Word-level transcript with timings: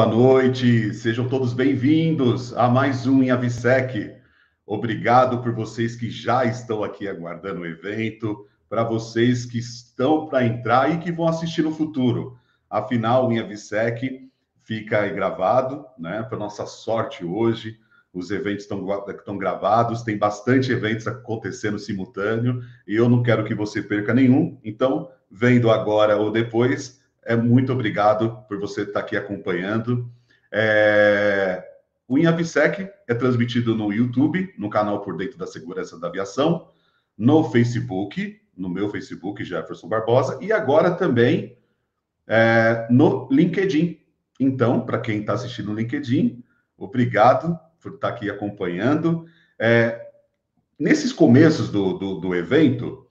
boa 0.00 0.08
noite, 0.08 0.94
sejam 0.94 1.28
todos 1.28 1.52
bem-vindos 1.52 2.56
a 2.56 2.70
mais 2.70 3.06
um 3.06 3.22
em 3.22 3.30
Avisec. 3.30 4.16
Obrigado 4.64 5.42
por 5.42 5.52
vocês 5.52 5.94
que 5.94 6.08
já 6.08 6.46
estão 6.46 6.82
aqui 6.82 7.06
aguardando 7.06 7.60
o 7.60 7.66
evento, 7.66 8.46
para 8.66 8.82
vocês 8.82 9.44
que 9.44 9.58
estão 9.58 10.26
para 10.26 10.46
entrar 10.46 10.90
e 10.90 11.00
que 11.00 11.12
vão 11.12 11.28
assistir 11.28 11.60
no 11.60 11.70
futuro. 11.70 12.38
Afinal, 12.70 13.28
o 13.28 13.38
Avisec 13.38 14.26
fica 14.62 15.06
gravado, 15.08 15.84
né? 15.98 16.22
Para 16.22 16.38
nossa 16.38 16.64
sorte 16.64 17.22
hoje, 17.22 17.78
os 18.10 18.30
eventos 18.30 18.64
estão 18.64 19.36
gravados, 19.36 20.02
tem 20.02 20.16
bastante 20.16 20.72
eventos 20.72 21.06
acontecendo 21.06 21.78
simultâneo 21.78 22.62
e 22.88 22.94
eu 22.94 23.06
não 23.06 23.22
quero 23.22 23.44
que 23.44 23.54
você 23.54 23.82
perca 23.82 24.14
nenhum. 24.14 24.58
Então, 24.64 25.10
vendo 25.30 25.70
agora 25.70 26.16
ou 26.16 26.30
depois, 26.32 26.99
é 27.30 27.36
muito 27.36 27.72
obrigado 27.72 28.44
por 28.48 28.58
você 28.58 28.82
estar 28.82 28.98
aqui 28.98 29.16
acompanhando. 29.16 30.10
É... 30.50 31.64
O 32.08 32.18
InAVSEC 32.18 32.90
é 33.06 33.14
transmitido 33.14 33.72
no 33.76 33.92
YouTube, 33.92 34.52
no 34.58 34.68
canal 34.68 35.00
Por 35.00 35.16
Dentro 35.16 35.38
da 35.38 35.46
Segurança 35.46 35.96
da 35.96 36.08
Aviação, 36.08 36.72
no 37.16 37.44
Facebook, 37.44 38.40
no 38.56 38.68
meu 38.68 38.90
Facebook, 38.90 39.44
Jefferson 39.44 39.86
Barbosa, 39.86 40.40
e 40.42 40.50
agora 40.50 40.90
também 40.90 41.56
é, 42.26 42.88
no 42.90 43.28
LinkedIn. 43.30 44.00
Então, 44.40 44.80
para 44.84 44.98
quem 44.98 45.20
está 45.20 45.34
assistindo 45.34 45.68
no 45.68 45.74
LinkedIn, 45.74 46.42
obrigado 46.76 47.56
por 47.80 47.94
estar 47.94 48.08
aqui 48.08 48.28
acompanhando. 48.28 49.24
É, 49.56 50.04
nesses 50.76 51.12
começos 51.12 51.70
do, 51.70 51.92
do, 51.96 52.14
do 52.16 52.34
evento, 52.34 53.06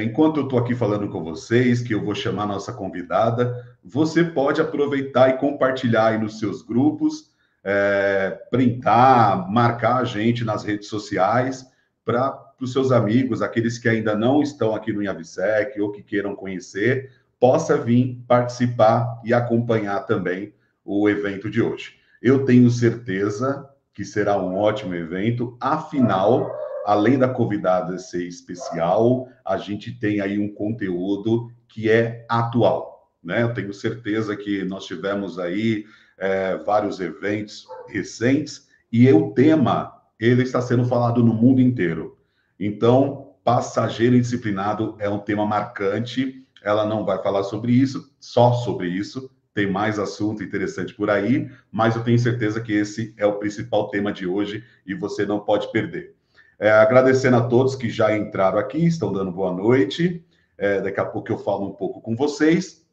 enquanto 0.00 0.38
eu 0.38 0.44
estou 0.44 0.58
aqui 0.58 0.74
falando 0.74 1.08
com 1.08 1.24
vocês, 1.24 1.82
que 1.82 1.92
eu 1.92 2.04
vou 2.04 2.14
chamar 2.14 2.46
nossa 2.46 2.72
convidada, 2.72 3.76
você 3.84 4.22
pode 4.22 4.60
aproveitar 4.60 5.30
e 5.30 5.38
compartilhar 5.38 6.06
aí 6.06 6.18
nos 6.18 6.38
seus 6.38 6.62
grupos, 6.62 7.32
é, 7.64 8.38
printar, 8.50 9.50
marcar 9.50 9.96
a 9.96 10.04
gente 10.04 10.44
nas 10.44 10.64
redes 10.64 10.88
sociais 10.88 11.66
para 12.04 12.52
os 12.60 12.72
seus 12.72 12.92
amigos, 12.92 13.42
aqueles 13.42 13.76
que 13.76 13.88
ainda 13.88 14.14
não 14.14 14.40
estão 14.40 14.74
aqui 14.74 14.92
no 14.92 15.02
Inhavisec 15.02 15.80
ou 15.80 15.90
que 15.90 16.02
queiram 16.02 16.34
conhecer, 16.34 17.10
possa 17.38 17.76
vir 17.76 18.22
participar 18.26 19.20
e 19.24 19.34
acompanhar 19.34 20.00
também 20.06 20.54
o 20.84 21.08
evento 21.08 21.50
de 21.50 21.60
hoje. 21.60 21.96
Eu 22.22 22.44
tenho 22.44 22.70
certeza 22.70 23.68
que 23.92 24.04
será 24.04 24.40
um 24.40 24.56
ótimo 24.56 24.94
evento, 24.94 25.56
afinal, 25.60 26.50
além 26.86 27.18
da 27.18 27.28
convidada 27.28 27.98
ser 27.98 28.26
especial, 28.26 29.28
a 29.44 29.56
gente 29.56 29.92
tem 29.92 30.20
aí 30.20 30.38
um 30.38 30.52
conteúdo 30.52 31.50
que 31.68 31.90
é 31.90 32.24
atual, 32.28 33.10
né? 33.22 33.42
Eu 33.42 33.54
tenho 33.54 33.72
certeza 33.72 34.36
que 34.36 34.64
nós 34.64 34.84
tivemos 34.84 35.38
aí 35.38 35.84
é, 36.18 36.56
vários 36.58 37.00
eventos 37.00 37.66
recentes 37.88 38.68
e 38.92 39.10
o 39.12 39.32
tema 39.32 39.92
ele 40.20 40.42
está 40.42 40.60
sendo 40.60 40.84
falado 40.84 41.22
no 41.22 41.34
mundo 41.34 41.60
inteiro. 41.60 42.16
Então, 42.58 43.34
passageiro 43.42 44.14
indisciplinado 44.14 44.94
é 44.98 45.08
um 45.08 45.18
tema 45.18 45.44
marcante. 45.44 46.46
Ela 46.62 46.86
não 46.86 47.04
vai 47.04 47.20
falar 47.22 47.42
sobre 47.42 47.72
isso, 47.72 48.14
só 48.20 48.52
sobre 48.52 48.88
isso. 48.88 49.30
Tem 49.52 49.70
mais 49.70 49.98
assunto 49.98 50.42
interessante 50.42 50.94
por 50.94 51.10
aí, 51.10 51.50
mas 51.70 51.96
eu 51.96 52.04
tenho 52.04 52.18
certeza 52.18 52.60
que 52.60 52.72
esse 52.72 53.12
é 53.18 53.26
o 53.26 53.38
principal 53.38 53.88
tema 53.88 54.12
de 54.12 54.26
hoje 54.26 54.64
e 54.86 54.94
você 54.94 55.26
não 55.26 55.40
pode 55.40 55.70
perder. 55.72 56.14
É, 56.62 56.70
agradecendo 56.70 57.38
a 57.38 57.48
todos 57.48 57.74
que 57.74 57.90
já 57.90 58.16
entraram 58.16 58.56
aqui, 58.56 58.86
estão 58.86 59.12
dando 59.12 59.32
boa 59.32 59.52
noite. 59.52 60.24
É, 60.56 60.80
daqui 60.80 61.00
a 61.00 61.04
pouco 61.04 61.32
eu 61.32 61.36
falo 61.36 61.66
um 61.66 61.72
pouco 61.72 62.00
com 62.00 62.14
vocês. 62.14 62.86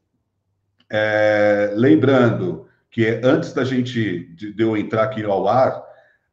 É, 0.90 1.72
lembrando 1.76 2.66
que 2.90 3.06
antes 3.24 3.54
da 3.54 3.64
gente, 3.64 4.26
de, 4.34 4.54
de 4.54 4.64
eu 4.64 4.76
entrar 4.76 5.04
aqui 5.04 5.24
ao 5.24 5.48
ar, 5.48 5.84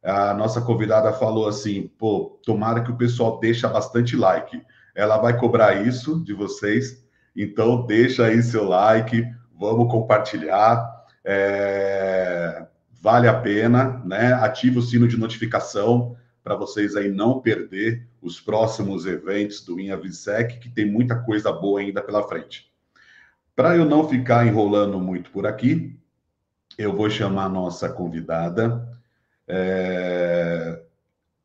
a 0.03 0.33
nossa 0.33 0.61
convidada 0.61 1.13
falou 1.13 1.47
assim: 1.47 1.91
pô, 1.99 2.41
tomara 2.43 2.81
que 2.81 2.89
o 2.89 2.97
pessoal 2.97 3.39
deixa 3.39 3.67
bastante 3.67 4.15
like. 4.15 4.59
Ela 4.95 5.19
vai 5.19 5.37
cobrar 5.37 5.85
isso 5.85 6.23
de 6.23 6.33
vocês, 6.33 7.05
então 7.35 7.85
deixa 7.85 8.25
aí 8.25 8.41
seu 8.41 8.67
like, 8.67 9.23
vamos 9.55 9.91
compartilhar. 9.91 10.91
É, 11.23 12.65
vale 12.99 13.27
a 13.27 13.39
pena, 13.39 14.01
né? 14.03 14.33
Ativa 14.33 14.79
o 14.79 14.81
sino 14.81 15.07
de 15.07 15.17
notificação 15.17 16.17
para 16.47 16.55
vocês 16.55 16.95
aí 16.95 17.11
não 17.11 17.41
perder 17.41 18.07
os 18.21 18.39
próximos 18.39 19.05
eventos 19.05 19.65
do 19.65 19.77
InhaVisec, 19.77 20.59
que 20.59 20.69
tem 20.69 20.89
muita 20.89 21.13
coisa 21.13 21.51
boa 21.51 21.81
ainda 21.81 22.01
pela 22.01 22.25
frente. 22.25 22.71
Para 23.53 23.75
eu 23.75 23.83
não 23.83 24.07
ficar 24.07 24.47
enrolando 24.47 24.97
muito 24.97 25.29
por 25.29 25.45
aqui, 25.45 25.99
eu 26.77 26.95
vou 26.95 27.09
chamar 27.09 27.47
a 27.47 27.49
nossa 27.49 27.89
convidada. 27.89 28.97
É... 29.45 30.81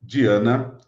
Diana 0.01 0.79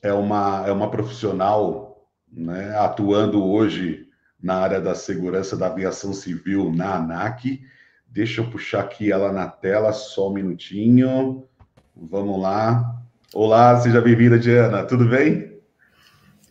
é 0.00 0.12
uma, 0.12 0.64
é 0.64 0.70
uma 0.70 0.88
profissional 0.88 2.06
né, 2.32 2.78
atuando 2.78 3.44
hoje 3.44 4.08
na 4.40 4.58
área 4.58 4.80
da 4.80 4.94
segurança 4.94 5.56
da 5.56 5.66
aviação 5.66 6.12
civil 6.12 6.72
na 6.72 6.94
ANAC. 6.98 7.66
Deixa 8.06 8.42
eu 8.42 8.48
puxar 8.48 8.82
aqui 8.82 9.10
ela 9.10 9.32
na 9.32 9.48
tela, 9.48 9.92
só 9.92 10.28
um 10.28 10.34
minutinho. 10.34 11.48
Vamos 11.96 12.40
lá. 12.40 12.99
Olá, 13.32 13.76
seja 13.76 14.00
bem-vinda, 14.00 14.36
Diana. 14.36 14.82
Tudo 14.82 15.04
bem? 15.04 15.56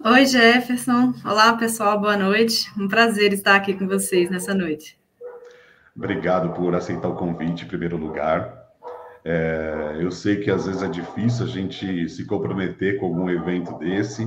Oi, 0.01 0.25
Jefferson. 0.25 1.13
Olá, 1.25 1.51
pessoal. 1.57 1.99
Boa 1.99 2.15
noite. 2.15 2.71
Um 2.79 2.87
prazer 2.87 3.33
estar 3.33 3.57
aqui 3.57 3.73
com 3.73 3.85
vocês 3.85 4.29
nessa 4.29 4.53
noite. 4.53 4.97
Obrigado 5.93 6.53
por 6.53 6.73
aceitar 6.73 7.09
o 7.09 7.15
convite, 7.15 7.65
em 7.65 7.67
primeiro 7.67 7.97
lugar. 7.97 8.57
É, 9.25 9.97
eu 9.99 10.09
sei 10.09 10.37
que 10.37 10.49
às 10.49 10.67
vezes 10.67 10.81
é 10.81 10.87
difícil 10.87 11.45
a 11.45 11.49
gente 11.49 12.07
se 12.07 12.23
comprometer 12.23 12.97
com 12.97 13.07
algum 13.07 13.29
evento 13.29 13.77
desse, 13.77 14.25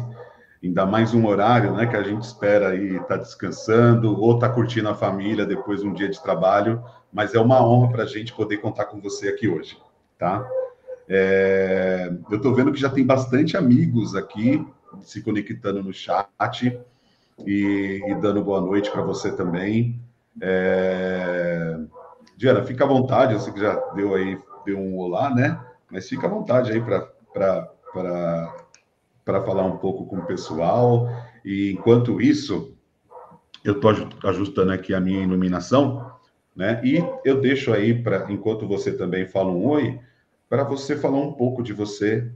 ainda 0.62 0.84
mais 0.84 1.14
um 1.14 1.26
horário, 1.26 1.72
né, 1.72 1.86
que 1.86 1.96
a 1.96 2.02
gente 2.02 2.24
espera 2.24 2.68
aí 2.68 2.96
estar 2.96 3.06
tá 3.06 3.16
descansando 3.16 4.14
ou 4.20 4.34
estar 4.34 4.50
tá 4.50 4.54
curtindo 4.54 4.90
a 4.90 4.94
família 4.94 5.46
depois 5.46 5.80
de 5.80 5.88
um 5.88 5.94
dia 5.94 6.10
de 6.10 6.22
trabalho, 6.22 6.84
mas 7.10 7.34
é 7.34 7.40
uma 7.40 7.66
honra 7.66 7.92
para 7.92 8.02
a 8.02 8.06
gente 8.06 8.34
poder 8.34 8.58
contar 8.58 8.84
com 8.84 9.00
você 9.00 9.30
aqui 9.30 9.48
hoje, 9.48 9.78
tá? 10.18 10.46
É, 11.08 12.12
eu 12.30 12.36
estou 12.36 12.54
vendo 12.54 12.72
que 12.72 12.80
já 12.80 12.88
tem 12.88 13.04
bastante 13.04 13.56
amigos 13.56 14.14
aqui 14.14 14.64
se 15.00 15.22
conectando 15.22 15.82
no 15.82 15.92
chat 15.92 16.78
e, 17.46 18.00
e 18.06 18.14
dando 18.20 18.42
boa 18.42 18.60
noite 18.60 18.90
para 18.90 19.02
você 19.02 19.34
também. 19.34 20.00
É, 20.40 21.78
Diana, 22.36 22.64
fica 22.64 22.84
à 22.84 22.86
vontade, 22.86 23.32
eu 23.32 23.40
sei 23.40 23.52
que 23.52 23.60
já 23.60 23.74
deu 23.94 24.14
aí, 24.14 24.38
deu 24.64 24.78
um 24.78 24.98
olá, 24.98 25.34
né? 25.34 25.60
Mas 25.90 26.08
fica 26.08 26.26
à 26.26 26.30
vontade 26.30 26.72
aí 26.72 26.80
para 26.80 27.70
falar 29.44 29.64
um 29.64 29.78
pouco 29.78 30.06
com 30.06 30.18
o 30.18 30.26
pessoal. 30.26 31.08
E 31.44 31.72
enquanto 31.72 32.20
isso, 32.20 32.76
eu 33.64 33.74
estou 33.74 33.92
ajustando 34.24 34.72
aqui 34.72 34.94
a 34.94 35.00
minha 35.00 35.22
iluminação, 35.22 36.12
né? 36.54 36.80
E 36.84 37.04
eu 37.24 37.40
deixo 37.40 37.72
aí 37.72 38.02
para, 38.02 38.30
enquanto 38.30 38.66
você 38.66 38.92
também 38.92 39.26
fala 39.26 39.50
um 39.50 39.66
oi, 39.66 39.98
para 40.52 40.64
você 40.64 40.94
falar 40.94 41.18
um 41.18 41.32
pouco 41.32 41.62
de 41.62 41.72
você, 41.72 42.30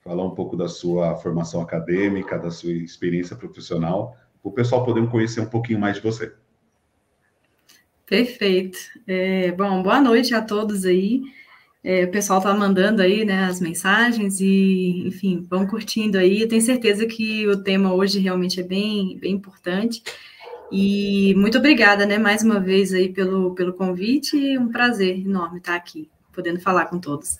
falar 0.00 0.24
um 0.24 0.34
pouco 0.34 0.56
da 0.56 0.66
sua 0.66 1.14
formação 1.14 1.62
acadêmica, 1.62 2.36
da 2.36 2.50
sua 2.50 2.72
experiência 2.72 3.36
profissional, 3.36 4.16
o 4.42 4.50
pessoal 4.50 4.84
poder 4.84 5.08
conhecer 5.08 5.40
um 5.40 5.46
pouquinho 5.46 5.78
mais 5.78 5.94
de 5.94 6.02
você. 6.02 6.32
Perfeito. 8.04 8.76
É, 9.06 9.52
bom, 9.52 9.84
boa 9.84 10.00
noite 10.00 10.34
a 10.34 10.42
todos 10.42 10.84
aí. 10.84 11.22
É, 11.84 12.06
o 12.06 12.10
pessoal 12.10 12.40
está 12.40 12.52
mandando 12.52 13.02
aí 13.02 13.24
né, 13.24 13.44
as 13.44 13.60
mensagens 13.60 14.40
e, 14.40 15.06
enfim, 15.06 15.46
vão 15.48 15.64
curtindo 15.64 16.18
aí. 16.18 16.40
Eu 16.40 16.48
tenho 16.48 16.62
certeza 16.62 17.06
que 17.06 17.46
o 17.46 17.62
tema 17.62 17.94
hoje 17.94 18.18
realmente 18.18 18.58
é 18.58 18.64
bem, 18.64 19.16
bem 19.16 19.34
importante. 19.34 20.02
E 20.72 21.36
muito 21.36 21.58
obrigada, 21.58 22.04
né, 22.04 22.18
mais 22.18 22.42
uma 22.42 22.58
vez 22.58 22.92
aí 22.92 23.08
pelo, 23.10 23.54
pelo 23.54 23.74
convite. 23.74 24.58
Um 24.58 24.70
prazer 24.70 25.20
enorme 25.20 25.58
estar 25.58 25.76
aqui 25.76 26.10
podendo 26.32 26.60
falar 26.60 26.86
com 26.86 26.98
todos. 26.98 27.36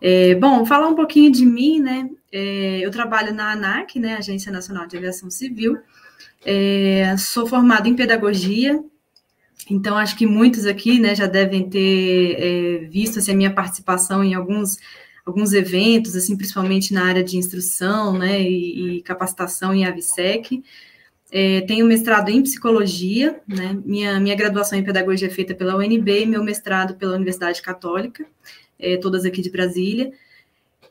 É, 0.00 0.34
bom, 0.34 0.66
falar 0.66 0.88
um 0.88 0.94
pouquinho 0.94 1.30
de 1.32 1.46
mim, 1.46 1.80
né? 1.80 2.10
É, 2.30 2.80
eu 2.80 2.90
trabalho 2.90 3.32
na 3.32 3.52
ANAC, 3.52 3.98
né, 3.98 4.16
Agência 4.16 4.52
Nacional 4.52 4.86
de 4.86 4.96
Aviação 4.96 5.30
Civil. 5.30 5.78
É, 6.44 7.16
sou 7.16 7.46
formada 7.46 7.88
em 7.88 7.96
pedagogia, 7.96 8.84
então 9.70 9.96
acho 9.96 10.16
que 10.16 10.26
muitos 10.26 10.66
aqui, 10.66 10.98
né, 11.00 11.14
já 11.14 11.26
devem 11.26 11.70
ter 11.70 12.36
é, 12.38 12.78
visto 12.86 13.18
assim, 13.18 13.32
a 13.32 13.36
minha 13.36 13.54
participação 13.54 14.22
em 14.22 14.34
alguns 14.34 14.76
alguns 15.24 15.54
eventos, 15.54 16.14
assim, 16.14 16.36
principalmente 16.36 16.92
na 16.92 17.06
área 17.06 17.24
de 17.24 17.38
instrução, 17.38 18.18
né, 18.18 18.42
e, 18.42 18.98
e 18.98 19.02
capacitação 19.02 19.72
em 19.74 19.86
AVSEC. 19.86 20.62
É, 21.36 21.62
tenho 21.62 21.84
mestrado 21.84 22.28
em 22.28 22.44
psicologia, 22.44 23.40
né? 23.44 23.76
Minha, 23.84 24.20
minha 24.20 24.36
graduação 24.36 24.78
em 24.78 24.84
pedagogia 24.84 25.26
é 25.26 25.30
feita 25.32 25.52
pela 25.52 25.74
UNB 25.74 26.22
e 26.22 26.26
meu 26.26 26.44
mestrado 26.44 26.94
pela 26.94 27.16
Universidade 27.16 27.60
Católica, 27.60 28.24
é, 28.78 28.96
todas 28.98 29.24
aqui 29.24 29.42
de 29.42 29.50
Brasília. 29.50 30.12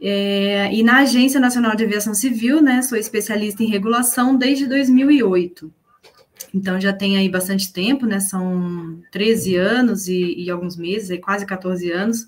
É, 0.01 0.69
e 0.74 0.84
na 0.84 0.98
Agência 0.98 1.40
Nacional 1.40 1.78
de 1.78 1.86
Aviação 1.86 2.13
Civil, 2.13 2.62
né? 2.62 2.81
Sou 2.81 2.98
especialista 2.98 3.63
em 3.63 3.68
regulação 3.69 4.36
desde 4.36 4.68
2008. 4.68 5.74
Então 6.54 6.78
já 6.78 6.92
tem 6.92 7.16
aí 7.16 7.30
bastante 7.30 7.72
tempo, 7.72 8.06
né? 8.06 8.19
São 8.19 9.01
13 9.13 9.56
anos 9.56 10.10
e, 10.10 10.36
e 10.38 10.51
alguns 10.51 10.75
meses, 10.75 11.10
aí 11.10 11.19
quase 11.19 11.45
14 11.45 11.90
anos. 11.90 12.28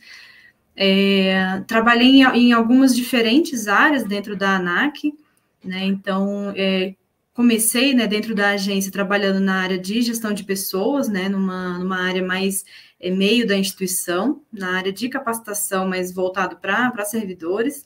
É, 0.74 1.62
trabalhei 1.68 2.22
em, 2.22 2.24
em, 2.24 2.54
algumas 2.54 2.96
diferentes 2.96 3.68
áreas 3.68 4.06
dentro 4.06 4.38
da 4.38 4.56
ANAC, 4.56 5.14
né? 5.62 5.84
Então 5.84 6.54
é, 6.56 6.96
comecei 7.36 7.94
né, 7.94 8.08
dentro 8.08 8.34
da 8.34 8.52
agência 8.52 8.92
trabalhando 8.92 9.42
na 9.42 9.62
área 9.62 9.78
de 9.78 10.02
gestão 10.02 10.34
de 10.34 10.44
pessoas, 10.44 11.10
né? 11.10 11.28
Numa, 11.28 11.78
numa 11.78 12.02
área 12.02 12.24
mais 12.24 12.64
é, 13.00 13.12
meio 13.12 13.46
da 13.46 13.58
instituição, 13.58 14.42
na 14.52 14.78
área 14.78 14.92
de 14.92 15.10
capacitação, 15.10 15.88
mais 15.88 16.14
voltado 16.14 16.56
para 16.56 17.06
servidores. 17.06 17.86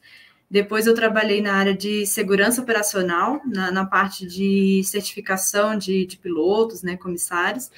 Depois 0.49 0.85
eu 0.85 0.93
trabalhei 0.93 1.41
na 1.41 1.53
área 1.53 1.75
de 1.75 2.05
segurança 2.05 2.61
operacional, 2.61 3.41
na, 3.45 3.71
na 3.71 3.85
parte 3.85 4.25
de 4.25 4.83
certificação 4.83 5.75
de, 5.75 6.05
de 6.05 6.17
pilotos, 6.17 6.83
né, 6.83 6.95
comissários. 6.95 7.71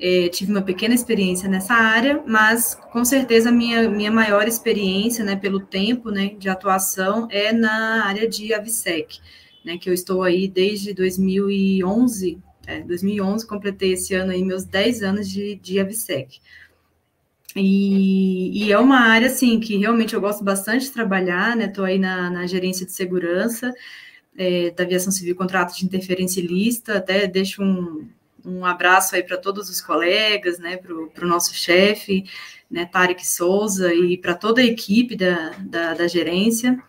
É, 0.00 0.28
tive 0.28 0.52
uma 0.52 0.62
pequena 0.62 0.94
experiência 0.94 1.48
nessa 1.48 1.74
área, 1.74 2.22
mas 2.24 2.76
com 2.92 3.04
certeza 3.04 3.48
a 3.48 3.52
minha, 3.52 3.88
minha 3.88 4.12
maior 4.12 4.46
experiência, 4.46 5.24
né, 5.24 5.34
pelo 5.34 5.58
tempo 5.58 6.10
né, 6.10 6.34
de 6.38 6.48
atuação, 6.48 7.26
é 7.28 7.52
na 7.52 8.04
área 8.06 8.28
de 8.28 8.54
AVSEC, 8.54 9.18
né, 9.68 9.76
que 9.76 9.90
eu 9.90 9.92
estou 9.92 10.22
aí 10.22 10.48
desde 10.48 10.94
2011, 10.94 12.38
é, 12.66 12.80
2011, 12.80 13.46
completei 13.46 13.92
esse 13.92 14.14
ano 14.14 14.32
aí 14.32 14.42
meus 14.42 14.64
10 14.64 15.02
anos 15.02 15.28
de, 15.28 15.56
de 15.56 15.78
AVSEC. 15.78 16.40
E, 17.54 18.64
e, 18.64 18.72
é 18.72 18.78
uma 18.78 19.00
área, 19.00 19.26
assim, 19.26 19.60
que 19.60 19.76
realmente 19.76 20.14
eu 20.14 20.22
gosto 20.22 20.42
bastante 20.42 20.86
de 20.86 20.90
trabalhar, 20.90 21.54
né? 21.54 21.66
Estou 21.66 21.84
aí 21.84 21.98
na, 21.98 22.30
na, 22.30 22.46
gerência 22.46 22.86
de 22.86 22.92
segurança 22.92 23.70
é, 24.36 24.70
da 24.70 24.84
aviação 24.84 25.12
civil, 25.12 25.36
contrato 25.36 25.76
de 25.76 25.84
interferência 25.84 26.40
ilícita, 26.40 26.96
até 26.96 27.26
deixo 27.26 27.62
um, 27.62 28.08
um 28.44 28.64
abraço 28.64 29.16
aí 29.16 29.22
para 29.22 29.36
todos 29.36 29.68
os 29.68 29.82
colegas, 29.82 30.58
né? 30.58 30.78
Para 30.78 31.24
o 31.24 31.28
nosso 31.28 31.54
chefe, 31.54 32.24
né? 32.70 32.86
Tarek 32.86 33.26
Souza, 33.26 33.92
e 33.92 34.16
para 34.16 34.34
toda 34.34 34.62
a 34.62 34.64
equipe 34.64 35.14
da, 35.14 35.50
da, 35.58 35.94
da 35.94 36.08
gerência 36.08 36.82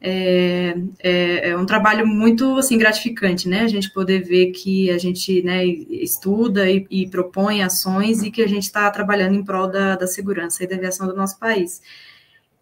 é, 0.00 0.74
é, 0.98 1.50
é, 1.50 1.56
um 1.56 1.66
trabalho 1.66 2.06
muito 2.06 2.56
assim 2.56 2.78
gratificante, 2.78 3.46
né? 3.48 3.60
A 3.60 3.68
gente 3.68 3.92
poder 3.92 4.20
ver 4.20 4.50
que 4.52 4.90
a 4.90 4.96
gente 4.96 5.42
né, 5.42 5.64
estuda 5.66 6.70
e, 6.70 6.86
e 6.90 7.06
propõe 7.06 7.62
ações 7.62 8.22
e 8.22 8.30
que 8.30 8.42
a 8.42 8.48
gente 8.48 8.62
está 8.62 8.90
trabalhando 8.90 9.34
em 9.34 9.44
prol 9.44 9.68
da, 9.68 9.96
da, 9.96 10.06
segurança 10.06 10.64
e 10.64 10.66
da 10.66 10.76
aviação 10.76 11.06
do 11.06 11.14
nosso 11.14 11.38
país. 11.38 11.82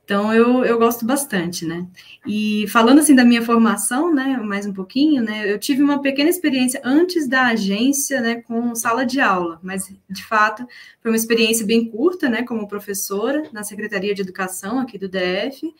Então 0.04 0.34
eu, 0.34 0.64
eu 0.64 0.78
gosto 0.78 1.04
bastante, 1.04 1.64
né? 1.64 1.86
E 2.26 2.66
falando 2.68 2.98
assim 3.00 3.14
da 3.14 3.24
minha 3.24 3.42
formação, 3.42 4.12
né, 4.12 4.38
mais 4.38 4.66
um 4.66 4.72
pouquinho, 4.72 5.22
né? 5.22 5.52
Eu 5.52 5.60
tive 5.60 5.82
uma 5.82 6.00
pequena 6.00 6.30
experiência 6.30 6.80
antes 6.82 7.28
da 7.28 7.48
agência, 7.48 8.20
né, 8.20 8.36
com 8.36 8.74
sala 8.74 9.04
de 9.04 9.20
aula, 9.20 9.60
mas 9.62 9.94
de 10.08 10.24
fato 10.24 10.66
foi 11.00 11.10
uma 11.10 11.16
experiência 11.16 11.64
bem 11.64 11.88
curta, 11.90 12.28
né, 12.28 12.42
como 12.42 12.66
professora 12.66 13.44
na 13.52 13.62
Secretaria 13.62 14.14
de 14.14 14.22
Educação 14.22 14.80
aqui 14.80 14.98
do 14.98 15.08
DF. 15.08 15.72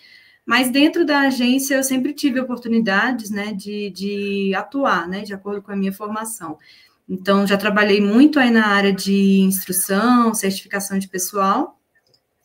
Mas 0.49 0.71
dentro 0.71 1.05
da 1.05 1.21
agência 1.21 1.75
eu 1.75 1.85
sempre 1.85 2.15
tive 2.15 2.41
oportunidades 2.41 3.31
né, 3.31 3.53
de, 3.53 3.91
de 3.91 4.55
atuar, 4.55 5.07
né, 5.07 5.21
de 5.21 5.35
acordo 5.35 5.61
com 5.61 5.71
a 5.71 5.77
minha 5.77 5.93
formação. 5.93 6.59
Então, 7.07 7.47
já 7.47 7.59
trabalhei 7.59 8.01
muito 8.01 8.41
aí 8.41 8.51
na 8.51 8.69
área 8.69 8.91
de 8.91 9.41
instrução, 9.41 10.33
certificação 10.33 10.99
de 10.99 11.07
pessoal, 11.07 11.79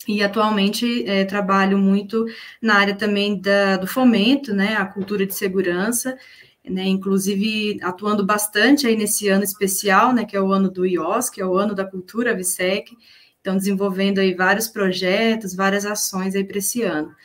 e 0.06 0.22
atualmente 0.22 1.06
é, 1.08 1.24
trabalho 1.24 1.78
muito 1.78 2.26
na 2.62 2.76
área 2.76 2.94
também 2.94 3.40
da, 3.40 3.78
do 3.78 3.88
fomento, 3.88 4.54
né, 4.54 4.76
a 4.76 4.86
cultura 4.86 5.26
de 5.26 5.34
segurança, 5.34 6.18
né, 6.62 6.84
inclusive 6.84 7.80
atuando 7.82 8.26
bastante 8.26 8.86
aí 8.86 8.98
nesse 8.98 9.30
ano 9.30 9.46
especial, 9.46 10.12
né, 10.12 10.26
que 10.26 10.36
é 10.36 10.42
o 10.42 10.52
ano 10.52 10.70
do 10.70 10.86
IOS, 10.86 11.30
que 11.30 11.40
é 11.40 11.46
o 11.46 11.56
ano 11.56 11.74
da 11.74 11.86
cultura 11.86 12.36
VSEC, 12.36 12.98
então 13.40 13.56
desenvolvendo 13.56 14.20
aí 14.20 14.34
vários 14.34 14.68
projetos, 14.68 15.56
várias 15.56 15.86
ações 15.86 16.36
aí 16.36 16.44
para 16.44 16.58
esse 16.58 16.82
ano. 16.84 17.16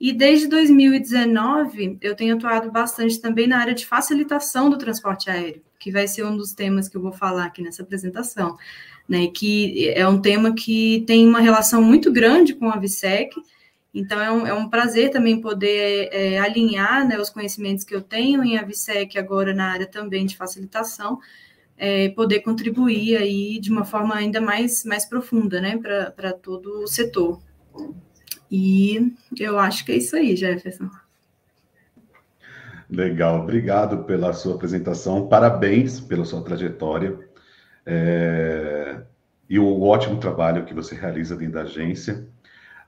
E 0.00 0.12
desde 0.12 0.46
2019, 0.46 1.98
eu 2.00 2.14
tenho 2.14 2.36
atuado 2.36 2.70
bastante 2.70 3.20
também 3.20 3.48
na 3.48 3.58
área 3.58 3.74
de 3.74 3.84
facilitação 3.84 4.70
do 4.70 4.78
transporte 4.78 5.28
aéreo, 5.28 5.62
que 5.78 5.90
vai 5.90 6.06
ser 6.06 6.24
um 6.24 6.36
dos 6.36 6.52
temas 6.52 6.88
que 6.88 6.96
eu 6.96 7.02
vou 7.02 7.12
falar 7.12 7.46
aqui 7.46 7.62
nessa 7.62 7.82
apresentação, 7.82 8.56
né? 9.08 9.26
Que 9.26 9.88
é 9.90 10.06
um 10.06 10.20
tema 10.20 10.54
que 10.54 11.02
tem 11.06 11.26
uma 11.26 11.40
relação 11.40 11.82
muito 11.82 12.12
grande 12.12 12.54
com 12.54 12.70
a 12.70 12.78
VSEC, 12.78 13.34
então 13.92 14.20
é 14.20 14.30
um, 14.30 14.46
é 14.46 14.54
um 14.54 14.68
prazer 14.68 15.10
também 15.10 15.40
poder 15.40 16.08
é, 16.12 16.38
alinhar 16.38 17.06
né, 17.06 17.18
os 17.18 17.30
conhecimentos 17.30 17.84
que 17.84 17.94
eu 17.94 18.02
tenho 18.02 18.44
em 18.44 18.56
AVSEC 18.56 19.18
agora 19.18 19.54
na 19.54 19.72
área 19.72 19.86
também 19.86 20.26
de 20.26 20.36
facilitação, 20.36 21.18
é, 21.76 22.08
poder 22.10 22.40
contribuir 22.40 23.16
aí 23.16 23.58
de 23.58 23.70
uma 23.70 23.84
forma 23.84 24.14
ainda 24.14 24.40
mais, 24.40 24.84
mais 24.84 25.04
profunda 25.04 25.60
né, 25.60 25.78
para 26.14 26.32
todo 26.32 26.82
o 26.82 26.86
setor. 26.86 27.40
E 28.50 29.12
eu 29.38 29.58
acho 29.58 29.84
que 29.84 29.92
é 29.92 29.96
isso 29.96 30.16
aí, 30.16 30.34
Jefferson. 30.34 30.88
Legal, 32.90 33.42
obrigado 33.42 34.04
pela 34.04 34.32
sua 34.32 34.54
apresentação, 34.54 35.28
parabéns 35.28 36.00
pela 36.00 36.24
sua 36.24 36.42
trajetória. 36.42 37.18
É... 37.84 39.00
e 39.48 39.58
o 39.58 39.82
ótimo 39.82 40.18
trabalho 40.18 40.64
que 40.64 40.74
você 40.74 40.94
realiza 40.94 41.36
dentro 41.36 41.54
da 41.54 41.62
agência. 41.62 42.26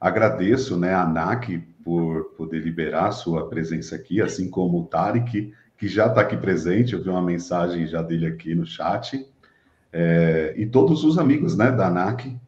Agradeço 0.01 0.79
né, 0.79 0.95
a 0.95 1.03
ANAC 1.03 1.59
por 1.85 2.35
poder 2.37 2.61
liberar 2.61 3.09
a 3.09 3.13
sua 3.13 3.49
presença 3.49 3.97
aqui, 3.97 4.21
assim 4.21 4.49
como 4.49 4.81
o 4.81 4.87
Tarek, 4.87 5.53
que 5.77 5.89
já 5.89 6.07
está 6.07 6.23
aqui 6.23 6.37
presente, 6.37 6.93
eu 6.95 7.03
vi 7.03 7.09
uma 7.09 7.23
mensagem 7.23 7.87
já 7.87 8.03
dele 8.03 8.27
aqui 8.27 8.55
no 8.55 8.65
chat, 8.65 9.27
é... 9.93 10.55
e 10.57 10.65
todos 10.65 11.05
os 11.05 11.19
amigos 11.19 11.57
né, 11.57 11.71
da 11.71 11.89
ANAC 11.89 12.39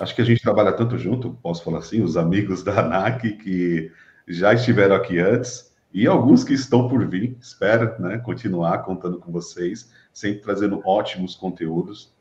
acho 0.00 0.14
que 0.14 0.22
a 0.22 0.24
gente 0.24 0.42
trabalha 0.42 0.72
tanto 0.72 0.98
junto, 0.98 1.38
posso 1.42 1.62
falar 1.62 1.78
assim, 1.78 2.02
os 2.02 2.16
amigos 2.16 2.62
da 2.62 2.80
ANAC 2.80 3.32
que 3.36 3.90
já 4.26 4.52
estiveram 4.52 4.96
aqui 4.96 5.18
antes 5.18 5.72
e 5.92 6.06
alguns 6.06 6.42
que 6.42 6.52
estão 6.52 6.88
por 6.88 7.06
vir. 7.06 7.36
Espero 7.40 8.00
né, 8.00 8.18
continuar 8.18 8.78
contando 8.78 9.18
com 9.18 9.30
vocês, 9.30 9.92
sempre 10.12 10.42
trazendo 10.42 10.82
ótimos 10.84 11.36
conteúdos. 11.36 12.12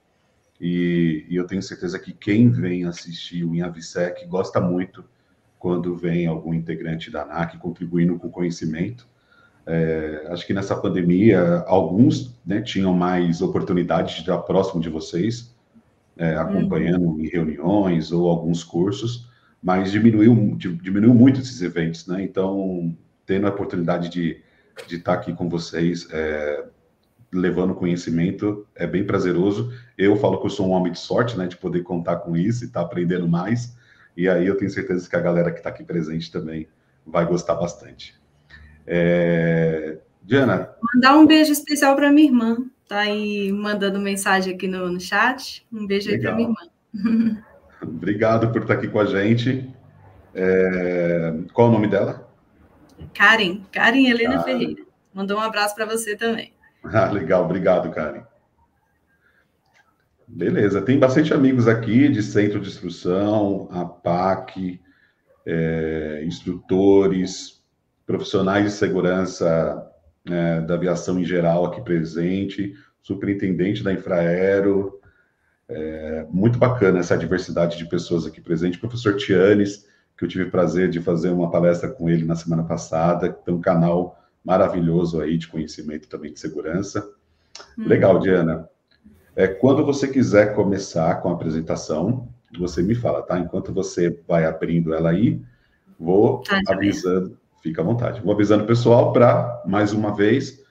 E, 0.61 1.25
e 1.27 1.35
eu 1.35 1.47
tenho 1.47 1.61
certeza 1.61 1.97
que 1.97 2.13
quem 2.13 2.49
vem 2.49 2.85
assistir 2.85 3.43
o 3.43 3.55
Inhavisec 3.55 4.25
gosta 4.27 4.61
muito 4.61 5.03
quando 5.57 5.95
vem 5.95 6.27
algum 6.27 6.53
integrante 6.53 7.09
da 7.09 7.23
ANAC 7.23 7.57
contribuindo 7.57 8.19
com 8.19 8.30
conhecimento. 8.30 9.07
É, 9.65 10.27
acho 10.27 10.45
que 10.45 10.53
nessa 10.53 10.75
pandemia, 10.75 11.63
alguns 11.65 12.37
né, 12.45 12.61
tinham 12.61 12.94
mais 12.94 13.42
oportunidade 13.42 14.15
de 14.15 14.19
estar 14.19 14.37
próximo 14.39 14.81
de 14.81 14.89
vocês, 14.89 15.53
é, 16.17 16.35
acompanhando 16.35 17.05
uhum. 17.05 17.19
em 17.19 17.27
reuniões 17.27 18.11
ou 18.11 18.29
alguns 18.29 18.63
cursos, 18.63 19.29
mas 19.61 19.91
diminuiu, 19.91 20.55
diminuiu 20.57 21.13
muito 21.13 21.39
esses 21.39 21.61
eventos, 21.61 22.05
né? 22.07 22.23
Então, 22.23 22.95
tendo 23.25 23.47
a 23.47 23.49
oportunidade 23.49 24.09
de, 24.09 24.41
de 24.87 24.97
estar 24.97 25.13
aqui 25.13 25.33
com 25.33 25.49
vocês, 25.49 26.07
é, 26.11 26.65
levando 27.31 27.73
conhecimento, 27.73 28.67
é 28.75 28.85
bem 28.85 29.05
prazeroso. 29.05 29.73
Eu 29.97 30.15
falo 30.17 30.39
que 30.39 30.45
eu 30.45 30.49
sou 30.49 30.67
um 30.67 30.71
homem 30.71 30.91
de 30.91 30.99
sorte, 30.99 31.37
né? 31.37 31.47
De 31.47 31.57
poder 31.57 31.81
contar 31.81 32.17
com 32.17 32.35
isso 32.35 32.63
e 32.63 32.67
estar 32.67 32.81
tá 32.81 32.85
aprendendo 32.85 33.27
mais. 33.27 33.75
E 34.15 34.29
aí 34.29 34.45
eu 34.45 34.57
tenho 34.57 34.69
certeza 34.69 35.09
que 35.09 35.15
a 35.15 35.21
galera 35.21 35.51
que 35.51 35.57
está 35.57 35.69
aqui 35.69 35.83
presente 35.83 36.31
também 36.31 36.67
vai 37.05 37.25
gostar 37.25 37.55
bastante. 37.55 38.15
É... 38.85 39.97
Diana. 40.21 40.69
Mandar 40.93 41.17
um 41.17 41.25
beijo 41.25 41.51
especial 41.51 41.95
para 41.95 42.11
minha 42.11 42.27
irmã 42.27 42.57
tá 42.87 42.99
aí 42.99 43.52
mandando 43.52 43.99
mensagem 43.99 44.54
aqui 44.54 44.68
no, 44.68 44.90
no 44.90 44.99
chat. 44.99 45.66
Um 45.71 45.85
beijo 45.85 46.09
Legal. 46.09 46.35
aí 46.35 46.45
para 46.45 46.54
minha 46.54 46.71
irmã. 46.94 47.44
Obrigado 47.81 48.52
por 48.52 48.61
estar 48.61 48.75
aqui 48.75 48.87
com 48.87 48.99
a 48.99 49.06
gente. 49.06 49.69
É... 50.33 51.33
Qual 51.54 51.69
o 51.69 51.71
nome 51.71 51.87
dela? 51.87 52.30
Karen, 53.13 53.61
Karen 53.71 54.07
Helena 54.07 54.40
ah. 54.40 54.44
Ferreira. 54.44 54.83
Mandou 55.13 55.37
um 55.37 55.42
abraço 55.42 55.75
para 55.75 55.85
você 55.85 56.16
também. 56.16 56.54
Ah, 56.85 57.09
legal, 57.09 57.45
obrigado, 57.45 57.90
Karen. 57.92 58.23
Beleza, 60.28 60.81
tem 60.81 60.99
bastante 60.99 61.33
amigos 61.33 61.66
aqui 61.66 62.09
de 62.09 62.21
centro 62.21 62.59
de 62.59 62.68
instrução, 62.68 63.69
a 63.71 63.85
PAC, 63.85 64.81
é, 65.45 66.23
instrutores, 66.25 67.63
profissionais 68.06 68.66
de 68.66 68.71
segurança 68.71 69.93
é, 70.25 70.61
da 70.61 70.75
aviação 70.75 71.19
em 71.19 71.25
geral 71.25 71.65
aqui 71.65 71.81
presente, 71.81 72.73
superintendente 73.01 73.83
da 73.83 73.94
Infraero. 73.94 74.99
É, 75.68 76.25
muito 76.30 76.57
bacana 76.57 76.99
essa 76.99 77.18
diversidade 77.18 77.77
de 77.77 77.85
pessoas 77.85 78.25
aqui 78.25 78.42
presente. 78.42 78.80
Professor 78.80 79.15
Tianes, 79.15 79.87
que 80.18 80.25
eu 80.25 80.30
tive 80.30 80.45
o 80.45 80.51
prazer 80.51 80.89
de 80.89 81.01
fazer 81.01 81.30
uma 81.30 81.49
palestra 81.49 81.89
com 81.89 82.09
ele 82.09 82.25
na 82.25 82.35
semana 82.35 82.63
passada, 82.63 83.31
tem 83.31 83.53
um 83.53 83.61
canal 83.61 84.19
maravilhoso 84.44 85.21
aí 85.21 85.37
de 85.37 85.47
conhecimento 85.47 86.07
também 86.07 86.33
de 86.33 86.39
segurança. 86.39 87.09
Hum. 87.77 87.87
Legal, 87.87 88.19
Diana. 88.19 88.69
É, 89.35 89.47
quando 89.47 89.85
você 89.85 90.07
quiser 90.07 90.53
começar 90.53 91.15
com 91.15 91.30
a 91.30 91.33
apresentação, 91.33 92.27
você 92.57 92.83
me 92.83 92.94
fala, 92.94 93.23
tá? 93.23 93.39
Enquanto 93.39 93.73
você 93.73 94.19
vai 94.27 94.45
abrindo 94.45 94.94
ela 94.94 95.09
aí, 95.09 95.42
vou 95.99 96.42
tá, 96.42 96.59
avisando. 96.68 97.37
Fica 97.63 97.81
à 97.81 97.85
vontade. 97.85 98.19
Vou 98.19 98.33
avisando 98.33 98.65
o 98.65 98.67
pessoal 98.67 99.13
para, 99.13 99.63
mais 99.65 99.93
uma 99.93 100.13
vez, 100.13 100.61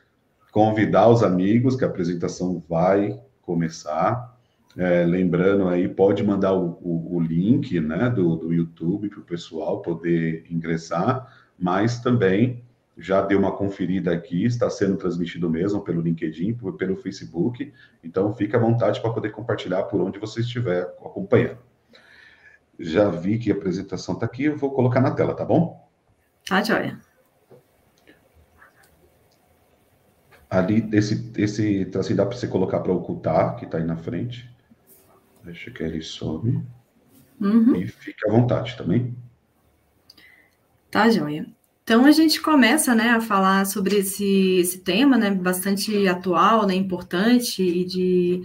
convidar 0.53 1.09
os 1.09 1.23
amigos 1.23 1.75
que 1.75 1.85
a 1.85 1.89
apresentação 1.89 2.63
vai 2.69 3.19
começar. 3.41 4.37
É, 4.77 5.03
lembrando 5.07 5.69
aí, 5.69 5.89
pode 5.89 6.23
mandar 6.23 6.53
o, 6.53 6.79
o, 6.83 7.17
o 7.17 7.21
link 7.21 7.81
né, 7.81 8.11
do, 8.11 8.37
do 8.37 8.53
YouTube 8.53 9.09
para 9.09 9.21
o 9.21 9.25
pessoal 9.25 9.81
poder 9.81 10.45
ingressar, 10.51 11.27
mas 11.59 11.99
também 11.99 12.63
já 12.99 13.23
deu 13.23 13.39
uma 13.39 13.53
conferida 13.53 14.13
aqui, 14.13 14.45
está 14.45 14.69
sendo 14.69 14.99
transmitido 14.99 15.49
mesmo 15.49 15.81
pelo 15.81 16.03
LinkedIn, 16.03 16.59
pelo 16.77 16.97
Facebook, 16.97 17.73
então 18.05 18.35
fique 18.35 18.55
à 18.55 18.59
vontade 18.59 19.01
para 19.01 19.11
poder 19.11 19.31
compartilhar 19.31 19.85
por 19.85 19.99
onde 20.03 20.19
você 20.19 20.41
estiver 20.41 20.83
acompanhando. 21.03 21.59
Já 22.79 23.09
vi 23.09 23.39
que 23.39 23.51
a 23.51 23.55
apresentação 23.55 24.15
está 24.15 24.27
aqui, 24.27 24.45
eu 24.45 24.59
vou 24.59 24.73
colocar 24.73 25.01
na 25.01 25.13
tela, 25.13 25.35
tá 25.35 25.45
bom? 25.45 25.91
Tá, 26.53 26.63
joia. 26.63 27.01
Ali, 30.51 30.87
esse, 30.93 31.33
esse 31.39 31.91
assim, 31.99 32.15
dá 32.15 32.27
para 32.27 32.37
você 32.37 32.47
colocar 32.47 32.81
para 32.81 32.93
ocultar, 32.93 33.57
que 33.57 33.65
está 33.65 33.79
aí 33.79 33.85
na 33.85 33.97
frente. 33.97 34.55
Deixa 35.43 35.71
que 35.71 35.83
ele 35.83 36.03
some. 36.03 36.63
Uhum. 37.41 37.75
E 37.77 37.87
fique 37.87 38.29
à 38.29 38.31
vontade 38.31 38.77
também. 38.77 39.17
Tá, 40.91 41.09
joia. 41.09 41.47
Então 41.85 42.05
a 42.05 42.11
gente 42.11 42.39
começa, 42.39 42.95
né, 42.95 43.09
a 43.09 43.21
falar 43.23 43.65
sobre 43.65 43.97
esse, 43.97 44.59
esse 44.59 44.81
tema, 44.81 45.17
né, 45.17 45.31
bastante 45.31 46.07
atual, 46.07 46.67
né, 46.67 46.75
importante 46.75 47.63
e 47.63 47.87
de 47.87 48.43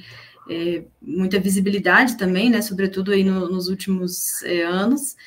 é, 0.49 0.85
muita 1.01 1.41
visibilidade 1.41 2.17
também, 2.17 2.49
né, 2.49 2.61
sobretudo 2.61 3.11
aí 3.11 3.25
no, 3.25 3.49
nos 3.49 3.67
últimos 3.67 4.41
é, 4.43 4.63
anos, 4.63 5.17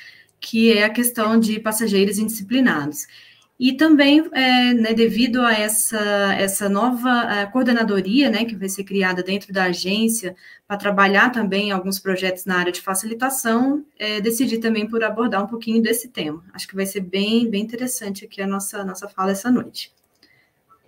que 0.41 0.73
é 0.73 0.85
a 0.85 0.91
questão 0.91 1.39
de 1.39 1.61
passageiros 1.61 2.19
indisciplinados. 2.19 3.07
E 3.59 3.75
também, 3.75 4.27
é, 4.33 4.73
né, 4.73 4.95
devido 4.95 5.43
a 5.43 5.53
essa, 5.53 5.99
essa 6.39 6.67
nova 6.67 7.47
coordenadoria, 7.53 8.31
né, 8.31 8.47
que 8.47 8.57
vai 8.57 8.71
ser 8.71 8.85
criada 8.85 9.23
dentro 9.23 9.53
da 9.53 9.65
agência 9.65 10.35
para 10.67 10.79
trabalhar 10.79 11.29
também 11.31 11.71
alguns 11.71 11.99
projetos 11.99 12.47
na 12.47 12.57
área 12.57 12.73
de 12.73 12.81
facilitação, 12.81 13.85
é, 13.99 14.19
decidi 14.19 14.57
também 14.57 14.89
por 14.89 15.05
abordar 15.05 15.45
um 15.45 15.47
pouquinho 15.47 15.83
desse 15.83 16.09
tema. 16.09 16.43
Acho 16.55 16.67
que 16.67 16.75
vai 16.75 16.87
ser 16.87 17.01
bem, 17.01 17.51
bem 17.51 17.63
interessante 17.63 18.25
aqui 18.25 18.41
a 18.41 18.47
nossa, 18.47 18.83
nossa 18.83 19.07
fala 19.09 19.33
essa 19.33 19.51
noite. 19.51 19.93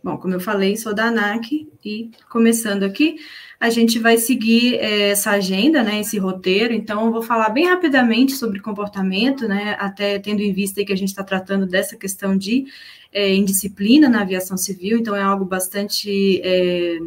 Bom, 0.02 0.16
como 0.18 0.34
eu 0.34 0.40
falei, 0.40 0.76
sou 0.76 0.92
da 0.92 1.06
ANAC 1.06 1.68
e 1.84 2.10
começando 2.28 2.82
aqui, 2.82 3.16
a 3.60 3.70
gente 3.70 4.00
vai 4.00 4.18
seguir 4.18 4.74
é, 4.74 5.10
essa 5.10 5.30
agenda, 5.30 5.80
né, 5.84 6.00
esse 6.00 6.18
roteiro. 6.18 6.74
Então, 6.74 7.06
eu 7.06 7.12
vou 7.12 7.22
falar 7.22 7.50
bem 7.50 7.66
rapidamente 7.66 8.32
sobre 8.32 8.58
comportamento, 8.58 9.46
né, 9.46 9.76
até 9.78 10.18
tendo 10.18 10.40
em 10.40 10.52
vista 10.52 10.84
que 10.84 10.92
a 10.92 10.96
gente 10.96 11.10
está 11.10 11.22
tratando 11.22 11.66
dessa 11.66 11.96
questão 11.96 12.36
de 12.36 12.64
é, 13.12 13.32
indisciplina 13.32 14.08
na 14.08 14.22
aviação 14.22 14.56
civil. 14.56 14.98
Então, 14.98 15.14
é 15.14 15.22
algo 15.22 15.44
bastante. 15.44 16.40
É, 16.42 16.98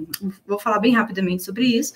vou 0.47 0.57
falar 0.57 0.79
bem 0.79 0.93
rapidamente 0.93 1.43
sobre 1.43 1.65
isso. 1.65 1.91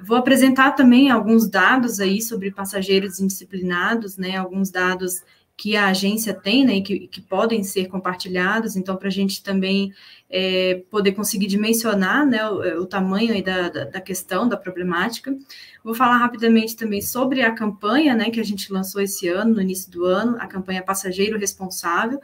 Vou 0.00 0.16
apresentar 0.16 0.72
também 0.72 1.10
alguns 1.10 1.48
dados 1.48 1.98
aí 1.98 2.22
sobre 2.22 2.52
passageiros 2.52 3.18
indisciplinados, 3.18 4.16
né, 4.16 4.36
alguns 4.36 4.70
dados 4.70 5.22
que 5.56 5.74
a 5.74 5.86
agência 5.86 6.34
tem, 6.34 6.64
né, 6.66 6.76
e 6.76 6.82
que, 6.82 7.08
que 7.08 7.20
podem 7.20 7.64
ser 7.64 7.88
compartilhados, 7.88 8.76
então, 8.76 8.94
para 8.94 9.08
a 9.08 9.10
gente 9.10 9.42
também 9.42 9.92
é, 10.28 10.82
poder 10.90 11.12
conseguir 11.12 11.46
dimensionar, 11.46 12.26
né, 12.26 12.48
o, 12.48 12.82
o 12.82 12.86
tamanho 12.86 13.42
da, 13.42 13.68
da, 13.68 13.84
da, 13.84 14.00
questão, 14.00 14.48
da 14.48 14.56
problemática. 14.56 15.36
Vou 15.84 15.94
falar 15.94 16.18
rapidamente 16.18 16.76
também 16.76 17.00
sobre 17.00 17.42
a 17.42 17.52
campanha, 17.52 18.14
né, 18.14 18.30
que 18.30 18.40
a 18.40 18.44
gente 18.44 18.72
lançou 18.72 19.00
esse 19.00 19.28
ano, 19.28 19.54
no 19.54 19.60
início 19.60 19.90
do 19.90 20.04
ano, 20.04 20.36
a 20.40 20.46
campanha 20.46 20.82
Passageiro 20.82 21.38
Responsável, 21.38 22.20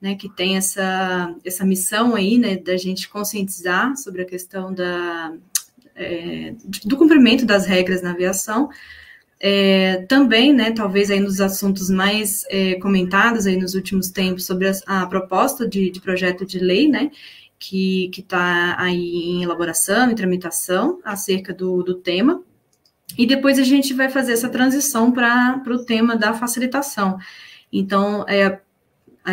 né, 0.00 0.14
que 0.14 0.28
tem 0.28 0.56
essa, 0.56 1.34
essa 1.44 1.64
missão 1.64 2.14
aí, 2.14 2.38
né, 2.38 2.56
da 2.56 2.76
gente 2.76 3.08
conscientizar 3.08 3.96
sobre 3.96 4.22
a 4.22 4.26
questão 4.26 4.72
da, 4.72 5.32
é, 5.94 6.54
do 6.84 6.96
cumprimento 6.96 7.44
das 7.44 7.66
regras 7.66 8.00
na 8.00 8.12
aviação, 8.12 8.70
é, 9.42 10.04
também, 10.06 10.52
né, 10.52 10.70
talvez 10.70 11.10
aí 11.10 11.18
nos 11.18 11.40
assuntos 11.40 11.88
mais 11.88 12.44
é, 12.48 12.74
comentados 12.74 13.46
aí 13.46 13.56
nos 13.56 13.74
últimos 13.74 14.10
tempos 14.10 14.44
sobre 14.44 14.68
a, 14.68 14.72
a 14.86 15.06
proposta 15.06 15.66
de, 15.66 15.90
de, 15.90 16.00
projeto 16.00 16.44
de 16.44 16.58
lei, 16.58 16.88
né, 16.88 17.10
que 17.60 18.10
está 18.16 18.74
aí 18.80 19.26
em 19.26 19.42
elaboração, 19.42 20.10
em 20.10 20.14
tramitação, 20.14 20.98
acerca 21.04 21.52
do, 21.52 21.82
do 21.82 21.94
tema, 21.94 22.42
e 23.18 23.26
depois 23.26 23.58
a 23.58 23.62
gente 23.62 23.92
vai 23.92 24.08
fazer 24.08 24.32
essa 24.32 24.48
transição 24.48 25.12
para 25.12 25.62
o 25.68 25.84
tema 25.84 26.16
da 26.16 26.32
facilitação. 26.32 27.18
Então, 27.70 28.24
é, 28.26 28.60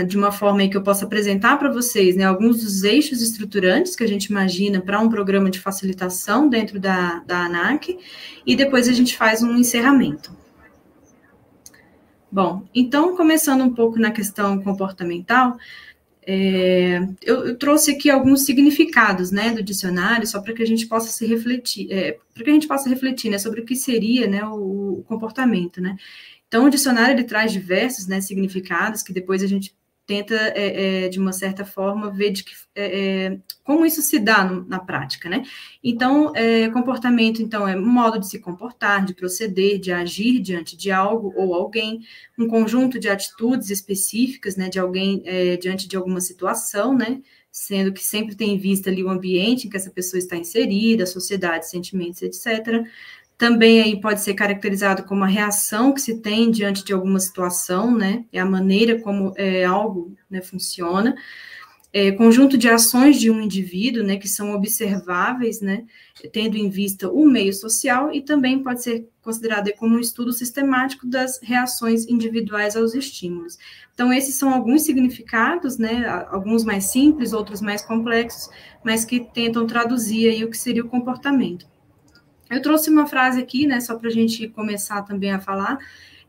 de 0.06 0.18
uma 0.18 0.32
forma 0.32 0.68
que 0.68 0.76
eu 0.76 0.84
possa 0.84 1.06
apresentar 1.06 1.58
para 1.58 1.72
vocês 1.72 2.18
né, 2.18 2.26
alguns 2.26 2.62
dos 2.62 2.84
eixos 2.84 3.22
estruturantes 3.22 3.96
que 3.96 4.04
a 4.04 4.08
gente 4.08 4.26
imagina 4.26 4.82
para 4.82 5.00
um 5.00 5.08
programa 5.08 5.50
de 5.50 5.60
facilitação 5.60 6.50
dentro 6.50 6.80
da, 6.80 7.20
da 7.26 7.46
ANAC, 7.46 7.98
e 8.46 8.56
depois 8.56 8.90
a 8.90 8.94
gente 8.94 9.16
faz 9.16 9.42
um 9.42 9.56
encerramento. 9.56 10.36
Bom, 12.30 12.68
então, 12.76 13.16
começando 13.16 13.64
um 13.64 13.74
pouco 13.74 13.98
na 13.98 14.12
questão 14.12 14.62
comportamental, 14.62 15.58
é, 16.30 17.00
eu, 17.24 17.48
eu, 17.48 17.58
trouxe 17.58 17.92
aqui 17.92 18.10
alguns 18.10 18.42
significados 18.44 19.32
né, 19.32 19.54
do 19.54 19.64
dicionário, 19.64 20.28
só 20.28 20.42
para 20.42 20.54
que 20.54 20.62
a 20.62 20.68
gente 20.68 20.86
possa 20.86 21.10
se 21.10 21.26
refletir, 21.26 21.90
é, 21.90 22.18
para 22.34 22.44
que 22.44 22.50
a 22.50 22.54
gente 22.54 22.68
possa 22.68 22.90
refletir 22.90 23.32
né, 23.32 23.38
sobre 23.38 23.62
o 23.62 23.66
que 23.66 23.78
seria 23.78 24.28
né, 24.28 24.44
o, 24.44 25.00
o 25.00 25.04
comportamento. 25.08 25.80
Né? 25.80 25.96
Então, 26.46 26.66
o 26.66 26.70
dicionário 26.70 27.14
ele 27.14 27.24
traz 27.24 27.54
diversos 27.54 28.08
né, 28.08 28.20
significados 28.20 29.02
que 29.02 29.14
depois 29.14 29.42
a 29.42 29.48
gente 29.48 29.74
tenta, 30.08 30.36
é, 30.36 31.06
é, 31.06 31.10
de 31.10 31.20
uma 31.20 31.34
certa 31.34 31.66
forma, 31.66 32.10
ver 32.10 32.32
de 32.32 32.46
que, 32.46 32.54
é, 32.74 33.26
é 33.26 33.40
como 33.62 33.86
isso 33.86 34.02
se 34.02 34.18
dá 34.18 34.46
no, 34.46 34.66
na 34.66 34.80
prática, 34.80 35.30
né? 35.30 35.44
Então, 35.84 36.32
é, 36.34 36.70
comportamento, 36.70 37.42
então, 37.42 37.68
é 37.68 37.76
um 37.76 37.86
modo 37.86 38.18
de 38.18 38.30
se 38.30 38.40
comportar, 38.40 39.06
de 39.06 39.14
proceder, 39.14 39.78
de 39.78 39.92
agir 39.92 40.40
diante 40.40 40.78
de 40.78 40.90
algo 40.92 41.34
ou 41.36 41.54
alguém, 41.54 42.00
um 42.40 42.48
conjunto 42.48 42.98
de 42.98 43.10
atitudes 43.10 43.70
específicas, 43.70 44.56
né, 44.56 44.70
de 44.70 44.80
alguém 44.80 45.22
é, 45.26 45.58
diante 45.58 45.88
de 45.88 45.98
alguma 45.98 46.22
situação, 46.22 46.96
né? 46.98 47.22
Sendo 47.52 47.92
que 47.92 48.04
sempre 48.04 48.36
tem 48.36 48.54
em 48.54 48.58
vista 48.58 48.90
ali 48.90 49.04
o 49.04 49.10
ambiente 49.10 49.68
em 49.68 49.70
que 49.70 49.76
essa 49.76 49.92
pessoa 49.92 50.20
está 50.20 50.38
inserida, 50.38 51.04
a 51.04 51.08
sociedade, 51.08 51.70
sentimentos, 51.70 52.22
etc 52.22 52.88
também 53.38 53.82
aí 53.82 54.02
pode 54.02 54.22
ser 54.22 54.34
caracterizado 54.34 55.04
como 55.04 55.24
a 55.24 55.28
reação 55.28 55.94
que 55.94 56.02
se 56.02 56.22
tem 56.22 56.50
diante 56.50 56.84
de 56.84 56.92
alguma 56.92 57.20
situação, 57.20 57.96
né? 57.96 58.26
É 58.34 58.40
a 58.40 58.46
maneira 58.46 59.00
como 59.00 59.34
é, 59.38 59.64
algo 59.64 60.16
né, 60.30 60.42
funciona. 60.42 61.16
É, 61.94 62.12
conjunto 62.12 62.58
de 62.58 62.68
ações 62.68 63.20
de 63.20 63.32
um 63.32 63.40
indivíduo, 63.40 64.04
né, 64.04 64.18
que 64.18 64.28
são 64.28 64.54
observáveis, 64.54 65.62
né, 65.62 65.86
tendo 66.34 66.58
em 66.58 66.70
vista 66.70 67.10
o 67.10 67.26
meio 67.26 67.54
social, 67.54 68.14
e 68.14 68.22
também 68.22 68.62
pode 68.62 68.84
ser 68.84 69.10
considerado 69.22 69.72
como 69.78 69.96
um 69.96 70.00
estudo 70.00 70.34
sistemático 70.34 71.08
das 71.08 71.40
reações 71.42 72.06
individuais 72.08 72.76
aos 72.76 72.94
estímulos. 72.94 73.58
Então, 73.94 74.12
esses 74.12 74.36
são 74.36 74.54
alguns 74.54 74.82
significados, 74.82 75.78
né, 75.78 76.06
alguns 76.30 76.66
mais 76.66 76.86
simples, 76.86 77.34
outros 77.34 77.62
mais 77.62 77.84
complexos, 77.84 78.50
mas 78.84 79.06
que 79.06 79.22
tentam 79.34 79.66
traduzir 79.66 80.30
aí 80.30 80.44
o 80.44 80.50
que 80.50 80.58
seria 80.58 80.84
o 80.84 80.90
comportamento. 80.90 81.66
Eu 82.50 82.62
trouxe 82.62 82.90
uma 82.90 83.06
frase 83.06 83.40
aqui, 83.40 83.68
né, 83.68 83.80
só 83.80 83.96
para 83.96 84.10
a 84.10 84.12
gente 84.12 84.48
começar 84.48 85.02
também 85.04 85.32
a 85.32 85.40
falar, 85.40 85.78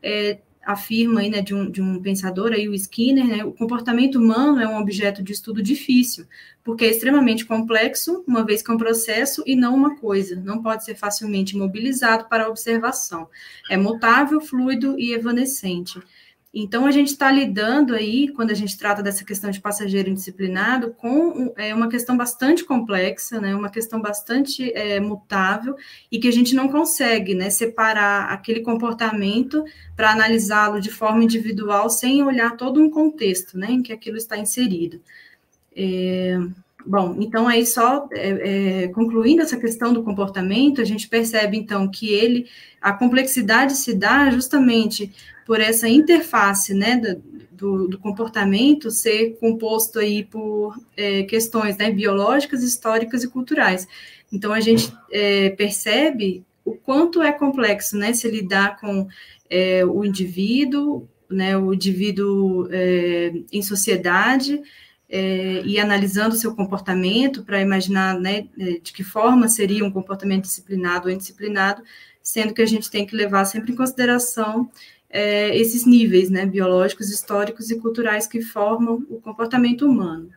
é, 0.03 0.39
afirma 0.69 1.21
aí, 1.21 1.31
né, 1.31 1.41
de 1.41 1.55
um, 1.55 1.71
de 1.71 1.81
um 1.81 2.01
pensador 2.03 2.53
aí, 2.53 2.69
o 2.69 2.75
Skinner, 2.75 3.27
né, 3.27 3.45
o 3.45 3.53
comportamento 3.53 4.17
humano 4.17 4.61
é 4.61 4.69
um 4.69 4.79
objeto 4.79 5.23
de 5.23 5.33
estudo 5.33 5.63
difícil, 5.63 6.27
porque 6.63 6.85
é 6.85 6.91
extremamente 6.91 7.47
complexo, 7.47 8.23
uma 8.27 8.45
vez 8.45 8.61
que 8.61 8.71
é 8.71 8.75
um 8.75 8.79
processo 8.79 9.43
e 9.47 9.57
não 9.57 9.75
uma 9.75 9.97
coisa, 9.97 10.37
não 10.37 10.63
pode 10.63 10.85
ser 10.85 10.95
facilmente 10.95 11.57
mobilizado 11.57 12.29
para 12.29 12.49
observação, 12.49 13.29
é 13.71 13.77
mutável, 13.77 14.41
fluido 14.41 14.99
e 14.99 15.15
evanescente. 15.15 15.99
Então, 16.61 16.87
a 16.87 16.91
gente 16.91 17.13
está 17.13 17.31
lidando 17.31 17.95
aí, 17.95 18.27
quando 18.33 18.51
a 18.51 18.55
gente 18.55 18.77
trata 18.77 19.01
dessa 19.01 19.25
questão 19.25 19.49
de 19.49 19.61
passageiro 19.61 20.11
indisciplinado, 20.11 20.93
com 20.95 21.53
é, 21.57 21.73
uma 21.73 21.89
questão 21.89 22.17
bastante 22.17 22.65
complexa, 22.65 23.41
né, 23.41 23.55
uma 23.55 23.71
questão 23.71 24.01
bastante 24.01 24.73
é, 24.73 24.99
mutável, 24.99 25.77
e 26.11 26.19
que 26.19 26.27
a 26.27 26.33
gente 26.33 26.57
não 26.57 26.69
consegue 26.69 27.33
né, 27.33 27.49
separar 27.49 28.33
aquele 28.33 28.61
comportamento 28.61 29.65
para 29.95 30.11
analisá-lo 30.11 30.81
de 30.81 30.91
forma 30.91 31.23
individual, 31.23 31.89
sem 31.89 32.25
olhar 32.25 32.57
todo 32.57 32.83
um 32.83 32.91
contexto 32.91 33.57
né, 33.57 33.69
em 33.71 33.81
que 33.81 33.93
aquilo 33.93 34.17
está 34.17 34.37
inserido. 34.37 35.01
É, 35.77 36.41
bom, 36.85 37.19
então 37.21 37.47
aí 37.47 37.65
só 37.65 38.09
é, 38.11 38.85
é, 38.85 38.89
concluindo 38.89 39.43
essa 39.43 39.57
questão 39.57 39.93
do 39.93 40.03
comportamento, 40.03 40.81
a 40.81 40.85
gente 40.85 41.09
percebe 41.09 41.57
então 41.57 41.89
que 41.89 42.13
ele, 42.13 42.49
a 42.81 42.93
complexidade 42.93 43.77
se 43.77 43.95
dá 43.95 44.29
justamente 44.31 45.13
por 45.49 45.63
essa 45.63 45.89
interface 45.89 46.75
né, 46.75 47.01
do, 47.51 47.89
do 47.89 47.99
comportamento 47.99 48.91
ser 48.91 49.39
composto 49.41 49.99
aí 49.99 50.23
por 50.23 50.79
é, 50.95 51.23
questões 51.23 51.79
né, 51.79 51.91
biológicas, 51.91 52.63
históricas 52.63 53.25
e 53.25 53.29
culturais. 53.29 53.89
Então, 54.31 54.53
a 54.53 54.61
gente 54.61 54.93
é, 55.11 55.49
percebe 55.49 56.45
o 56.67 56.73
quanto 56.75 57.23
é 57.23 57.33
complexo 57.33 57.97
né, 57.97 58.13
se 58.13 58.31
lidar 58.31 58.79
com 58.79 59.09
é, 59.49 59.83
o 59.87 60.05
indivíduo, 60.05 61.09
né, 61.31 61.57
o 61.57 61.73
indivíduo 61.73 62.69
é, 62.71 63.33
em 63.51 63.63
sociedade, 63.63 64.61
é, 65.09 65.63
e 65.65 65.81
analisando 65.81 66.35
seu 66.35 66.55
comportamento 66.55 67.43
para 67.43 67.63
imaginar 67.63 68.21
né, 68.21 68.47
é, 68.61 68.79
de 68.83 68.93
que 68.93 69.03
forma 69.03 69.49
seria 69.49 69.83
um 69.83 69.91
comportamento 69.91 70.43
disciplinado 70.43 71.09
ou 71.09 71.15
indisciplinado, 71.15 71.83
sendo 72.23 72.53
que 72.53 72.61
a 72.61 72.67
gente 72.67 72.91
tem 72.91 73.07
que 73.07 73.17
levar 73.17 73.47
sempre 73.47 73.73
em 73.73 73.75
consideração 73.75 74.71
é, 75.11 75.57
esses 75.57 75.87
níveis 75.87 76.31
né, 76.31 76.45
biológicos, 76.45 77.11
históricos 77.11 77.71
e 77.71 77.79
culturais 77.79 78.27
que 78.27 78.43
formam 78.43 79.07
o 79.09 79.21
comportamento 79.21 79.87
humano. 79.87 80.31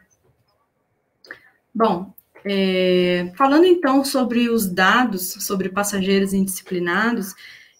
Bom, 1.74 2.13
é, 2.44 3.32
falando 3.36 3.66
então 3.66 4.04
sobre 4.04 4.50
os 4.50 4.66
dados 4.66 5.34
sobre 5.40 5.70
passageiros 5.70 6.34
indisciplinados, 6.34 7.34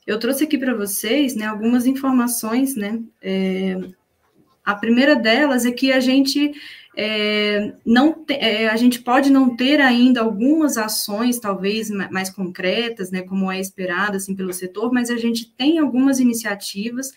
eu 0.06 0.20
trouxe 0.20 0.44
aqui 0.44 0.58
para 0.58 0.76
vocês 0.76 1.36
né, 1.36 1.46
algumas 1.46 1.86
informações. 1.86 2.76
Né, 2.76 3.02
é, 3.22 3.78
a 4.64 4.76
primeira 4.76 5.16
delas 5.16 5.66
é 5.66 5.72
que 5.72 5.92
a 5.92 6.00
gente 6.00 6.54
é, 6.96 7.74
não 7.86 8.14
te, 8.14 8.34
é, 8.34 8.68
a 8.68 8.76
gente 8.76 9.02
pode 9.02 9.32
não 9.32 9.56
ter 9.56 9.80
ainda 9.80 10.22
algumas 10.22 10.78
ações, 10.78 11.40
talvez 11.40 11.90
mais 11.90 12.30
concretas, 12.30 13.12
né, 13.12 13.22
como 13.22 13.52
é 13.52 13.60
esperado 13.60 14.18
assim 14.18 14.36
pelo 14.36 14.54
setor, 14.54 14.92
mas 14.92 15.10
a 15.10 15.18
gente 15.18 15.50
tem 15.52 15.80
algumas 15.80 16.20
iniciativas, 16.20 17.12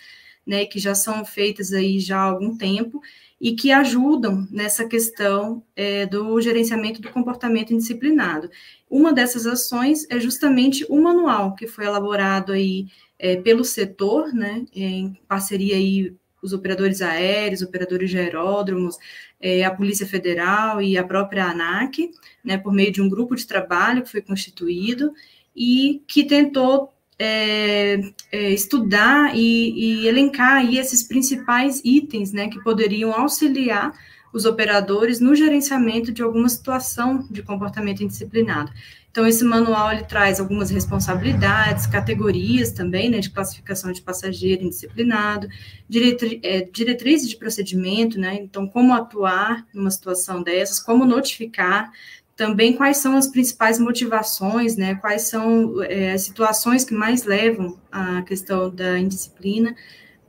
né, 0.46 0.64
que 0.64 0.78
já 0.78 0.94
são 0.94 1.24
feitas 1.24 1.72
aí 1.72 1.98
já 1.98 2.18
há 2.18 2.22
algum 2.22 2.56
tempo 2.56 3.00
e 3.40 3.54
que 3.56 3.72
ajudam 3.72 4.46
nessa 4.50 4.86
questão 4.86 5.62
é, 5.74 6.06
do 6.06 6.40
gerenciamento 6.40 7.00
do 7.02 7.10
comportamento 7.10 7.74
indisciplinado. 7.74 8.48
Uma 8.88 9.12
dessas 9.12 9.44
ações 9.44 10.06
é 10.08 10.20
justamente 10.20 10.86
o 10.88 11.02
manual 11.02 11.54
que 11.54 11.66
foi 11.66 11.84
elaborado 11.84 12.52
aí 12.52 12.86
é, 13.18 13.36
pelo 13.36 13.64
setor, 13.64 14.32
né, 14.32 14.64
em 14.72 15.18
parceria 15.26 15.74
aí 15.76 16.14
os 16.44 16.52
operadores 16.52 17.00
aéreos, 17.00 17.62
operadores 17.62 18.10
de 18.10 18.18
aeródromos, 18.18 18.96
é, 19.40 19.64
a 19.64 19.70
Polícia 19.70 20.06
Federal 20.06 20.80
e 20.82 20.96
a 20.98 21.02
própria 21.02 21.46
ANAC, 21.46 22.10
né, 22.44 22.58
por 22.58 22.72
meio 22.72 22.92
de 22.92 23.00
um 23.00 23.08
grupo 23.08 23.34
de 23.34 23.46
trabalho 23.46 24.02
que 24.02 24.10
foi 24.10 24.20
constituído 24.20 25.12
e 25.56 26.02
que 26.06 26.24
tentou 26.24 26.92
é, 27.18 28.00
é, 28.30 28.50
estudar 28.50 29.34
e, 29.34 30.02
e, 30.02 30.06
elencar 30.06 30.56
aí 30.56 30.78
esses 30.78 31.02
principais 31.04 31.80
itens 31.84 32.32
né, 32.32 32.48
que 32.48 32.62
poderiam 32.62 33.12
auxiliar 33.12 33.92
os 34.32 34.44
operadores 34.44 35.20
no 35.20 35.34
gerenciamento 35.34 36.12
de 36.12 36.22
alguma 36.22 36.48
situação 36.48 37.26
de 37.30 37.42
comportamento 37.42 38.02
indisciplinado. 38.02 38.72
Então, 39.14 39.28
esse 39.28 39.44
manual 39.44 39.92
ele 39.92 40.02
traz 40.02 40.40
algumas 40.40 40.70
responsabilidades, 40.70 41.86
categorias 41.86 42.72
também, 42.72 43.08
né, 43.08 43.20
de 43.20 43.30
classificação 43.30 43.92
de 43.92 44.02
passageiro 44.02 44.64
indisciplinado, 44.64 45.46
diretri 45.88 46.40
é, 46.42 46.62
diretrizes 46.62 47.28
de 47.28 47.36
procedimento, 47.36 48.18
né, 48.18 48.34
então, 48.34 48.66
como 48.66 48.92
atuar 48.92 49.64
numa 49.72 49.88
situação 49.92 50.42
dessas, 50.42 50.80
como 50.80 51.06
notificar, 51.06 51.92
também 52.34 52.72
quais 52.72 52.96
são 52.96 53.16
as 53.16 53.28
principais 53.28 53.78
motivações, 53.78 54.74
né, 54.74 54.96
quais 54.96 55.22
são 55.28 55.80
é, 55.84 56.10
as 56.14 56.22
situações 56.22 56.82
que 56.82 56.92
mais 56.92 57.22
levam 57.22 57.78
à 57.92 58.20
questão 58.22 58.68
da 58.68 58.98
indisciplina, 58.98 59.76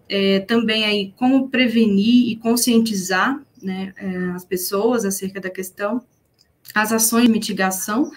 é, 0.07 0.41
também 0.41 0.85
aí 0.85 1.11
como 1.17 1.49
prevenir 1.49 2.29
e 2.29 2.35
conscientizar, 2.35 3.41
né, 3.59 3.95
é, 3.97 4.15
as 4.35 4.45
pessoas 4.45 5.05
acerca 5.05 5.41
da 5.41 5.49
questão, 5.49 6.05
as 6.75 6.91
ações 6.91 7.23
de 7.23 7.31
mitigação, 7.31 8.11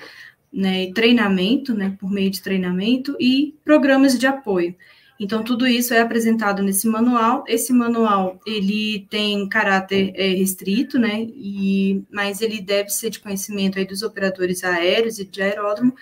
né, 0.52 0.84
e 0.84 0.92
treinamento, 0.92 1.74
né, 1.74 1.96
por 1.98 2.10
meio 2.10 2.30
de 2.30 2.42
treinamento 2.42 3.16
e 3.20 3.54
programas 3.64 4.18
de 4.18 4.26
apoio. 4.26 4.74
Então, 5.20 5.42
tudo 5.42 5.66
isso 5.66 5.92
é 5.92 6.00
apresentado 6.00 6.62
nesse 6.62 6.86
manual. 6.86 7.42
Esse 7.48 7.72
manual, 7.72 8.40
ele 8.46 9.04
tem 9.10 9.48
caráter 9.48 10.12
é, 10.14 10.28
restrito, 10.28 10.98
né, 10.98 11.26
e, 11.34 12.02
mas 12.10 12.40
ele 12.40 12.60
deve 12.60 12.90
ser 12.90 13.10
de 13.10 13.18
conhecimento 13.18 13.78
aí 13.78 13.84
dos 13.84 14.02
operadores 14.02 14.62
aéreos 14.62 15.18
e 15.18 15.24
de 15.24 15.42
aeródromo 15.42 15.94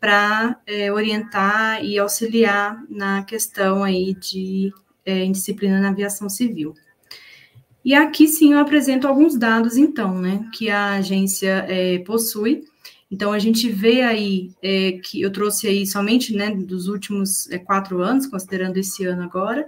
para 0.00 0.58
é, 0.66 0.90
orientar 0.92 1.84
e 1.84 1.98
auxiliar 1.98 2.82
na 2.88 3.22
questão 3.22 3.84
aí 3.84 4.14
de 4.14 4.72
é, 5.04 5.24
indisciplina 5.24 5.80
na 5.80 5.90
aviação 5.90 6.28
civil. 6.28 6.74
E 7.84 7.94
aqui 7.94 8.26
sim 8.26 8.52
eu 8.52 8.58
apresento 8.58 9.06
alguns 9.06 9.36
dados, 9.36 9.76
então, 9.76 10.18
né, 10.18 10.48
que 10.52 10.70
a 10.70 10.94
agência 10.94 11.66
é, 11.68 11.98
possui 11.98 12.64
então, 13.12 13.30
a 13.30 13.38
gente 13.38 13.68
vê 13.68 14.00
aí 14.00 14.50
é, 14.62 14.92
que 14.92 15.20
eu 15.20 15.30
trouxe 15.30 15.68
aí 15.68 15.86
somente 15.86 16.34
né, 16.34 16.50
dos 16.50 16.88
últimos 16.88 17.48
é, 17.50 17.58
quatro 17.58 18.00
anos, 18.00 18.26
considerando 18.26 18.78
esse 18.78 19.04
ano 19.04 19.22
agora, 19.22 19.66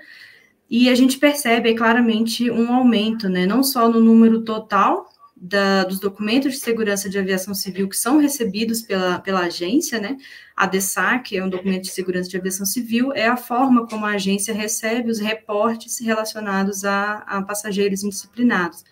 e 0.71 0.89
a 0.89 0.95
gente 0.95 1.19
percebe 1.19 1.69
aí, 1.69 1.75
claramente 1.75 2.51
um 2.51 2.73
aumento, 2.73 3.29
né, 3.29 3.45
não 3.45 3.63
só 3.63 3.87
no 3.87 4.01
número 4.01 4.41
total 4.45 5.07
da, 5.37 5.85
dos 5.85 6.01
documentos 6.01 6.55
de 6.55 6.59
segurança 6.59 7.11
de 7.11 7.19
aviação 7.19 7.53
civil 7.53 7.87
que 7.87 7.99
são 7.99 8.17
recebidos 8.17 8.81
pela, 8.81 9.19
pela 9.19 9.41
agência, 9.41 10.01
né, 10.01 10.17
a 10.57 10.67
DESAC 10.67 11.37
é 11.37 11.45
um 11.45 11.51
documento 11.51 11.83
de 11.83 11.91
segurança 11.91 12.31
de 12.31 12.39
aviação 12.39 12.65
civil, 12.65 13.13
é 13.13 13.27
a 13.27 13.37
forma 13.37 13.87
como 13.87 14.07
a 14.07 14.13
agência 14.13 14.55
recebe 14.55 15.11
os 15.11 15.19
reportes 15.19 16.01
relacionados 16.01 16.83
a, 16.83 17.17
a 17.27 17.43
passageiros 17.43 18.03
indisciplinados. 18.03 18.85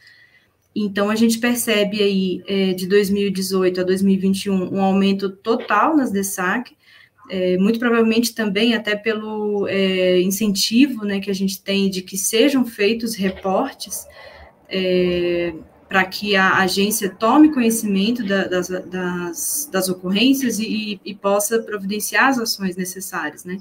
Então, 0.74 1.10
a 1.10 1.16
gente 1.16 1.38
percebe 1.38 2.02
aí, 2.02 2.42
é, 2.46 2.72
de 2.72 2.86
2018 2.86 3.80
a 3.80 3.84
2021, 3.84 4.74
um 4.74 4.80
aumento 4.80 5.28
total 5.30 5.96
nas 5.96 6.10
DSAC, 6.10 6.74
é, 7.30 7.56
muito 7.56 7.78
provavelmente 7.78 8.34
também 8.34 8.74
até 8.74 8.96
pelo 8.96 9.66
é, 9.68 10.20
incentivo 10.20 11.04
né, 11.04 11.20
que 11.20 11.30
a 11.30 11.34
gente 11.34 11.62
tem 11.62 11.88
de 11.88 12.02
que 12.02 12.16
sejam 12.16 12.64
feitos 12.64 13.14
reportes 13.14 14.06
é, 14.68 15.54
para 15.88 16.04
que 16.04 16.34
a 16.34 16.56
agência 16.56 17.10
tome 17.10 17.52
conhecimento 17.52 18.24
da, 18.24 18.46
das, 18.46 18.68
das, 18.68 19.68
das, 19.70 19.88
ocorrências 19.90 20.58
e, 20.58 20.98
e, 21.04 21.14
possa 21.14 21.58
providenciar 21.62 22.28
as 22.28 22.38
ações 22.38 22.76
necessárias, 22.76 23.44
né? 23.44 23.60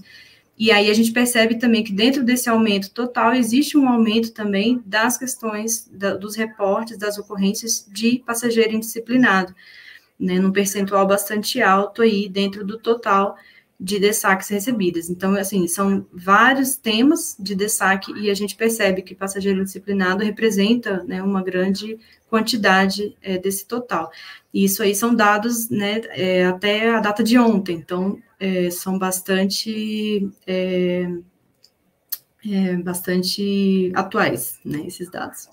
E 0.62 0.71
aí 0.71 0.91
a 0.91 0.93
gente 0.93 1.12
percebe 1.12 1.58
também 1.58 1.84
que 1.84 1.91
dentro 1.91 2.24
desse 2.24 2.47
aumento 2.47 2.91
total 2.91 3.34
existe 3.34 3.76
um 3.76 3.89
aumento 3.89 4.32
também 4.32 4.80
das 4.86 5.17
questões 5.17 5.89
da, 5.91 6.13
dos 6.13 6.36
reportes 6.36 7.00
das 7.00 7.17
ocorrências 7.17 7.84
de 7.91 8.21
passageiro 8.24 8.74
indisciplinado, 8.74 9.56
né, 10.19 10.38
num 10.38 10.52
percentual 10.52 11.08
bastante 11.08 11.60
alto 11.63 12.04
aí 12.04 12.30
dentro 12.30 12.63
do 12.63 12.78
total 12.78 13.36
de 13.82 13.98
destaques 13.98 14.48
recebidas. 14.48 15.10
Então, 15.10 15.34
assim, 15.34 15.67
são 15.67 16.06
vários 16.13 16.76
temas 16.76 17.36
de 17.39 17.56
destaque 17.56 18.13
e 18.13 18.30
a 18.30 18.34
gente 18.36 18.56
percebe 18.56 19.02
que 19.02 19.15
passageiro 19.15 19.63
disciplinado 19.63 20.24
representa 20.24 21.04
né, 21.04 21.24
uma 21.24 21.41
grande 21.41 21.98
quantidade 22.30 23.17
é, 23.24 23.39
desse 23.39 23.65
total. 23.65 24.12
E 24.54 24.65
isso 24.65 24.84
aí 24.84 24.94
são 24.94 25.15
dados 25.15 25.67
né, 25.70 26.00
é, 26.10 26.46
até 26.46 26.94
a 26.94 27.00
data 27.00 27.24
de 27.24 27.39
ontem, 27.39 27.76
então 27.76 28.22
é, 28.39 28.70
são 28.70 29.00
bastante 29.00 30.30
bastante 32.84 33.91
atuais, 33.94 34.60
né, 34.65 34.84
esses 34.86 35.10
dados. 35.10 35.48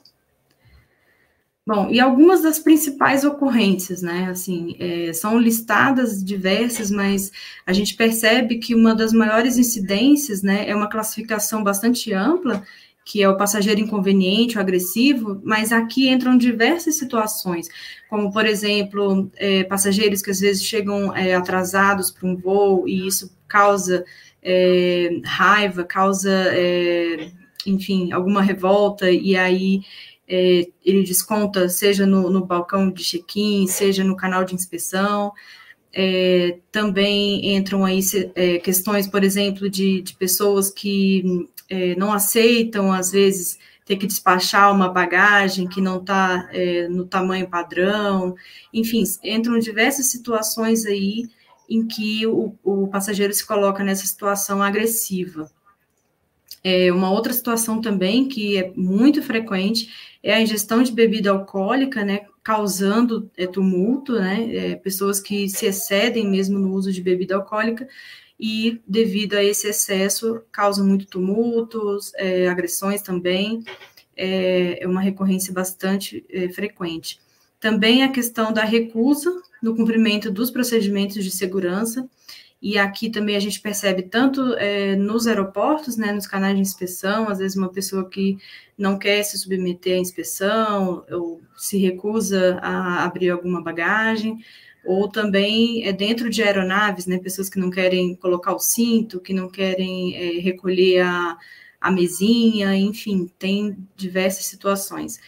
Bom, 1.69 1.91
e 1.91 2.01
algumas 2.01 2.41
das 2.41 2.59
principais 2.59 3.25
ocorrências, 3.25 4.01
né, 4.01 4.29
assim, 4.31 4.75
é, 4.79 5.13
são 5.13 5.39
listadas 5.39 6.25
diversas, 6.25 6.91
mas 6.91 7.31
a 7.67 7.75
gente 7.75 7.95
percebe 7.95 8.57
que 8.57 8.75
uma 8.75 8.95
das 8.95 9.13
maiores 9.13 9.59
incidências, 9.59 10.43
né, 10.43 10.67
é 10.67 10.75
uma 10.75 10.89
classificação 10.89 11.63
bastante 11.63 12.11
ampla, 12.15 12.65
que 13.05 13.23
é 13.23 13.29
o 13.29 13.37
passageiro 13.37 13.83
inconveniente, 13.83 14.57
o 14.57 14.61
agressivo, 14.63 15.43
mas 15.45 15.71
aqui 15.71 16.09
entram 16.09 16.39
diversas 16.39 16.95
situações, 16.95 17.69
como, 18.09 18.33
por 18.33 18.47
exemplo, 18.47 19.31
é, 19.37 19.63
passageiros 19.65 20.23
que 20.23 20.31
às 20.31 20.41
vezes 20.41 20.65
chegam 20.65 21.15
é, 21.15 21.35
atrasados 21.35 22.11
para 22.11 22.27
um 22.27 22.35
voo 22.35 22.89
e 22.89 23.07
isso 23.07 23.31
causa 23.47 24.07
é, 24.43 25.21
raiva, 25.23 25.85
causa, 25.85 26.33
é, 26.33 27.31
enfim, 27.67 28.11
alguma 28.11 28.41
revolta, 28.41 29.11
e 29.11 29.37
aí 29.37 29.83
é, 30.29 30.69
ele 30.85 31.03
desconta, 31.05 31.69
seja 31.69 32.07
no, 32.07 32.29
no 32.29 32.45
balcão 32.45 32.91
de 32.91 33.03
check-in, 33.03 33.67
seja 33.67 34.05
no 34.05 34.17
canal 34.17 34.45
de 34.45 34.55
inspeção. 34.55 35.33
É, 35.93 36.59
também 36.71 37.57
entram 37.57 37.85
aí 37.85 38.01
é, 38.35 38.59
questões, 38.59 39.07
por 39.09 39.25
exemplo, 39.25 39.71
de, 39.71 40.03
de 40.03 40.15
pessoas 40.15 40.71
que 40.71 41.49
é, 41.69 41.95
não 41.97 42.13
aceitam, 42.13 42.93
às 42.93 43.11
vezes, 43.11 43.59
ter 43.87 43.97
que 43.97 44.07
despachar 44.07 44.71
uma 44.71 44.91
bagagem 44.91 45.67
que 45.67 45.81
não 45.81 45.99
está 45.99 46.47
é, 46.53 46.87
no 46.89 47.07
tamanho 47.07 47.49
padrão. 47.49 48.35
Enfim, 48.73 49.03
entram 49.25 49.59
diversas 49.59 50.11
situações 50.11 50.85
aí 50.85 51.27
em 51.69 51.87
que 51.87 52.27
o, 52.27 52.55
o 52.63 52.89
passageiro 52.89 53.33
se 53.33 53.47
coloca 53.47 53.83
nessa 53.83 54.07
situação 54.07 54.63
agressiva. 54.63 55.51
É, 56.63 56.93
uma 56.93 57.11
outra 57.11 57.33
situação 57.33 57.81
também 57.81 58.29
que 58.29 58.57
é 58.57 58.73
muito 58.75 59.23
frequente 59.23 59.91
é 60.23 60.35
a 60.35 60.41
ingestão 60.41 60.83
de 60.83 60.93
bebida 60.93 61.31
alcoólica, 61.31 62.05
né, 62.05 62.27
causando 62.43 63.31
é, 63.37 63.47
tumulto, 63.47 64.15
né, 64.15 64.55
é, 64.55 64.77
pessoas 64.77 65.21
que 65.21 65.49
se 65.49 65.67
excedem 65.67 66.29
mesmo 66.29 66.59
no 66.59 66.73
uso 66.73 66.93
de 66.93 67.01
bebida 67.01 67.37
alcoólica 67.37 67.89
e, 68.39 68.81
devido 68.87 69.35
a 69.35 69.45
esse 69.45 69.69
excesso, 69.69 70.43
causam 70.51 70.87
muito 70.87 71.07
tumultos, 71.07 72.13
é, 72.17 72.49
agressões 72.49 73.03
também. 73.03 73.63
é, 74.19 74.83
é 74.83 74.87
uma 74.89 75.01
recorrência 75.01 75.53
bastante 75.55 76.25
é, 76.29 76.49
frequente. 76.49 77.21
Também 77.61 78.03
a 78.03 78.11
questão 78.11 78.53
da 78.53 78.65
recusa 78.65 79.33
no 79.63 79.75
cumprimento 79.77 80.31
dos 80.31 80.51
procedimentos 80.51 81.23
de 81.25 81.31
segurança, 81.31 82.09
e 82.61 82.77
aqui 82.77 83.09
também 83.09 83.37
a 83.37 83.41
gente 83.41 83.61
percebe 83.61 84.03
tanto 84.03 84.55
é, 84.55 84.97
nos 84.97 85.27
aeroportos, 85.27 85.97
né, 85.97 86.13
nos 86.13 86.27
canais 86.27 86.57
de 86.57 86.61
inspeção, 86.61 87.29
às 87.29 87.39
vezes 87.39 87.57
uma 87.57 87.69
pessoa 87.71 88.09
que 88.09 88.37
não 88.77 88.99
quer 88.99 89.23
se 89.23 89.39
submeter 89.39 89.97
à 89.97 90.01
inspeção 90.01 91.05
ou 91.11 91.41
se 91.57 91.79
recusa 91.79 92.59
a 92.61 93.05
abrir 93.05 93.31
alguma 93.31 93.63
bagagem, 93.63 94.39
ou 94.85 95.09
também 95.09 95.87
é 95.87 95.93
dentro 95.93 96.29
de 96.29 96.43
aeronaves, 96.43 97.07
né, 97.07 97.19
pessoas 97.19 97.49
que 97.49 97.59
não 97.61 97.71
querem 97.71 98.17
colocar 98.17 98.55
o 98.55 98.59
cinto, 98.59 99.21
que 99.21 99.33
não 99.33 99.49
querem 99.49 100.17
é, 100.17 100.41
recolher 100.41 101.01
a, 101.03 101.37
a 101.81 101.91
mesinha, 101.91 102.75
enfim, 102.77 103.31
tem 103.39 103.77
diversas 103.97 104.47
situações. 104.47 105.21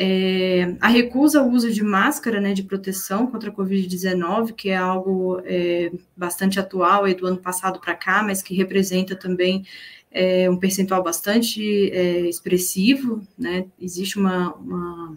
É, 0.00 0.76
a 0.80 0.86
recusa 0.86 1.40
ao 1.40 1.48
uso 1.48 1.72
de 1.72 1.82
máscara 1.82 2.40
né, 2.40 2.54
de 2.54 2.62
proteção 2.62 3.26
contra 3.26 3.50
a 3.50 3.52
Covid-19, 3.52 4.52
que 4.52 4.68
é 4.68 4.76
algo 4.76 5.42
é, 5.44 5.90
bastante 6.16 6.60
atual 6.60 7.12
do 7.14 7.26
ano 7.26 7.38
passado 7.38 7.80
para 7.80 7.96
cá, 7.96 8.22
mas 8.22 8.40
que 8.40 8.54
representa 8.54 9.16
também 9.16 9.66
é, 10.12 10.48
um 10.48 10.56
percentual 10.56 11.02
bastante 11.02 11.90
é, 11.90 12.20
expressivo, 12.20 13.26
né? 13.36 13.66
Existe 13.80 14.20
uma, 14.20 14.54
uma, 14.54 15.16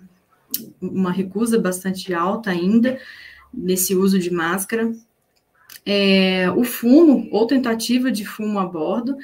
uma, 0.82 1.12
recusa 1.12 1.60
bastante 1.60 2.12
alta 2.12 2.50
ainda 2.50 3.00
nesse 3.54 3.96
uso 3.96 4.18
de 4.18 4.32
máscara. 4.32 4.92
É, 5.86 6.50
o 6.56 6.64
fumo, 6.64 7.30
ou 7.32 7.46
tentativa 7.46 8.12
de 8.12 8.26
fumo 8.26 8.58
a 8.58 8.66
bordo, 8.66 9.16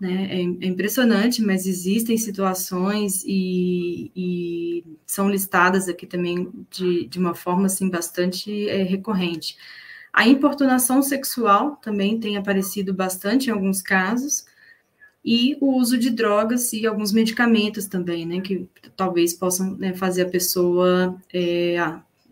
né? 0.00 0.28
É, 0.30 0.40
é, 0.40 0.68
impressionante, 0.68 1.42
mas 1.42 1.66
existem 1.66 2.16
situações 2.18 3.24
e, 3.26 4.10
e, 4.14 4.84
são 5.06 5.30
listadas 5.30 5.88
aqui 5.88 6.06
também 6.06 6.50
de, 6.70 7.06
de 7.06 7.18
uma 7.18 7.34
forma 7.34 7.66
assim 7.66 7.88
bastante 7.88 8.68
é, 8.68 8.82
recorrente. 8.82 9.56
A 10.12 10.26
importunação 10.26 11.02
sexual 11.02 11.76
também 11.76 12.18
tem 12.20 12.36
aparecido 12.36 12.92
bastante 12.94 13.48
em 13.48 13.52
alguns 13.52 13.82
casos, 13.82 14.46
e 15.26 15.58
o 15.60 15.76
uso 15.76 15.98
de 15.98 16.08
drogas 16.08 16.72
e 16.72 16.86
alguns 16.86 17.12
medicamentos 17.12 17.86
também, 17.86 18.24
né, 18.24 18.40
que 18.40 18.68
talvez 18.96 19.34
possam 19.34 19.76
né, 19.76 19.92
fazer 19.92 20.22
a 20.22 20.30
pessoa, 20.30 21.20
é, 21.34 21.76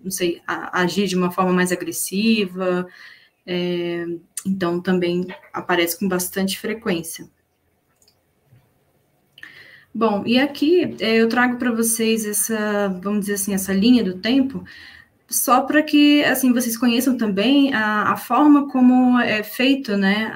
não 0.02 0.12
sei, 0.12 0.40
a, 0.46 0.80
agir 0.80 1.08
de 1.08 1.16
uma 1.16 1.32
forma 1.32 1.52
mais 1.52 1.72
agressiva, 1.72 2.86
é, 3.44 4.06
então 4.46 4.80
também 4.80 5.26
aparece 5.52 5.98
com 5.98 6.06
bastante 6.06 6.56
frequência. 6.58 7.28
Bom, 9.94 10.24
e 10.26 10.40
aqui 10.40 10.96
é, 10.98 11.16
eu 11.22 11.28
trago 11.28 11.56
para 11.56 11.70
vocês 11.70 12.26
essa, 12.26 12.88
vamos 13.00 13.20
dizer 13.20 13.34
assim, 13.34 13.54
essa 13.54 13.72
linha 13.72 14.02
do 14.02 14.18
tempo, 14.18 14.64
só 15.28 15.60
para 15.62 15.82
que 15.84 16.24
assim 16.24 16.52
vocês 16.52 16.76
conheçam 16.76 17.16
também 17.16 17.72
a, 17.72 18.10
a, 18.12 18.16
forma 18.16 18.68
como 18.68 19.20
é 19.20 19.42
feito, 19.44 19.96
né, 19.96 20.34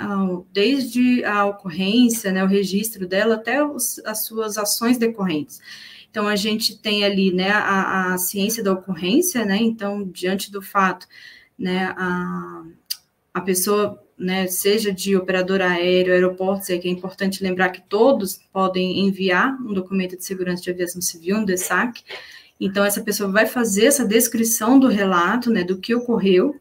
desde 0.53 1.25
a 1.25 1.45
ocorrência, 1.47 2.31
né, 2.31 2.45
o 2.45 2.47
registro 2.47 3.07
dela 3.07 3.35
até 3.35 3.63
os, 3.65 3.99
as 4.05 4.25
suas 4.25 4.57
ações 4.57 4.97
decorrentes. 4.97 5.61
Então 6.09 6.29
a 6.29 6.37
gente 6.37 6.79
tem 6.79 7.05
ali, 7.05 7.33
né, 7.33 7.51
a, 7.51 8.15
a 8.15 8.19
ciência 8.19 8.63
da 8.63 8.73
ocorrência, 8.73 9.45
né, 9.45 9.57
então 9.57 10.05
diante 10.09 10.53
do 10.53 10.63
fato, 10.63 11.07
né, 11.59 11.93
a, 11.97 12.63
a 13.35 13.41
pessoa 13.41 14.01
né, 14.19 14.47
seja 14.47 14.93
de 14.93 15.17
operador 15.17 15.61
aéreo, 15.61 16.13
aeroportos, 16.13 16.69
é 16.71 16.79
que 16.79 16.89
é 16.89 16.91
importante 16.91 17.43
lembrar 17.43 17.69
que 17.71 17.81
todos 17.89 18.41
podem 18.53 19.07
enviar 19.07 19.57
um 19.63 19.73
documento 19.73 20.17
de 20.17 20.25
segurança 20.25 20.63
de 20.63 20.71
aviação 20.71 21.01
civil, 21.01 21.37
um 21.37 21.45
DESAC. 21.45 22.03
Então, 22.61 22.85
essa 22.85 23.01
pessoa 23.01 23.31
vai 23.31 23.47
fazer 23.47 23.87
essa 23.87 24.05
descrição 24.05 24.79
do 24.79 24.89
relato, 24.89 25.51
né, 25.51 25.63
do 25.63 25.79
que 25.79 25.95
ocorreu, 25.95 26.61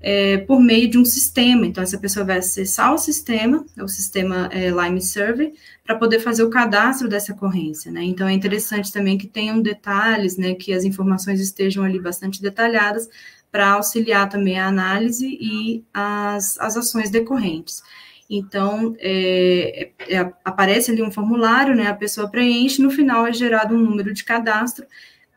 é, 0.00 0.38
por 0.38 0.60
meio 0.60 0.88
de 0.88 0.98
um 0.98 1.04
sistema. 1.04 1.66
Então, 1.66 1.82
essa 1.82 1.98
pessoa 1.98 2.24
vai 2.24 2.38
acessar 2.38 2.92
o 2.92 2.98
sistema, 2.98 3.64
o 3.78 3.88
sistema 3.88 4.48
é, 4.52 4.70
Lime 4.70 5.00
Survey, 5.00 5.54
para 5.84 5.96
poder 5.96 6.18
fazer 6.18 6.42
o 6.42 6.50
cadastro 6.50 7.08
dessa 7.08 7.32
ocorrência, 7.32 7.90
né? 7.92 8.02
Então, 8.02 8.26
é 8.26 8.32
interessante 8.32 8.92
também 8.92 9.16
que 9.16 9.26
tenham 9.26 9.62
detalhes, 9.62 10.36
né, 10.36 10.54
que 10.54 10.72
as 10.72 10.84
informações 10.84 11.40
estejam 11.40 11.84
ali 11.84 12.00
bastante 12.00 12.42
detalhadas, 12.42 13.08
para 13.56 13.70
auxiliar 13.70 14.28
também 14.28 14.58
a 14.58 14.66
análise 14.66 15.26
e 15.40 15.82
as, 15.94 16.60
as 16.60 16.76
ações 16.76 17.08
decorrentes. 17.08 17.82
Então, 18.28 18.94
é, 18.98 19.88
é, 20.10 20.30
aparece 20.44 20.90
ali 20.90 21.02
um 21.02 21.10
formulário, 21.10 21.74
né, 21.74 21.86
a 21.86 21.94
pessoa 21.94 22.28
preenche, 22.28 22.82
no 22.82 22.90
final 22.90 23.26
é 23.26 23.32
gerado 23.32 23.74
um 23.74 23.78
número 23.78 24.12
de 24.12 24.24
cadastro, 24.24 24.84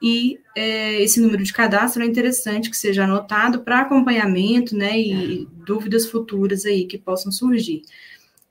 e 0.02 0.38
é, 0.54 1.02
esse 1.02 1.22
número 1.22 1.42
de 1.42 1.54
cadastro 1.54 2.04
é 2.04 2.06
interessante 2.06 2.70
que 2.70 2.76
seja 2.76 3.06
anotado 3.06 3.62
para 3.62 3.80
acompanhamento, 3.80 4.76
né, 4.76 5.00
e 5.00 5.48
dúvidas 5.66 6.06
futuras 6.06 6.66
aí 6.66 6.84
que 6.84 6.98
possam 6.98 7.32
surgir. 7.32 7.84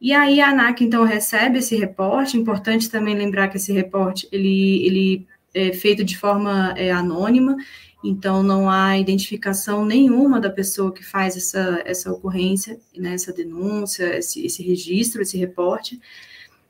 E 0.00 0.14
aí 0.14 0.40
a 0.40 0.48
ANAC, 0.48 0.82
então, 0.82 1.04
recebe 1.04 1.58
esse 1.58 1.76
reporte, 1.76 2.38
importante 2.38 2.88
também 2.88 3.14
lembrar 3.14 3.48
que 3.48 3.58
esse 3.58 3.72
reporte, 3.74 4.26
ele, 4.32 4.86
ele 4.86 5.26
é 5.52 5.74
feito 5.74 6.02
de 6.02 6.16
forma 6.16 6.72
é, 6.74 6.90
anônima, 6.90 7.54
então 8.02 8.42
não 8.42 8.70
há 8.70 8.96
identificação 8.96 9.84
nenhuma 9.84 10.40
da 10.40 10.50
pessoa 10.50 10.92
que 10.92 11.04
faz 11.04 11.36
essa, 11.36 11.82
essa 11.84 12.12
ocorrência, 12.12 12.78
né, 12.96 13.14
essa 13.14 13.32
denúncia, 13.32 14.18
esse, 14.18 14.46
esse 14.46 14.62
registro, 14.62 15.22
esse 15.22 15.36
reporte. 15.36 16.00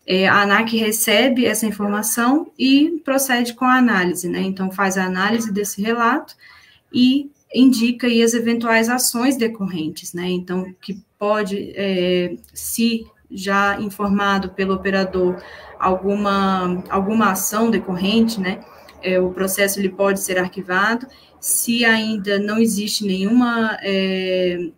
É, 0.06 0.26
a 0.26 0.40
ANAC 0.40 0.74
recebe 0.76 1.44
essa 1.44 1.66
informação 1.66 2.50
e 2.58 3.00
procede 3.04 3.52
com 3.52 3.66
a 3.66 3.76
análise, 3.76 4.26
né? 4.26 4.40
Então 4.40 4.70
faz 4.70 4.96
a 4.96 5.04
análise 5.04 5.52
desse 5.52 5.82
relato 5.82 6.34
e 6.90 7.30
indica 7.54 8.06
aí 8.06 8.22
as 8.22 8.32
eventuais 8.32 8.88
ações 8.88 9.36
decorrentes, 9.36 10.14
né? 10.14 10.28
Então, 10.30 10.74
que 10.80 11.02
pode, 11.18 11.72
é, 11.76 12.36
se 12.54 13.06
já 13.30 13.78
informado 13.80 14.50
pelo 14.50 14.74
operador 14.74 15.42
alguma, 15.78 16.82
alguma 16.88 17.32
ação 17.32 17.70
decorrente, 17.70 18.40
né? 18.40 18.64
É, 19.02 19.20
o 19.20 19.30
processo 19.30 19.78
ele 19.78 19.88
pode 19.88 20.20
ser 20.20 20.38
arquivado. 20.38 21.06
Se 21.40 21.84
ainda 21.84 22.38
não 22.38 22.58
existe 22.58 23.04
nenhuma, 23.04 23.78
é, 23.82 24.70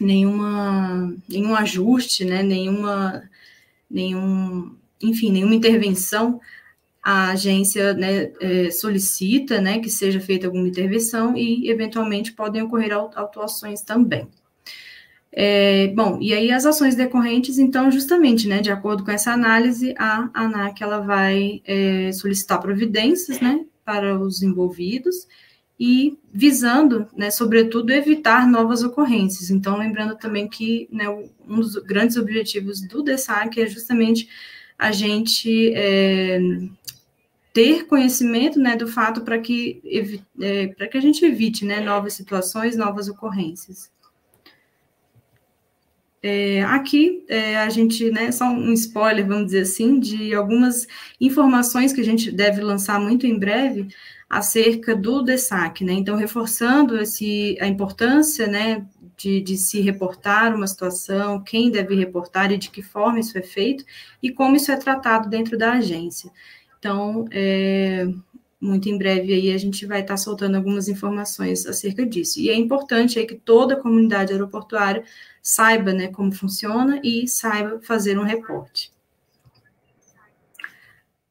nenhuma, 0.00 1.14
nenhum 1.28 1.54
ajuste, 1.54 2.24
né, 2.24 2.42
nenhuma, 2.42 3.28
nenhum, 3.90 4.74
enfim, 5.02 5.30
nenhuma 5.30 5.54
intervenção, 5.54 6.40
a 7.02 7.32
agência 7.32 7.92
né, 7.92 8.32
é, 8.40 8.70
solicita 8.70 9.60
né, 9.60 9.78
que 9.78 9.90
seja 9.90 10.20
feita 10.20 10.46
alguma 10.46 10.66
intervenção 10.66 11.36
e, 11.36 11.68
eventualmente, 11.68 12.32
podem 12.32 12.62
ocorrer 12.62 12.92
autuações 12.92 13.82
também. 13.82 14.26
É, 15.36 15.88
bom, 15.88 16.18
e 16.20 16.32
aí 16.32 16.52
as 16.52 16.64
ações 16.64 16.94
decorrentes, 16.94 17.58
então, 17.58 17.90
justamente, 17.90 18.46
né, 18.46 18.60
de 18.60 18.70
acordo 18.70 19.04
com 19.04 19.10
essa 19.10 19.32
análise, 19.32 19.92
a 19.98 20.30
ANAC 20.32 20.80
ela 20.80 21.00
vai 21.00 21.60
é, 21.66 22.12
solicitar 22.12 22.60
providências, 22.60 23.40
né, 23.40 23.64
para 23.84 24.16
os 24.16 24.44
envolvidos 24.44 25.26
e 25.78 26.16
visando, 26.32 27.08
né, 27.16 27.32
sobretudo, 27.32 27.90
evitar 27.90 28.46
novas 28.46 28.84
ocorrências. 28.84 29.50
Então, 29.50 29.76
lembrando 29.76 30.16
também 30.16 30.48
que 30.48 30.88
né, 30.92 31.08
um 31.08 31.56
dos 31.56 31.74
grandes 31.78 32.16
objetivos 32.16 32.80
do 32.80 33.02
DESAC 33.02 33.60
é 33.60 33.66
justamente 33.66 34.28
a 34.78 34.92
gente 34.92 35.72
é, 35.74 36.38
ter 37.52 37.86
conhecimento, 37.88 38.60
né, 38.60 38.76
do 38.76 38.86
fato 38.86 39.22
para 39.22 39.38
que, 39.40 39.82
é, 40.40 40.68
que 40.86 40.96
a 40.96 41.02
gente 41.02 41.24
evite, 41.24 41.64
né, 41.64 41.80
novas 41.80 42.14
situações, 42.14 42.76
novas 42.76 43.08
ocorrências. 43.08 43.92
É, 46.26 46.62
aqui 46.62 47.22
é, 47.28 47.58
a 47.58 47.68
gente, 47.68 48.10
né, 48.10 48.32
só 48.32 48.46
um 48.46 48.72
spoiler, 48.72 49.26
vamos 49.26 49.44
dizer 49.44 49.60
assim, 49.60 50.00
de 50.00 50.34
algumas 50.34 50.86
informações 51.20 51.92
que 51.92 52.00
a 52.00 52.04
gente 52.04 52.32
deve 52.32 52.62
lançar 52.62 52.98
muito 52.98 53.26
em 53.26 53.38
breve 53.38 53.88
acerca 54.26 54.96
do 54.96 55.20
DESAC, 55.20 55.84
né? 55.84 55.92
Então, 55.92 56.16
reforçando 56.16 56.98
esse, 56.98 57.58
a 57.60 57.66
importância, 57.66 58.46
né, 58.46 58.86
de, 59.18 59.42
de, 59.42 59.58
se 59.58 59.82
reportar 59.82 60.54
uma 60.56 60.66
situação, 60.66 61.44
quem 61.44 61.70
deve 61.70 61.94
reportar 61.94 62.50
e 62.50 62.56
de 62.56 62.70
que 62.70 62.80
forma 62.80 63.20
isso 63.20 63.36
é 63.36 63.42
feito 63.42 63.84
e 64.22 64.30
como 64.32 64.56
isso 64.56 64.72
é 64.72 64.76
tratado 64.76 65.28
dentro 65.28 65.58
da 65.58 65.72
agência. 65.72 66.30
Então, 66.78 67.26
é, 67.30 68.08
muito 68.64 68.88
em 68.88 68.96
breve 68.96 69.32
aí 69.32 69.52
a 69.52 69.58
gente 69.58 69.84
vai 69.86 70.00
estar 70.00 70.16
soltando 70.16 70.56
algumas 70.56 70.88
informações 70.88 71.66
acerca 71.66 72.04
disso. 72.06 72.40
E 72.40 72.48
é 72.48 72.54
importante 72.54 73.18
aí 73.18 73.26
que 73.26 73.34
toda 73.34 73.74
a 73.74 73.80
comunidade 73.80 74.32
aeroportuária 74.32 75.04
saiba 75.42 75.92
né, 75.92 76.08
como 76.08 76.32
funciona 76.32 77.00
e 77.04 77.28
saiba 77.28 77.80
fazer 77.82 78.18
um 78.18 78.24
reporte. 78.24 78.90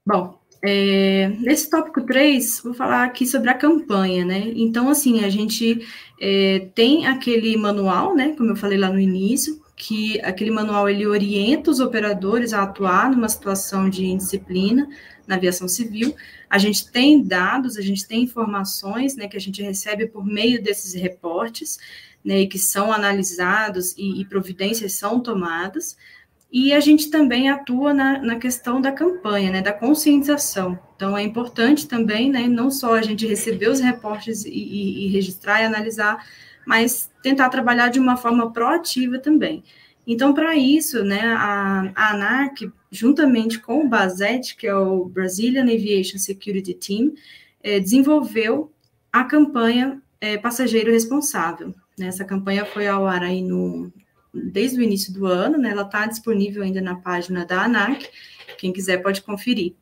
Bom, 0.06 0.40
é, 0.62 1.30
nesse 1.40 1.70
tópico 1.70 2.02
3, 2.02 2.62
vou 2.64 2.74
falar 2.74 3.04
aqui 3.04 3.26
sobre 3.26 3.50
a 3.50 3.54
campanha, 3.54 4.24
né? 4.24 4.52
Então, 4.56 4.90
assim, 4.90 5.24
a 5.24 5.30
gente 5.30 5.86
é, 6.22 6.68
tem 6.76 7.08
aquele 7.08 7.58
manual, 7.58 8.16
né, 8.16 8.34
como 8.38 8.52
eu 8.52 8.56
falei 8.56 8.78
lá 8.78 8.90
no 8.90 9.00
início, 9.00 9.62
que 9.76 10.22
aquele 10.22 10.52
manual 10.52 10.88
ele 10.88 11.06
orienta 11.08 11.72
os 11.72 11.80
operadores 11.80 12.54
a 12.54 12.64
atuar 12.64 13.12
numa 13.12 13.28
situação 13.28 13.90
de 13.90 14.06
indisciplina 14.06 14.88
na 15.28 15.36
aviação 15.36 15.68
civil. 15.68 16.16
A 16.50 16.58
gente 16.58 16.90
tem 16.92 17.24
dados, 17.24 17.78
a 17.78 17.82
gente 17.82 18.08
tem 18.08 18.24
informações, 18.24 19.16
né, 19.16 19.28
que 19.28 19.38
a 19.38 19.42
gente 19.42 19.62
recebe 19.62 20.08
por 20.08 20.26
meio 20.26 20.62
desses 20.62 20.94
reportes, 20.94 21.78
né, 22.24 22.46
que 22.46 22.60
são 22.60 22.92
analisados 22.92 23.94
e, 23.98 24.22
e 24.22 24.26
providências 24.26 24.94
são 24.94 25.20
tomadas. 25.20 25.98
E 26.52 26.72
a 26.72 26.80
gente 26.80 27.10
também 27.10 27.50
atua 27.50 27.94
na, 27.94 28.20
na 28.20 28.36
questão 28.36 28.80
da 28.80 28.92
campanha, 28.92 29.52
né, 29.52 29.62
da 29.62 29.74
conscientização. 29.74 30.78
Então, 30.96 31.18
é 31.18 31.24
importante 31.24 31.88
também, 31.88 32.30
né, 32.30 32.48
não 32.48 32.70
só 32.70 32.94
a 32.94 33.02
gente 33.02 33.26
receber 33.26 33.70
os 33.70 33.80
reportes 33.80 34.46
e, 34.46 34.52
e, 34.52 35.06
e 35.06 35.08
registrar 35.08 35.62
e 35.62 35.66
analisar, 35.66 36.24
mas 36.66 37.10
tentar 37.24 37.50
trabalhar 37.50 37.90
de 37.90 38.00
uma 38.00 38.16
forma 38.16 38.52
proativa 38.52 39.18
também. 39.18 39.64
Então, 40.06 40.34
para 40.34 40.56
isso, 40.56 41.04
né, 41.04 41.22
a, 41.22 41.92
a 41.96 42.50
juntamente 42.92 43.60
com 43.60 43.86
o 43.86 43.88
BASET, 43.88 44.56
que 44.56 44.68
é 44.68 44.76
o 44.76 45.06
Brazilian 45.06 45.64
Aviation 45.64 46.18
Security 46.18 46.74
Team, 46.74 47.14
é, 47.62 47.80
desenvolveu 47.80 48.72
a 49.12 49.24
campanha 49.24 50.02
é, 50.20 50.38
Passageiro 50.38 50.92
Responsável. 50.92 51.74
Né? 51.98 52.08
Essa 52.08 52.26
campanha 52.26 52.66
foi 52.66 52.88
ao 52.88 53.08
ar 53.08 53.24
aí 53.24 53.42
no, 53.42 53.92
desde 54.34 54.80
o 54.80 54.84
início 54.84 55.14
do 55.14 55.26
ano, 55.26 55.58
né? 55.58 55.70
Ela 55.70 55.84
está 55.84 56.06
disponível 56.06 56.64
ainda 56.64 56.82
na 56.82 56.96
página 56.96 57.46
da 57.46 57.64
ANAC, 57.64 58.10
quem 58.58 58.74
quiser 58.74 58.98
pode 58.98 59.22
conferir. 59.22 59.74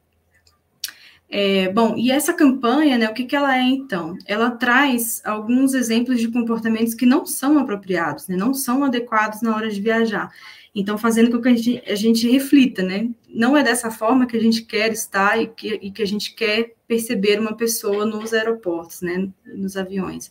É, 1.34 1.72
bom, 1.72 1.96
e 1.98 2.12
essa 2.12 2.34
campanha, 2.34 2.98
né, 2.98 3.08
o 3.08 3.14
que, 3.14 3.24
que 3.24 3.36
ela 3.38 3.58
é 3.58 3.62
então? 3.62 4.18
Ela 4.26 4.52
traz 4.52 5.22
alguns 5.24 5.74
exemplos 5.74 6.20
de 6.20 6.28
comportamentos 6.28 6.94
que 6.94 7.06
não 7.06 7.26
são 7.26 7.58
apropriados, 7.58 8.28
né, 8.28 8.36
não 8.36 8.54
são 8.54 8.84
adequados 8.84 9.42
na 9.42 9.56
hora 9.56 9.70
de 9.70 9.80
viajar. 9.80 10.30
Então, 10.76 10.98
fazendo 10.98 11.32
com 11.32 11.42
que 11.42 11.48
a 11.48 11.56
gente, 11.56 11.84
a 11.90 11.96
gente 11.96 12.30
reflita, 12.30 12.82
né? 12.82 13.10
Não 13.30 13.58
é 13.58 13.64
dessa 13.64 13.92
forma 13.92 14.26
que 14.26 14.38
a 14.38 14.42
gente 14.42 14.64
quer 14.64 14.92
estar 14.92 15.42
e 15.42 15.48
que, 15.48 15.80
e 15.82 15.92
que 15.92 16.02
a 16.02 16.08
gente 16.08 16.34
quer 16.34 16.76
perceber 16.88 17.40
uma 17.40 17.56
pessoa 17.56 18.06
nos 18.06 18.34
aeroportos, 18.34 19.02
né, 19.02 19.30
nos 19.46 19.78
aviões. 19.78 20.30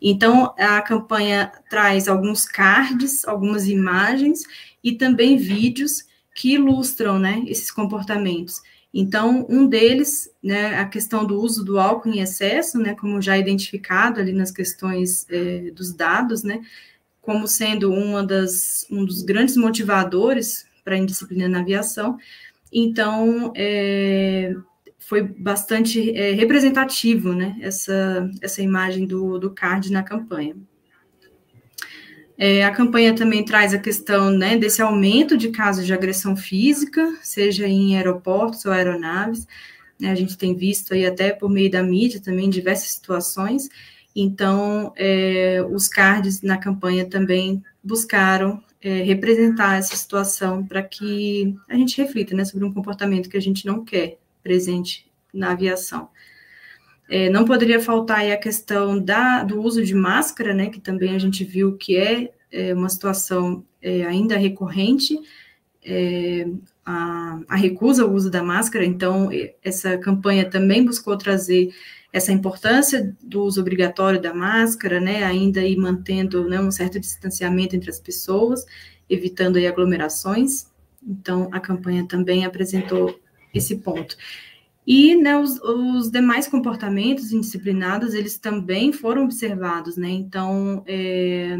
Então, 0.00 0.52
a 0.58 0.80
campanha 0.82 1.52
traz 1.70 2.08
alguns 2.08 2.44
cards, 2.44 3.24
algumas 3.24 3.68
imagens 3.68 4.42
e 4.82 4.92
também 4.92 5.36
vídeos 5.36 6.04
que 6.34 6.54
ilustram 6.54 7.18
né, 7.18 7.44
esses 7.46 7.70
comportamentos. 7.70 8.60
Então, 8.94 9.46
um 9.48 9.66
deles, 9.66 10.30
né, 10.42 10.78
a 10.78 10.86
questão 10.86 11.26
do 11.26 11.40
uso 11.40 11.64
do 11.64 11.78
álcool 11.78 12.10
em 12.10 12.20
excesso, 12.20 12.78
né, 12.78 12.94
como 12.94 13.22
já 13.22 13.38
identificado 13.38 14.20
ali 14.20 14.32
nas 14.32 14.50
questões 14.50 15.26
é, 15.30 15.70
dos 15.70 15.94
dados, 15.94 16.42
né, 16.42 16.60
como 17.20 17.48
sendo 17.48 17.90
uma 17.92 18.22
das, 18.22 18.86
um 18.90 19.04
dos 19.04 19.22
grandes 19.22 19.56
motivadores 19.56 20.66
para 20.84 20.94
a 20.94 20.98
indisciplina 20.98 21.48
na 21.48 21.60
aviação. 21.60 22.18
Então, 22.70 23.52
é, 23.56 24.54
foi 24.98 25.22
bastante 25.22 26.14
é, 26.16 26.32
representativo, 26.32 27.32
né, 27.32 27.56
essa, 27.62 28.30
essa 28.42 28.60
imagem 28.60 29.06
do, 29.06 29.38
do 29.38 29.50
card 29.50 29.90
na 29.90 30.02
campanha. 30.02 30.54
É, 32.44 32.64
a 32.64 32.72
campanha 32.72 33.14
também 33.14 33.44
traz 33.44 33.72
a 33.72 33.78
questão 33.78 34.28
né, 34.28 34.56
desse 34.56 34.82
aumento 34.82 35.38
de 35.38 35.50
casos 35.50 35.86
de 35.86 35.94
agressão 35.94 36.36
física, 36.36 37.16
seja 37.22 37.68
em 37.68 37.96
aeroportos 37.96 38.64
ou 38.64 38.72
aeronaves. 38.72 39.46
Né, 39.96 40.10
a 40.10 40.14
gente 40.16 40.36
tem 40.36 40.52
visto 40.52 40.92
aí 40.92 41.06
até 41.06 41.30
por 41.30 41.48
meio 41.48 41.70
da 41.70 41.84
mídia 41.84 42.20
também 42.20 42.50
diversas 42.50 42.90
situações. 42.90 43.68
Então, 44.12 44.92
é, 44.96 45.64
os 45.70 45.86
cards 45.86 46.42
na 46.42 46.58
campanha 46.58 47.08
também 47.08 47.62
buscaram 47.80 48.60
é, 48.80 49.04
representar 49.04 49.78
essa 49.78 49.94
situação 49.94 50.66
para 50.66 50.82
que 50.82 51.54
a 51.68 51.76
gente 51.76 51.96
reflita 52.02 52.34
né, 52.34 52.44
sobre 52.44 52.64
um 52.66 52.74
comportamento 52.74 53.30
que 53.30 53.36
a 53.36 53.40
gente 53.40 53.64
não 53.64 53.84
quer 53.84 54.18
presente 54.42 55.08
na 55.32 55.52
aviação. 55.52 56.08
É, 57.14 57.28
não 57.28 57.44
poderia 57.44 57.78
faltar 57.78 58.20
aí 58.20 58.32
a 58.32 58.38
questão 58.38 58.98
da, 58.98 59.44
do 59.44 59.60
uso 59.60 59.84
de 59.84 59.94
máscara, 59.94 60.54
né, 60.54 60.70
que 60.70 60.80
também 60.80 61.14
a 61.14 61.18
gente 61.18 61.44
viu 61.44 61.76
que 61.76 61.94
é, 61.94 62.32
é 62.50 62.72
uma 62.72 62.88
situação 62.88 63.62
é, 63.82 64.06
ainda 64.06 64.38
recorrente, 64.38 65.20
é, 65.84 66.48
a, 66.82 67.38
a, 67.46 67.54
recusa 67.54 68.02
ao 68.02 68.10
uso 68.10 68.30
da 68.30 68.42
máscara, 68.42 68.86
então 68.86 69.28
essa 69.62 69.98
campanha 69.98 70.48
também 70.48 70.86
buscou 70.86 71.14
trazer 71.18 71.74
essa 72.14 72.32
importância 72.32 73.14
do 73.22 73.42
uso 73.42 73.60
obrigatório 73.60 74.18
da 74.18 74.32
máscara, 74.32 74.98
né, 74.98 75.22
ainda 75.22 75.60
aí 75.60 75.76
mantendo 75.76 76.48
né, 76.48 76.58
um 76.58 76.70
certo 76.70 76.98
distanciamento 76.98 77.76
entre 77.76 77.90
as 77.90 78.00
pessoas, 78.00 78.64
evitando 79.06 79.58
aí 79.58 79.66
aglomerações, 79.66 80.66
então 81.06 81.50
a 81.52 81.60
campanha 81.60 82.06
também 82.08 82.46
apresentou 82.46 83.20
esse 83.52 83.76
ponto. 83.76 84.16
E 84.86 85.14
né, 85.14 85.36
os, 85.38 85.60
os, 85.60 86.10
demais 86.10 86.48
comportamentos 86.48 87.32
indisciplinados, 87.32 88.14
eles 88.14 88.36
também 88.36 88.92
foram 88.92 89.24
observados, 89.24 89.96
né? 89.96 90.08
Então, 90.10 90.82
é, 90.86 91.56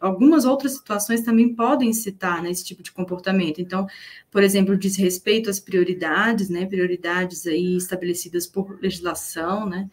algumas 0.00 0.44
outras 0.44 0.72
situações 0.72 1.22
também 1.22 1.54
podem 1.54 1.92
citar 1.94 2.42
né, 2.42 2.50
esse 2.50 2.64
tipo 2.64 2.82
de 2.82 2.92
comportamento. 2.92 3.60
Então, 3.60 3.86
por 4.30 4.42
exemplo, 4.42 4.76
diz 4.76 4.96
respeito 4.96 5.48
às 5.48 5.58
prioridades, 5.58 6.50
né? 6.50 6.66
Prioridades 6.66 7.46
aí 7.46 7.76
estabelecidas 7.76 8.46
por 8.46 8.78
legislação, 8.82 9.66
né? 9.66 9.88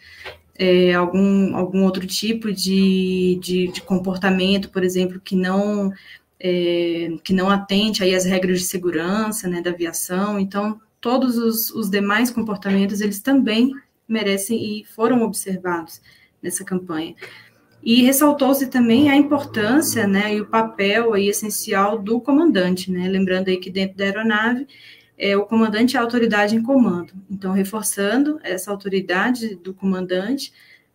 É, 0.56 0.94
algum, 0.94 1.56
algum 1.56 1.84
outro 1.84 2.06
tipo 2.06 2.52
de, 2.52 3.40
de, 3.42 3.68
de 3.70 3.82
comportamento, 3.82 4.70
por 4.70 4.84
exemplo, 4.84 5.20
que 5.20 5.36
não 5.36 5.92
é, 6.40 7.16
que 7.24 7.34
não 7.34 7.50
atente 7.50 8.04
aí 8.04 8.14
às 8.14 8.26
regras 8.26 8.60
de 8.60 8.66
segurança 8.66 9.48
né, 9.48 9.62
da 9.62 9.72
aviação. 9.72 10.38
Então, 10.38 10.80
todos 11.04 11.38
os, 11.38 11.70
os 11.72 11.90
demais 11.90 12.32
comportamentos, 12.32 13.02
eles 13.02 13.20
também 13.20 13.74
merecem 14.08 14.80
e 14.80 14.86
foram 14.86 15.22
observados 15.22 16.02
nessa 16.42 16.64
campanha. 16.64 17.14
E 17.84 18.02
ressaltou-se 18.04 18.68
também 18.68 19.10
a 19.10 19.16
importância, 19.18 20.08
né, 20.08 20.34
e 20.34 20.40
o 20.40 20.46
papel 20.46 21.14
aí 21.14 21.28
essencial 21.28 22.00
do 22.00 22.22
comandante, 22.22 22.90
né, 22.90 23.06
lembrando 23.10 23.50
aí 23.50 23.58
que 23.58 23.70
dentro 23.70 23.98
da 23.98 24.06
aeronave, 24.06 24.66
é, 25.18 25.36
o 25.36 25.46
comandante 25.46 25.98
é 25.98 26.00
a 26.00 26.02
autoridade 26.02 26.56
em 26.56 26.64
comando. 26.64 27.14
Então, 27.30 27.52
reforçando 27.52 28.40
essa 28.42 28.72
autoridade 28.72 29.56
do 29.56 29.74
comandante 29.74 30.54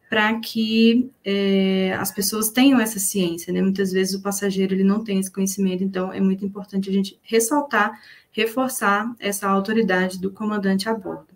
para 0.09 0.41
que 0.41 1.11
é, 1.23 1.93
as 2.01 2.11
pessoas 2.11 2.49
tenham 2.49 2.81
essa 2.81 2.99
ciência, 2.99 3.53
né? 3.53 3.61
Muitas 3.61 3.93
vezes 3.93 4.15
o 4.15 4.23
passageiro 4.23 4.75
ele 4.75 4.85
não 4.85 5.05
tem 5.05 5.19
esse 5.19 5.31
conhecimento, 5.31 5.85
então 5.85 6.11
é 6.11 6.19
muito 6.19 6.47
importante 6.47 6.89
a 6.89 6.93
gente 6.93 7.21
ressaltar 7.23 7.93
reforçar 8.39 9.13
essa 9.19 9.49
autoridade 9.49 10.21
do 10.21 10.31
comandante 10.31 10.89
a 10.89 10.95
bordo. 10.95 11.27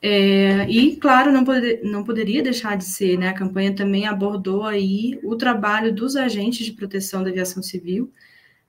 É, 0.00 0.66
e, 0.70 0.96
claro, 0.96 1.30
não, 1.30 1.44
não 1.82 2.04
poderia 2.04 2.42
deixar 2.42 2.76
de 2.76 2.84
ser, 2.84 3.18
né? 3.18 3.28
A 3.28 3.34
campanha 3.34 3.74
também 3.74 4.06
abordou 4.06 4.64
aí 4.64 5.20
o 5.22 5.36
trabalho 5.36 5.92
dos 5.94 6.16
agentes 6.16 6.64
de 6.64 6.72
proteção 6.72 7.22
da 7.22 7.28
aviação 7.28 7.62
civil, 7.62 8.10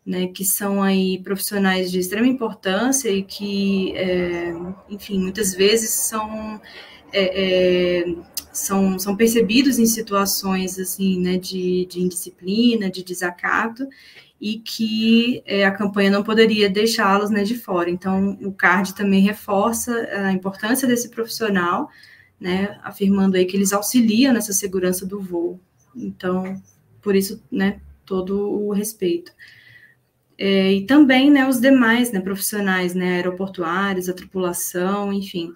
né? 0.05 0.27
Que 0.27 0.43
são 0.43 0.83
aí 0.83 1.21
profissionais 1.23 1.89
de 1.89 1.99
extrema 1.99 2.27
importância 2.27 3.09
e 3.09 3.23
que, 3.23 3.95
é, 3.95 4.53
enfim, 4.89 5.19
muitas 5.19 5.53
vezes 5.53 5.91
são, 5.91 6.59
é, 7.13 8.01
é 8.01 8.15
são, 8.59 8.97
são 8.97 9.15
percebidos 9.15 9.79
em 9.79 9.85
situações, 9.85 10.79
assim, 10.79 11.19
né? 11.19 11.37
De, 11.37 11.85
de 11.85 12.01
indisciplina, 12.01 12.89
de 12.89 13.03
desacato, 13.03 13.87
e 14.39 14.59
que 14.59 15.41
é, 15.45 15.65
a 15.65 15.71
campanha 15.71 16.11
não 16.11 16.23
poderia 16.23 16.69
deixá-los 16.69 17.29
né, 17.29 17.43
de 17.43 17.55
fora. 17.55 17.89
Então, 17.89 18.37
o 18.41 18.51
CARD 18.51 18.93
também 18.93 19.21
reforça 19.21 19.91
a 20.11 20.31
importância 20.31 20.87
desse 20.87 21.09
profissional, 21.09 21.89
né, 22.39 22.79
afirmando 22.83 23.35
aí 23.35 23.45
que 23.45 23.57
eles 23.57 23.73
auxiliam 23.73 24.33
nessa 24.33 24.53
segurança 24.53 25.05
do 25.05 25.19
voo. 25.19 25.59
Então, 25.95 26.61
por 27.01 27.15
isso, 27.15 27.43
né, 27.51 27.79
todo 28.05 28.49
o 28.49 28.71
respeito. 28.71 29.31
É, 30.37 30.71
e 30.71 30.85
também, 30.85 31.31
né, 31.31 31.47
os 31.47 31.59
demais, 31.59 32.11
né, 32.11 32.19
profissionais, 32.19 32.93
né, 32.93 33.15
aeroportuários, 33.15 34.07
a 34.07 34.13
tripulação, 34.13 35.11
enfim, 35.11 35.51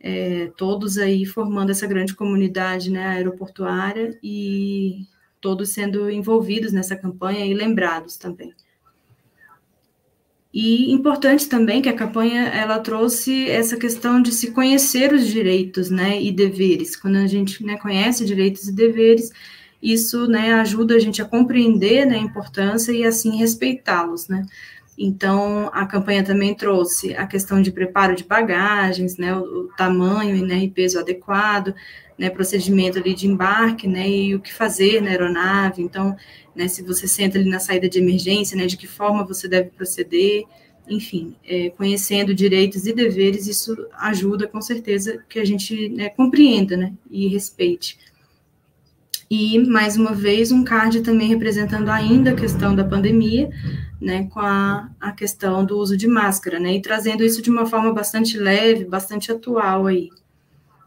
é, 0.00 0.50
todos 0.56 0.98
aí 0.98 1.24
formando 1.24 1.70
essa 1.70 1.86
grande 1.86 2.14
comunidade, 2.14 2.90
né, 2.90 3.06
aeroportuária 3.06 4.18
e 4.22 5.06
todos 5.40 5.70
sendo 5.70 6.10
envolvidos 6.10 6.72
nessa 6.72 6.96
campanha 6.96 7.44
e 7.46 7.54
lembrados 7.54 8.16
também. 8.16 8.54
E 10.52 10.90
importante 10.90 11.48
também 11.48 11.82
que 11.82 11.88
a 11.88 11.96
campanha 11.96 12.44
ela 12.44 12.78
trouxe 12.78 13.48
essa 13.50 13.76
questão 13.76 14.22
de 14.22 14.32
se 14.32 14.52
conhecer 14.52 15.12
os 15.12 15.26
direitos, 15.26 15.90
né, 15.90 16.22
e 16.22 16.32
deveres. 16.32 16.96
Quando 16.96 17.16
a 17.16 17.26
gente 17.26 17.62
né, 17.62 17.76
conhece 17.76 18.24
direitos 18.24 18.66
e 18.66 18.72
deveres, 18.72 19.30
isso 19.82 20.26
né, 20.26 20.54
ajuda 20.54 20.94
a 20.94 20.98
gente 20.98 21.20
a 21.20 21.26
compreender 21.26 22.06
né, 22.06 22.16
a 22.16 22.22
importância 22.22 22.90
e 22.90 23.04
assim 23.04 23.36
respeitá-los, 23.36 24.28
né. 24.28 24.46
Então, 24.98 25.70
a 25.74 25.84
campanha 25.84 26.24
também 26.24 26.54
trouxe 26.54 27.14
a 27.14 27.26
questão 27.26 27.60
de 27.60 27.70
preparo 27.70 28.16
de 28.16 28.24
bagagens, 28.24 29.18
né, 29.18 29.36
o, 29.36 29.40
o 29.40 29.68
tamanho 29.76 30.44
né, 30.46 30.64
e 30.64 30.70
peso 30.70 30.98
adequado, 30.98 31.74
né, 32.18 32.30
procedimento 32.30 32.98
ali 32.98 33.14
de 33.14 33.26
embarque, 33.26 33.86
né, 33.86 34.08
e 34.08 34.34
o 34.34 34.40
que 34.40 34.52
fazer 34.52 35.02
na 35.02 35.10
aeronave. 35.10 35.82
Então, 35.82 36.16
né, 36.54 36.66
se 36.66 36.82
você 36.82 37.06
senta 37.06 37.38
ali 37.38 37.50
na 37.50 37.60
saída 37.60 37.88
de 37.88 37.98
emergência, 37.98 38.56
né, 38.56 38.66
de 38.66 38.76
que 38.76 38.86
forma 38.86 39.22
você 39.24 39.46
deve 39.46 39.68
proceder, 39.70 40.44
enfim, 40.88 41.34
é, 41.44 41.68
conhecendo 41.70 42.34
direitos 42.34 42.86
e 42.86 42.92
deveres, 42.92 43.46
isso 43.46 43.76
ajuda 43.98 44.46
com 44.46 44.62
certeza 44.62 45.22
que 45.28 45.38
a 45.38 45.44
gente 45.44 45.90
né, 45.90 46.08
compreenda, 46.08 46.74
né, 46.74 46.94
e 47.10 47.28
respeite. 47.28 47.98
E, 49.28 49.58
mais 49.58 49.96
uma 49.96 50.14
vez, 50.14 50.52
um 50.52 50.62
card 50.62 51.00
também 51.00 51.26
representando 51.28 51.88
ainda 51.88 52.30
a 52.30 52.34
questão 52.34 52.76
da 52.76 52.84
pandemia, 52.84 53.50
né, 54.00 54.28
com 54.30 54.40
a, 54.40 54.90
a 55.00 55.12
questão 55.12 55.64
do 55.64 55.78
uso 55.78 55.96
de 55.96 56.06
máscara, 56.06 56.60
né, 56.60 56.74
e 56.74 56.82
trazendo 56.82 57.24
isso 57.24 57.40
de 57.40 57.50
uma 57.50 57.66
forma 57.66 57.92
bastante 57.92 58.38
leve, 58.38 58.84
bastante 58.84 59.32
atual 59.32 59.86
aí. 59.86 60.10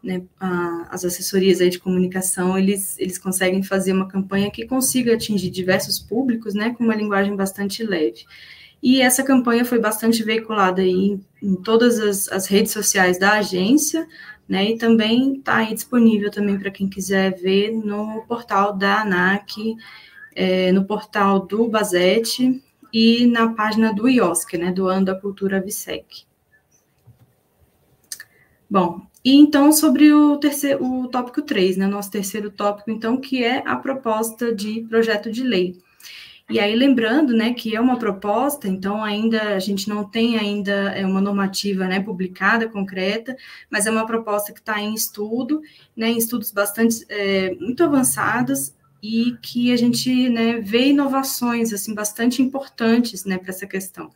Né, 0.02 0.22
a, 0.40 0.88
as 0.90 1.04
assessorias 1.04 1.60
aí 1.60 1.68
de 1.68 1.78
comunicação, 1.78 2.56
eles, 2.56 2.98
eles 2.98 3.18
conseguem 3.18 3.62
fazer 3.62 3.92
uma 3.92 4.08
campanha 4.08 4.50
que 4.50 4.66
consiga 4.66 5.14
atingir 5.14 5.50
diversos 5.50 5.98
públicos, 5.98 6.54
né, 6.54 6.70
com 6.70 6.84
uma 6.84 6.94
linguagem 6.94 7.36
bastante 7.36 7.82
leve. 7.82 8.24
E 8.82 9.02
essa 9.02 9.22
campanha 9.22 9.64
foi 9.64 9.78
bastante 9.78 10.22
veiculada 10.22 10.80
aí 10.80 10.90
em, 10.90 11.26
em 11.42 11.54
todas 11.54 11.98
as, 11.98 12.28
as 12.28 12.46
redes 12.46 12.72
sociais 12.72 13.18
da 13.18 13.32
agência, 13.32 14.06
né? 14.48 14.70
E 14.70 14.78
também 14.78 15.34
está 15.36 15.62
disponível 15.64 16.30
também 16.30 16.58
para 16.58 16.70
quem 16.70 16.88
quiser 16.88 17.36
ver 17.36 17.70
no 17.70 18.22
portal 18.26 18.74
da 18.74 19.02
ANAC, 19.02 19.76
é, 20.34 20.72
no 20.72 20.86
portal 20.86 21.40
do 21.46 21.68
Bazete 21.68 22.62
e 22.92 23.26
na 23.26 23.52
página 23.52 23.92
do 23.92 24.08
IOSC, 24.08 24.58
né? 24.58 24.72
Do 24.72 24.88
Ano 24.88 25.06
da 25.06 25.14
Cultura 25.14 25.60
Visec. 25.60 26.24
Bom, 28.68 29.02
e 29.24 29.34
então 29.34 29.72
sobre 29.72 30.12
o 30.12 30.36
terceiro, 30.38 30.84
o 30.84 31.08
tópico 31.08 31.42
3, 31.42 31.76
né? 31.76 31.86
Nosso 31.86 32.10
terceiro 32.10 32.50
tópico, 32.50 32.90
então, 32.90 33.16
que 33.16 33.44
é 33.44 33.62
a 33.66 33.76
proposta 33.76 34.54
de 34.54 34.82
projeto 34.88 35.30
de 35.30 35.42
lei. 35.42 35.78
E 36.50 36.58
aí, 36.58 36.74
lembrando, 36.74 37.32
né, 37.32 37.54
que 37.54 37.76
é 37.76 37.80
uma 37.80 37.96
proposta, 37.96 38.66
então 38.66 39.04
ainda 39.04 39.54
a 39.54 39.60
gente 39.60 39.88
não 39.88 40.02
tem 40.02 40.36
ainda 40.36 40.72
é 40.90 41.06
uma 41.06 41.20
normativa, 41.20 41.86
né, 41.86 42.00
publicada, 42.00 42.68
concreta, 42.68 43.36
mas 43.70 43.86
é 43.86 43.90
uma 43.90 44.04
proposta 44.04 44.52
que 44.52 44.58
está 44.58 44.80
em 44.80 44.92
estudo, 44.92 45.60
né, 45.96 46.08
em 46.08 46.18
estudos 46.18 46.50
bastante, 46.50 47.06
é, 47.08 47.54
muito 47.54 47.84
avançados, 47.84 48.74
e 49.02 49.36
que 49.42 49.72
a 49.72 49.76
gente, 49.76 50.28
né, 50.28 50.60
vê 50.60 50.88
inovações, 50.88 51.72
assim, 51.72 51.94
bastante 51.94 52.42
importantes, 52.42 53.24
né, 53.24 53.38
para 53.38 53.50
essa 53.50 53.66
questão. 53.66 54.10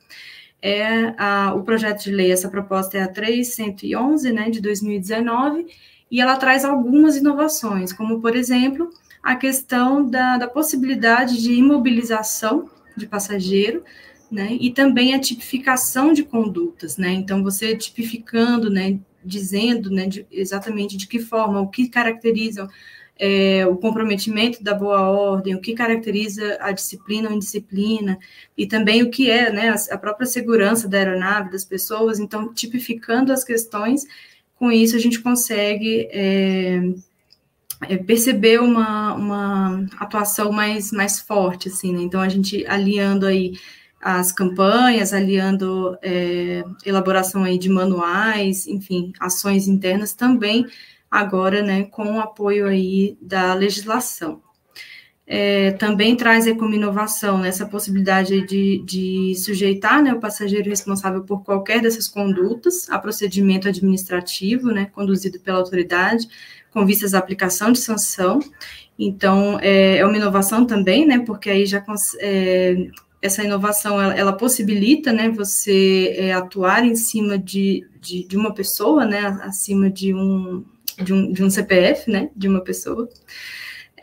É 0.60 1.14
a, 1.18 1.54
o 1.54 1.62
projeto 1.62 2.04
de 2.04 2.10
lei, 2.10 2.32
essa 2.32 2.48
proposta 2.48 2.98
é 2.98 3.02
a 3.02 3.08
3111, 3.08 4.32
né, 4.32 4.50
de 4.50 4.60
2019, 4.60 5.66
e 6.10 6.20
ela 6.20 6.36
traz 6.36 6.64
algumas 6.64 7.16
inovações, 7.16 7.92
como, 7.92 8.20
por 8.20 8.36
exemplo, 8.36 8.90
a 9.22 9.36
questão 9.36 10.08
da, 10.08 10.36
da 10.36 10.48
possibilidade 10.48 11.42
de 11.42 11.52
imobilização 11.54 12.70
de 12.96 13.06
passageiro, 13.06 13.82
né, 14.30 14.56
e 14.60 14.70
também 14.70 15.14
a 15.14 15.20
tipificação 15.20 16.12
de 16.12 16.24
condutas, 16.24 16.96
né, 16.96 17.12
então 17.12 17.42
você 17.42 17.76
tipificando, 17.76 18.70
né, 18.70 18.98
dizendo, 19.24 19.90
né, 19.90 20.06
de, 20.06 20.26
exatamente 20.30 20.96
de 20.96 21.06
que 21.06 21.18
forma, 21.18 21.60
o 21.60 21.68
que 21.68 21.88
caracteriza 21.88 22.68
é, 23.18 23.66
o 23.66 23.76
comprometimento 23.76 24.62
da 24.62 24.74
boa 24.74 25.02
ordem, 25.08 25.54
o 25.54 25.60
que 25.60 25.74
caracteriza 25.74 26.58
a 26.60 26.72
disciplina 26.72 27.28
ou 27.28 27.34
indisciplina, 27.34 28.18
e 28.56 28.66
também 28.66 29.02
o 29.02 29.10
que 29.10 29.30
é, 29.30 29.52
né, 29.52 29.74
a, 29.90 29.98
própria 29.98 30.26
segurança 30.26 30.88
da 30.88 30.98
aeronave, 30.98 31.50
das 31.50 31.64
pessoas, 31.64 32.18
então, 32.18 32.52
tipificando 32.52 33.32
as 33.32 33.44
questões, 33.44 34.04
com 34.56 34.70
isso 34.70 34.96
a 34.96 34.98
gente 34.98 35.20
consegue 35.20 36.08
é, 36.10 36.80
é, 37.88 37.96
perceber 37.98 38.60
uma, 38.60 39.14
uma 39.14 39.86
atuação 39.98 40.50
mais, 40.50 40.90
mais 40.90 41.20
forte, 41.20 41.68
assim, 41.68 41.92
né? 41.92 42.02
Então, 42.02 42.20
a 42.20 42.28
gente 42.28 42.66
aliando 42.66 43.26
aí 43.26 43.52
as 44.00 44.30
campanhas, 44.32 45.14
aliando 45.14 45.96
é, 46.02 46.62
elaboração 46.84 47.42
aí 47.42 47.58
de 47.58 47.70
manuais, 47.70 48.66
enfim, 48.66 49.12
ações 49.18 49.66
internas 49.66 50.12
também, 50.12 50.66
agora, 51.14 51.62
né, 51.62 51.84
com 51.84 52.16
o 52.16 52.20
apoio 52.20 52.66
aí 52.66 53.16
da 53.22 53.54
legislação. 53.54 54.42
É, 55.24 55.70
também 55.70 56.16
traz 56.16 56.44
como 56.54 56.74
inovação 56.74 57.38
né, 57.38 57.48
essa 57.48 57.64
possibilidade 57.64 58.44
de, 58.44 58.82
de 58.84 59.34
sujeitar 59.36 60.02
né, 60.02 60.12
o 60.12 60.18
passageiro 60.18 60.68
responsável 60.68 61.22
por 61.22 61.44
qualquer 61.44 61.80
dessas 61.80 62.08
condutas 62.08 62.90
a 62.90 62.98
procedimento 62.98 63.68
administrativo, 63.68 64.72
né, 64.72 64.86
conduzido 64.86 65.38
pela 65.38 65.58
autoridade, 65.58 66.28
com 66.72 66.84
vistas 66.84 67.14
à 67.14 67.20
aplicação 67.20 67.70
de 67.70 67.78
sanção. 67.78 68.40
Então, 68.98 69.58
é, 69.60 69.98
é 69.98 70.04
uma 70.04 70.16
inovação 70.16 70.66
também, 70.66 71.06
né, 71.06 71.20
porque 71.20 71.48
aí 71.48 71.64
já 71.64 71.82
é, 72.18 72.88
essa 73.22 73.44
inovação, 73.44 74.02
ela, 74.02 74.14
ela, 74.14 74.32
possibilita, 74.32 75.12
né, 75.12 75.30
você 75.30 76.12
é, 76.18 76.32
atuar 76.32 76.84
em 76.84 76.96
cima 76.96 77.38
de, 77.38 77.86
de, 78.00 78.26
de, 78.26 78.36
uma 78.36 78.52
pessoa, 78.52 79.06
né, 79.06 79.20
acima 79.44 79.88
de 79.88 80.12
um, 80.12 80.64
de 81.02 81.12
um, 81.12 81.32
de 81.32 81.42
um 81.42 81.50
CPF, 81.50 82.10
né, 82.10 82.30
de 82.34 82.48
uma 82.48 82.60
pessoa. 82.60 83.08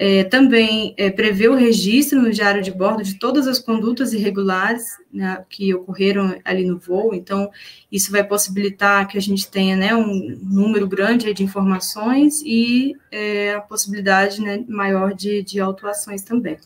É, 0.04 0.24
também 0.24 0.96
é, 0.98 1.12
prevê 1.12 1.48
o 1.48 1.54
registro 1.54 2.20
no 2.20 2.32
diário 2.32 2.62
de 2.64 2.72
bordo 2.72 3.04
de 3.04 3.20
todas 3.20 3.46
as 3.46 3.60
condutas 3.60 4.14
irregulares 4.14 4.84
né, 5.14 5.46
que 5.48 5.76
ocorreram 5.76 6.40
ali 6.44 6.66
no 6.66 6.80
voo, 6.80 7.14
então 7.14 7.52
isso 7.92 8.12
vai 8.12 8.24
possibilitar 8.24 9.08
que 9.08 9.16
a 9.16 9.22
gente 9.22 9.48
tenha 9.48 9.76
né, 9.76 9.94
um 9.94 10.40
número 10.42 10.88
grande 10.88 11.32
de 11.34 11.44
informações 11.44 12.42
e 12.44 12.96
é, 13.12 13.54
a 13.54 13.62
possibilidade 13.62 14.42
né, 14.42 14.64
maior 14.68 15.14
de, 15.14 15.44
de 15.44 15.60
autuações 15.60 16.24
também. 16.24 16.58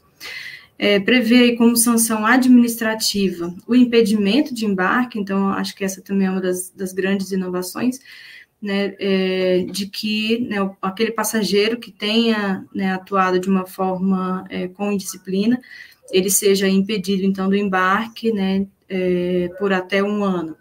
É, 0.78 1.00
prevê 1.00 1.58
como 1.58 1.76
sanção 1.76 2.26
administrativa 2.26 3.54
o 3.68 3.76
impedimento 3.76 4.54
de 4.54 4.66
embarque, 4.66 5.20
então 5.20 5.50
acho 5.50 5.76
que 5.76 5.84
essa 5.84 6.02
também 6.02 6.28
é 6.28 6.32
uma 6.32 6.42
das, 6.42 6.70
das 6.70 6.94
grandes 6.94 7.32
inovações, 7.32 8.00
né, 8.66 8.96
é, 9.00 9.60
de 9.70 9.86
que 9.86 10.40
né, 10.40 10.58
aquele 10.82 11.12
passageiro 11.12 11.78
que 11.78 11.92
tenha 11.92 12.66
né, 12.74 12.92
atuado 12.92 13.40
de 13.40 13.48
uma 13.48 13.68
forma 13.68 14.44
é, 14.50 14.68
com 14.68 14.92
indisciplina, 14.92 15.62
ele 16.12 16.32
seja 16.32 16.68
impedido, 16.68 17.24
então, 17.24 17.48
do 17.48 17.56
embarque 17.56 18.32
né, 18.34 18.66
é, 18.90 19.50
por 19.60 19.72
até 19.72 20.02
um 20.02 20.24
ano. 20.24 20.58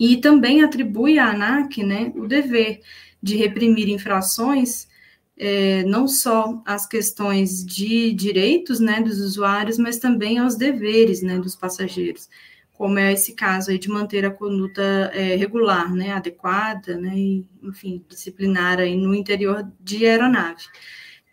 E 0.00 0.16
também 0.16 0.62
atribui 0.62 1.18
à 1.18 1.30
ANAC 1.30 1.82
né, 1.82 2.12
o 2.16 2.26
dever 2.26 2.80
de 3.22 3.36
reprimir 3.36 3.88
infrações, 3.88 4.88
é, 5.36 5.84
não 5.84 6.08
só 6.08 6.62
as 6.64 6.86
questões 6.86 7.64
de 7.64 8.12
direitos 8.12 8.80
né, 8.80 9.02
dos 9.02 9.20
usuários, 9.20 9.76
mas 9.76 9.98
também 9.98 10.38
aos 10.38 10.56
deveres 10.56 11.20
dos 11.20 11.54
passageiros 11.54 12.28
como 12.72 12.98
é 12.98 13.12
esse 13.12 13.34
caso 13.34 13.70
aí 13.70 13.78
de 13.78 13.88
manter 13.88 14.24
a 14.24 14.30
conduta 14.30 14.82
é, 15.14 15.36
regular, 15.36 15.92
né, 15.94 16.12
adequada, 16.12 16.96
né, 16.96 17.12
e, 17.16 17.46
enfim, 17.62 18.04
disciplinar 18.08 18.78
aí 18.80 18.96
no 18.96 19.14
interior 19.14 19.66
de 19.80 20.06
aeronave. 20.06 20.64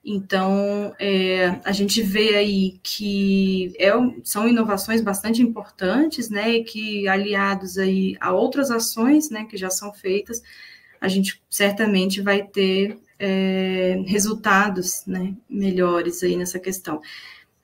Então, 0.04 0.96
é, 1.00 1.60
a 1.64 1.72
gente 1.72 2.02
vê 2.02 2.36
aí 2.36 2.80
que 2.82 3.74
é, 3.78 3.92
são 4.24 4.48
inovações 4.48 5.02
bastante 5.02 5.42
importantes, 5.42 6.30
né, 6.30 6.52
e 6.52 6.64
que 6.64 7.08
aliados 7.08 7.78
aí 7.78 8.16
a 8.20 8.32
outras 8.32 8.72
ações, 8.72 9.30
né, 9.30 9.46
que 9.46 9.58
já 9.58 9.70
são 9.70 9.94
feitas, 9.94 10.42
a 11.02 11.08
gente 11.08 11.42
certamente 11.50 12.22
vai 12.22 12.44
ter 12.44 12.98
é, 13.18 14.02
resultados, 14.08 15.04
né, 15.06 15.36
melhores 15.50 16.24
aí 16.24 16.38
nessa 16.38 16.60
questão. 16.60 17.02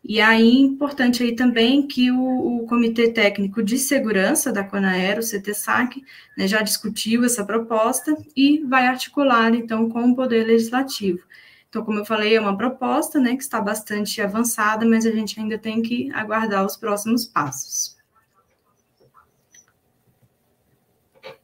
E 0.08 0.22
aí, 0.22 0.60
importante 0.60 1.24
aí 1.24 1.36
também 1.36 1.88
que 1.88 2.12
o, 2.12 2.58
o 2.62 2.68
Comitê 2.68 3.12
Técnico 3.12 3.64
de 3.64 3.80
Segurança 3.80 4.54
da 4.54 4.64
Conaero, 4.64 5.20
o 5.20 5.24
CTSAC, 5.24 6.04
né, 6.38 6.48
já 6.48 6.62
discutiu 6.62 7.26
essa 7.26 7.44
proposta 7.44 8.16
e 8.36 8.64
vai 8.66 8.86
articular, 8.86 9.56
então, 9.56 9.90
com 9.90 10.12
o 10.12 10.16
Poder 10.16 10.46
Legislativo. 10.46 11.26
Então, 11.68 11.84
como 11.84 11.98
eu 11.98 12.06
falei, 12.06 12.36
é 12.36 12.40
uma 12.40 12.56
proposta, 12.56 13.20
né, 13.20 13.36
que 13.36 13.42
está 13.42 13.60
bastante 13.60 14.22
avançada, 14.22 14.86
mas 14.86 15.08
a 15.08 15.12
gente 15.12 15.40
ainda 15.40 15.58
tem 15.58 15.82
que 15.82 16.12
aguardar 16.14 16.64
os 16.64 16.78
próximos 16.78 17.26
passos. 17.26 17.98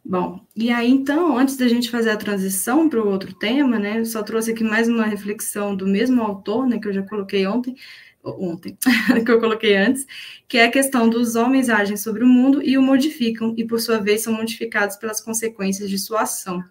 Bom, 0.06 0.46
e 0.56 0.70
aí, 0.72 0.92
então, 0.92 1.36
antes 1.36 1.58
da 1.58 1.68
gente 1.68 1.90
fazer 1.90 2.12
a 2.12 2.18
transição 2.18 2.88
para 2.88 3.02
o 3.02 3.08
outro 3.08 3.34
tema, 3.34 3.80
né, 3.80 4.00
eu 4.00 4.06
só 4.06 4.22
trouxe 4.22 4.52
aqui 4.52 4.64
mais 4.64 4.88
uma 4.88 5.06
reflexão 5.06 5.76
do 5.76 5.88
mesmo 5.88 6.22
autor, 6.22 6.68
né, 6.68 6.78
que 6.78 6.88
eu 6.88 6.94
já 6.94 7.02
coloquei 7.02 7.48
ontem, 7.48 7.76
ontem, 8.24 8.78
que 9.26 9.32
eu 9.32 9.40
coloquei 9.40 9.76
antes, 9.76 10.06
que 10.48 10.58
é 10.58 10.66
a 10.66 10.72
questão 10.72 11.10
dos 11.10 11.36
homens 11.36 11.70
agem 11.70 11.98
sobre 11.98 12.24
o 12.24 12.28
mundo 12.28 12.62
e 12.62 12.78
o 12.78 12.82
modificam, 12.82 13.54
e 13.58 13.66
por 13.66 13.80
sua 13.80 13.98
vez 14.00 14.22
são 14.22 14.34
modificados 14.34 14.96
pelas 14.96 15.22
consequências 15.22 15.90
de 15.90 15.98
sua 15.98 16.22
ação. 16.22 16.64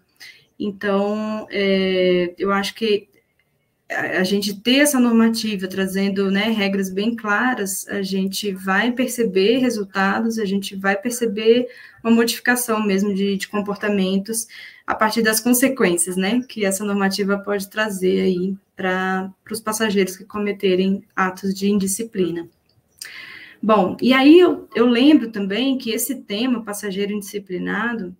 Então, 0.59 1.47
é, 1.49 2.33
eu 2.37 2.51
acho 2.51 2.75
que 2.75 3.09
a 3.91 4.23
gente 4.23 4.53
ter 4.53 4.77
essa 4.77 4.99
normativa 4.99 5.67
trazendo 5.67 6.31
né, 6.31 6.45
regras 6.45 6.89
bem 6.89 7.15
claras, 7.15 7.85
a 7.89 8.01
gente 8.01 8.53
vai 8.53 8.91
perceber 8.91 9.57
resultados, 9.57 10.39
a 10.39 10.45
gente 10.45 10.75
vai 10.75 10.95
perceber 10.95 11.67
uma 12.03 12.13
modificação 12.13 12.81
mesmo 12.81 13.13
de, 13.13 13.35
de 13.35 13.47
comportamentos 13.49 14.47
a 14.87 14.95
partir 14.95 15.21
das 15.21 15.39
consequências 15.39 16.15
né, 16.15 16.41
que 16.47 16.65
essa 16.65 16.85
normativa 16.85 17.37
pode 17.37 17.69
trazer 17.69 18.21
aí 18.21 18.55
para 18.75 19.31
os 19.51 19.59
passageiros 19.59 20.15
que 20.15 20.23
cometerem 20.23 21.03
atos 21.15 21.53
de 21.53 21.69
indisciplina. 21.69 22.47
Bom, 23.61 23.95
e 24.01 24.13
aí 24.13 24.39
eu, 24.39 24.67
eu 24.73 24.87
lembro 24.87 25.31
também 25.31 25.77
que 25.77 25.91
esse 25.91 26.15
tema, 26.15 26.63
passageiro 26.63 27.11
indisciplinado, 27.11 28.15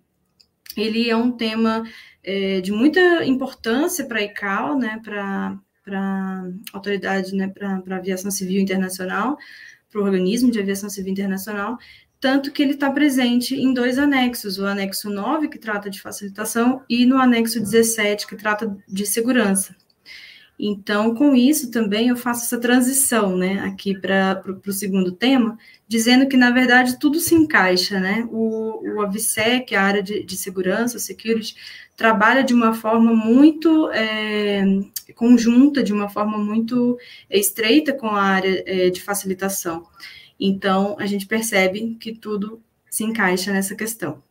ele 0.76 1.08
é 1.08 1.16
um 1.16 1.32
tema 1.32 1.84
é, 2.22 2.60
de 2.60 2.72
muita 2.72 3.24
importância 3.24 4.04
para 4.06 4.18
a 4.18 4.22
ICAO, 4.22 4.78
né, 4.78 5.00
para 5.02 5.58
a 5.88 6.44
autoridade, 6.72 7.34
né, 7.34 7.48
para 7.48 7.82
a 7.88 7.96
aviação 7.96 8.30
civil 8.30 8.60
internacional, 8.60 9.36
para 9.90 10.00
o 10.00 10.04
organismo 10.04 10.50
de 10.50 10.60
aviação 10.60 10.88
civil 10.88 11.12
internacional, 11.12 11.76
tanto 12.22 12.52
que 12.52 12.62
ele 12.62 12.74
está 12.74 12.88
presente 12.88 13.56
em 13.56 13.74
dois 13.74 13.98
anexos, 13.98 14.56
o 14.56 14.64
anexo 14.64 15.10
9, 15.10 15.48
que 15.48 15.58
trata 15.58 15.90
de 15.90 16.00
facilitação, 16.00 16.84
e 16.88 17.04
no 17.04 17.18
anexo 17.18 17.58
17, 17.58 18.28
que 18.28 18.36
trata 18.36 18.76
de 18.88 19.04
segurança. 19.04 19.74
Então, 20.58 21.14
com 21.14 21.34
isso 21.34 21.70
também 21.70 22.08
eu 22.08 22.16
faço 22.16 22.44
essa 22.44 22.60
transição, 22.60 23.36
né, 23.36 23.60
aqui 23.60 23.98
para 23.98 24.42
o 24.66 24.72
segundo 24.72 25.10
tema, 25.10 25.58
dizendo 25.88 26.28
que, 26.28 26.36
na 26.36 26.50
verdade, 26.50 26.98
tudo 26.98 27.18
se 27.18 27.34
encaixa, 27.34 27.98
né? 27.98 28.26
O, 28.30 28.96
o 28.96 29.02
AVSEC, 29.02 29.74
a 29.74 29.82
área 29.82 30.02
de, 30.02 30.22
de 30.22 30.36
segurança, 30.36 30.98
security, 30.98 31.56
trabalha 31.96 32.42
de 32.42 32.54
uma 32.54 32.72
forma 32.74 33.14
muito 33.14 33.90
é, 33.92 34.62
conjunta, 35.14 35.82
de 35.82 35.92
uma 35.92 36.08
forma 36.08 36.38
muito 36.38 36.98
estreita 37.30 37.92
com 37.92 38.08
a 38.08 38.22
área 38.22 38.62
é, 38.66 38.90
de 38.90 39.02
facilitação. 39.02 39.86
Então, 40.38 40.96
a 40.98 41.06
gente 41.06 41.26
percebe 41.26 41.96
que 42.00 42.12
tudo 42.12 42.62
se 42.90 43.04
encaixa 43.04 43.52
nessa 43.52 43.74
questão. 43.74 44.22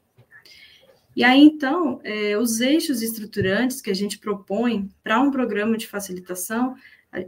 E 1.16 1.24
aí, 1.24 1.42
então, 1.42 2.00
é, 2.04 2.38
os 2.38 2.62
eixos 2.62 3.02
estruturantes 3.02 3.82
que 3.82 3.90
a 3.90 3.94
gente 3.94 4.18
propõe 4.18 4.90
para 5.04 5.20
um 5.20 5.30
programa 5.30 5.78
de 5.78 5.88
facilitação, 5.88 6.76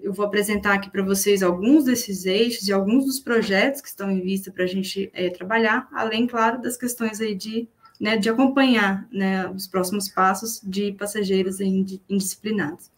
eu 0.01 0.13
vou 0.13 0.25
apresentar 0.25 0.73
aqui 0.73 0.89
para 0.89 1.03
vocês 1.03 1.43
alguns 1.43 1.83
desses 1.83 2.25
eixos 2.25 2.67
e 2.67 2.71
alguns 2.71 3.05
dos 3.05 3.19
projetos 3.19 3.81
que 3.81 3.89
estão 3.89 4.09
em 4.09 4.21
vista 4.21 4.49
para 4.49 4.63
a 4.63 4.67
gente 4.67 5.11
é, 5.13 5.29
trabalhar, 5.29 5.89
além, 5.91 6.25
claro, 6.25 6.61
das 6.61 6.77
questões 6.77 7.19
aí 7.19 7.35
de, 7.35 7.67
né, 7.99 8.15
de 8.15 8.29
acompanhar 8.29 9.05
né, 9.11 9.45
os 9.49 9.67
próximos 9.67 10.07
passos 10.07 10.61
de 10.63 10.93
passageiros 10.93 11.59
indisciplinados. 11.59 12.89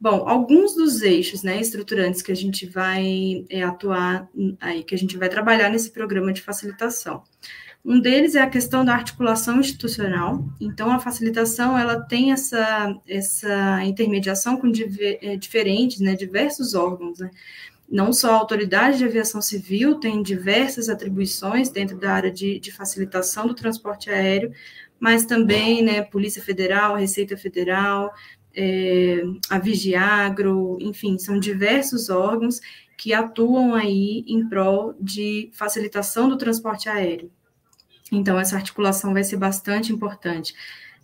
Bom, 0.00 0.28
alguns 0.28 0.74
dos 0.74 1.02
eixos 1.02 1.44
né, 1.44 1.60
estruturantes 1.60 2.22
que 2.22 2.32
a 2.32 2.36
gente 2.36 2.66
vai 2.66 3.44
é, 3.48 3.62
atuar 3.62 4.28
aí, 4.58 4.82
que 4.82 4.96
a 4.96 4.98
gente 4.98 5.16
vai 5.16 5.28
trabalhar 5.28 5.70
nesse 5.70 5.92
programa 5.92 6.32
de 6.32 6.42
facilitação. 6.42 7.22
Um 7.84 8.00
deles 8.00 8.36
é 8.36 8.40
a 8.40 8.48
questão 8.48 8.84
da 8.84 8.94
articulação 8.94 9.58
institucional. 9.58 10.44
Então, 10.60 10.90
a 10.92 11.00
facilitação 11.00 11.76
ela 11.76 12.00
tem 12.00 12.30
essa, 12.32 12.94
essa 13.08 13.84
intermediação 13.84 14.56
com 14.56 14.70
diver, 14.70 15.18
é, 15.20 15.36
diferentes, 15.36 15.98
né, 16.00 16.14
diversos 16.14 16.74
órgãos. 16.74 17.18
Né? 17.18 17.30
Não 17.88 18.12
só 18.12 18.30
a 18.30 18.38
autoridade 18.38 18.98
de 18.98 19.04
aviação 19.04 19.42
civil 19.42 19.98
tem 19.98 20.22
diversas 20.22 20.88
atribuições 20.88 21.70
dentro 21.70 21.98
da 21.98 22.12
área 22.12 22.30
de, 22.30 22.60
de 22.60 22.70
facilitação 22.70 23.48
do 23.48 23.54
transporte 23.54 24.08
aéreo, 24.10 24.52
mas 25.00 25.26
também 25.26 25.82
né, 25.82 26.02
Polícia 26.02 26.40
Federal, 26.40 26.94
Receita 26.94 27.36
Federal, 27.36 28.12
é, 28.54 29.22
a 29.50 29.58
Vigiagro, 29.58 30.78
enfim, 30.80 31.18
são 31.18 31.40
diversos 31.40 32.08
órgãos 32.08 32.60
que 32.96 33.12
atuam 33.12 33.74
aí 33.74 34.24
em 34.28 34.48
prol 34.48 34.94
de 35.00 35.50
facilitação 35.52 36.28
do 36.28 36.38
transporte 36.38 36.88
aéreo. 36.88 37.30
Então, 38.12 38.38
essa 38.38 38.56
articulação 38.56 39.12
vai 39.12 39.24
ser 39.24 39.36
bastante 39.36 39.92
importante. 39.92 40.54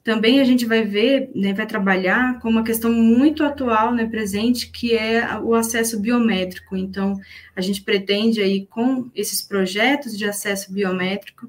Também 0.04 0.40
a 0.40 0.44
gente 0.44 0.64
vai 0.64 0.84
ver, 0.84 1.30
né, 1.34 1.52
vai 1.52 1.66
trabalhar 1.66 2.38
com 2.40 2.48
uma 2.48 2.62
questão 2.62 2.92
muito 2.92 3.42
atual, 3.44 3.92
né, 3.92 4.06
presente, 4.06 4.70
que 4.70 4.94
é 4.94 5.38
o 5.38 5.54
acesso 5.54 6.00
biométrico. 6.00 6.76
Então, 6.76 7.18
a 7.56 7.60
gente 7.60 7.82
pretende 7.82 8.40
aí, 8.40 8.66
com 8.66 9.10
esses 9.14 9.42
projetos 9.42 10.16
de 10.16 10.24
acesso 10.24 10.72
biométrico, 10.72 11.48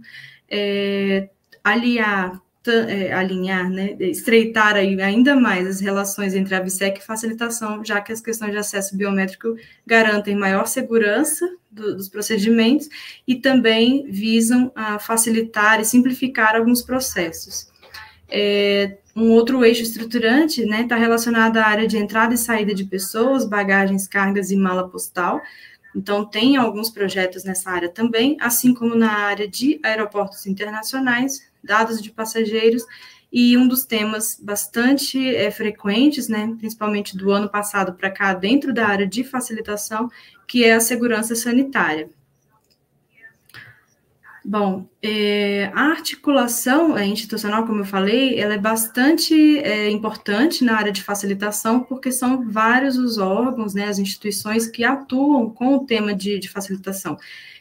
é, 0.49 1.30
aliar 1.64 2.41
é, 2.68 3.14
alinhar, 3.14 3.70
né, 3.70 3.95
estreitar 3.99 4.76
aí 4.76 5.01
ainda 5.01 5.36
mais 5.36 5.68
as 5.68 5.80
relações 5.80 6.34
entre 6.34 6.53
a 6.55 6.62
VSEC 6.62 6.99
e 6.99 7.05
facilitação, 7.05 7.84
já 7.84 8.01
que 8.01 8.12
as 8.12 8.22
questões 8.22 8.51
de 8.51 8.57
acesso 8.57 8.97
biométrico 8.97 9.55
garantem 9.86 10.36
maior 10.36 10.68
segurança 10.68 11.47
do, 11.72 11.95
dos 11.95 12.10
procedimentos 12.10 12.89
e 13.28 13.36
também 13.36 14.10
visam 14.12 14.72
a 14.76 14.99
facilitar 14.99 15.80
e 15.80 15.86
simplificar 15.86 16.55
alguns 16.55 16.82
processos. 16.82 17.70
É, 18.28 18.97
um 19.16 19.32
outro 19.32 19.66
eixo 19.66 19.82
estruturante 19.82 20.62
está 20.62 20.78
né, 20.78 20.84
tá 20.84 20.95
relacionado 20.95 21.57
à 21.57 21.66
área 21.66 21.88
de 21.88 21.97
entrada 21.97 22.34
e 22.34 22.38
saída 22.38 22.76
de 22.76 22.84
pessoas, 22.84 23.43
bagagens, 23.43 24.07
cargas 24.07 24.51
e 24.51 24.55
mala 24.55 24.88
postal. 24.88 25.41
Então, 25.95 26.24
tem 26.24 26.55
alguns 26.55 26.89
projetos 26.91 27.43
nessa 27.43 27.72
área 27.72 27.89
também, 27.89 28.38
assim 28.39 28.74
como 28.74 28.95
na 28.95 29.12
área 29.12 29.47
de 29.47 29.80
aeroportos 29.84 30.45
internacionais, 30.45 31.48
dados 31.64 32.01
de 32.01 32.12
passageiros, 32.12 32.84
e 33.32 33.55
um 33.55 33.68
dos 33.68 33.86
temas 33.86 34.39
bastante 34.41 35.36
é, 35.36 35.51
frequentes, 35.51 36.28
né, 36.28 36.55
principalmente 36.57 37.16
do 37.16 37.32
ano 37.32 37.47
passado 37.47 37.93
para 37.93 38.10
cá, 38.10 38.34
dentro 38.34 38.74
da 38.74 38.88
área 38.88 39.07
de 39.07 39.24
facilitação, 39.24 40.10
que 40.47 40.64
é 40.64 40.74
a 40.74 40.80
segurança 40.80 41.36
sanitária. 41.36 42.10
Bom, 44.43 44.89
é, 45.03 45.70
a 45.76 45.91
articulação 45.91 46.97
é, 46.97 47.05
institucional, 47.05 47.68
como 47.68 47.82
eu 47.82 47.86
falei, 47.86 48.39
ela 48.39 48.55
é 48.55 48.57
bastante 48.57 49.60
é, 49.60 49.91
importante 49.91 50.64
na 50.64 50.76
área 50.76 50.91
de 50.91 51.03
facilitação, 51.03 51.82
porque 51.82 52.12
são 52.12 52.49
vários 52.49 52.97
os 52.97 53.20
órgãos, 53.20 53.76
né, 53.76 53.86
as 53.86 53.99
instituições 53.99 54.66
que 54.66 54.84
atuam 54.84 55.51
com 55.51 55.76
o 55.76 55.86
tema 55.86 56.16
de, 56.16 56.39
de 56.39 56.49
facilitação. 56.49 57.16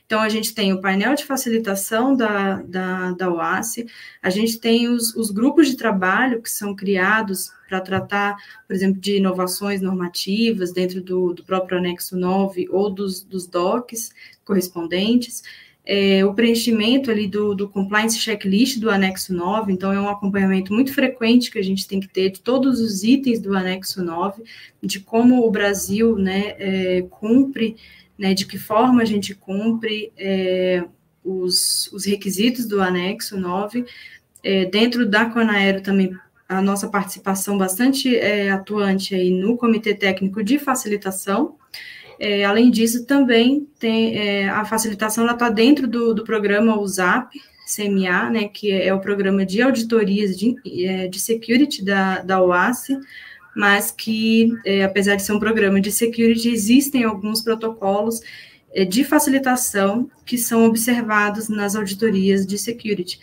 Então, 0.09 0.23
a 0.23 0.29
gente 0.31 0.55
tem 0.55 0.73
o 0.73 0.81
painel 0.81 1.15
de 1.15 1.27
facilitação 1.27 2.17
da, 2.17 2.63
da, 2.63 3.13
da 3.13 3.31
OASI, 3.31 3.85
a 4.23 4.31
gente 4.31 4.59
tem 4.59 4.89
os, 4.89 5.15
os 5.15 5.31
grupos 5.31 5.69
de 5.69 5.77
trabalho 5.77 6.41
que 6.41 6.49
são 6.51 6.75
criados 6.75 7.53
para 7.69 7.79
tratar, 7.79 8.39
por 8.67 8.75
exemplo, 8.75 8.99
de 8.99 9.19
inovações 9.19 9.83
normativas 9.83 10.73
dentro 10.73 11.03
do, 11.03 11.35
do 11.35 11.45
próprio 11.45 11.77
anexo 11.77 12.17
9 12.17 12.69
ou 12.71 12.89
dos, 12.89 13.23
dos 13.23 13.47
DOCs 13.47 14.11
correspondentes, 14.47 15.43
é, 15.85 16.25
o 16.25 16.33
preenchimento 16.33 17.11
ali 17.11 17.27
do, 17.29 17.55
do 17.55 17.69
compliance 17.69 18.19
checklist 18.19 18.79
do 18.79 18.89
anexo 18.89 19.35
9, 19.35 19.71
então 19.71 19.93
é 19.93 20.01
um 20.01 20.09
acompanhamento 20.09 20.73
muito 20.73 20.95
frequente 20.95 21.51
que 21.51 21.59
a 21.59 21.63
gente 21.63 21.87
tem 21.87 22.01
que 22.01 22.09
ter 22.09 22.31
de 22.31 22.41
todos 22.41 22.81
os 22.81 23.03
itens 23.05 23.41
do 23.41 23.55
anexo 23.55 24.03
9, 24.03 24.43
de 24.83 25.01
como 25.01 25.47
o 25.47 25.51
Brasil 25.51 26.17
né, 26.17 26.55
é, 26.59 27.03
cumpre 27.11 27.77
né, 28.19 28.35
de 28.35 28.45
que 28.45 28.59
forma 28.59 29.03
a 29.03 29.05
gente 29.05 29.35
cumpre 29.35 30.13
é, 30.17 30.85
os, 31.25 31.89
os, 31.93 32.05
requisitos 32.05 32.67
do 32.67 32.81
anexo 32.83 33.39
9. 33.39 33.85
É, 34.43 34.65
dentro 34.65 35.07
da 35.07 35.27
Conaero 35.27 35.83
também 35.83 36.17
a 36.49 36.63
nossa 36.63 36.89
participação 36.89 37.59
bastante 37.59 38.17
é, 38.17 38.51
atuante 38.51 39.15
aí 39.15 39.31
no 39.31 39.57
Comitê 39.57 39.95
Técnico 39.95 40.43
de 40.43 40.59
Facilitação. 40.59 41.57
É, 42.19 42.45
além 42.45 42.71
disso, 42.71 43.05
também 43.05 43.69
tem 43.79 44.17
é, 44.17 44.49
a 44.49 44.65
facilitação 44.65 45.31
está 45.31 45.51
dentro 45.51 45.87
do, 45.87 46.15
do 46.15 46.25
programa 46.25 46.79
USAP, 46.81 47.39
CMA, 47.77 48.31
né, 48.31 48.49
que 48.49 48.73
é 48.73 48.93
o 48.95 48.99
programa 48.99 49.45
de 49.45 49.61
auditorias 49.61 50.37
de, 50.37 50.57
é, 50.85 51.07
de 51.07 51.21
security 51.21 51.85
da, 51.85 52.23
da 52.23 52.43
OASI, 52.43 52.99
mas 53.55 53.91
que, 53.91 54.53
é, 54.65 54.85
apesar 54.85 55.17
de 55.17 55.23
ser 55.23 55.33
um 55.33 55.39
programa 55.39 55.81
de 55.81 55.91
security, 55.91 56.51
existem 56.51 57.05
alguns 57.05 57.43
protocolos 57.43 58.21
é, 58.73 58.85
de 58.85 59.05
facilitação 59.05 60.11
que 60.25 60.39
são 60.39 60.65
observados 60.65 61.49
nas 61.49 61.75
auditorias 61.75 62.47
de 62.47 62.59
security. 62.59 63.19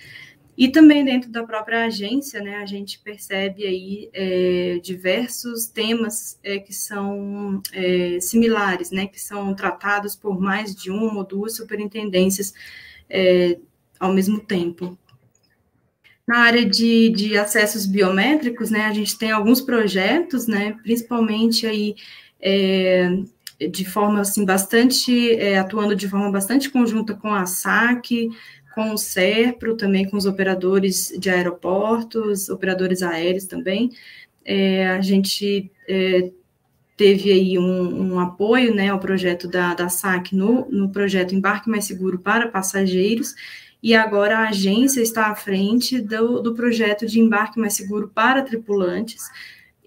E 0.58 0.70
também 0.70 1.04
dentro 1.04 1.30
da 1.30 1.44
própria 1.44 1.86
agência, 1.86 2.42
né, 2.42 2.56
a 2.58 2.66
gente 2.66 3.00
percebe 3.00 3.66
aí 3.66 4.10
é, 4.14 4.80
diversos 4.82 5.66
temas 5.68 6.40
é, 6.42 6.60
que 6.60 6.74
são 6.74 7.62
é, 7.74 8.20
similares, 8.22 8.90
né, 8.90 9.06
que 9.06 9.20
são 9.20 9.54
tratados 9.54 10.16
por 10.16 10.40
mais 10.40 10.74
de 10.74 10.90
uma 10.90 11.14
ou 11.14 11.26
duas 11.26 11.58
superintendências 11.58 12.54
é, 13.10 13.58
ao 14.00 14.14
mesmo 14.14 14.40
tempo. 14.40 14.98
Na 16.28 16.40
área 16.40 16.66
de, 16.66 17.10
de 17.10 17.38
acessos 17.38 17.86
biométricos, 17.86 18.72
né, 18.72 18.86
a 18.86 18.94
gente 18.94 19.18
tem 19.18 19.32
alguns 19.32 19.62
projetos, 19.62 20.48
né, 20.48 20.76
principalmente 20.82 21.68
aí 21.68 21.96
é, 22.42 23.10
de 23.70 23.86
forma 23.86 24.22
assim 24.22 24.44
bastante 24.44 25.36
é, 25.36 25.58
atuando 25.58 25.96
de 25.96 26.10
forma 26.10 26.32
bastante 26.32 26.70
conjunta 26.70 27.14
com 27.14 27.34
a 27.34 27.46
SAC, 27.46 28.30
com 28.74 28.92
o 28.92 28.98
SERPRO, 28.98 29.78
também 29.78 30.10
com 30.10 30.18
os 30.18 30.26
operadores 30.26 31.14
de 31.18 31.30
aeroportos, 31.30 32.50
operadores 32.50 33.02
aéreos 33.02 33.46
também. 33.46 33.92
É, 34.44 34.88
a 34.90 35.02
gente 35.02 35.72
é, 35.88 36.30
teve 36.98 37.32
aí 37.32 37.58
um, 37.58 38.14
um, 38.14 38.20
apoio 38.20 38.76
né, 38.76 38.90
ao 38.90 39.00
projeto 39.00 39.48
da, 39.48 39.74
da 39.74 39.90
SAC 39.90 40.34
no, 40.34 40.70
no 40.70 40.90
projeto 40.90 41.34
Embarque 41.34 41.70
Mais 41.70 41.86
Seguro 41.86 42.20
para 42.20 42.50
Passageiros, 42.50 43.34
e 43.86 43.94
agora 43.94 44.40
a 44.40 44.50
agência 44.50 45.00
está 45.00 45.28
à 45.28 45.36
frente 45.36 46.02
do, 46.02 46.42
do 46.42 46.56
projeto 46.56 47.06
de 47.06 47.20
embarque 47.20 47.60
mais 47.60 47.76
seguro 47.76 48.08
para 48.12 48.42
tripulantes. 48.42 49.30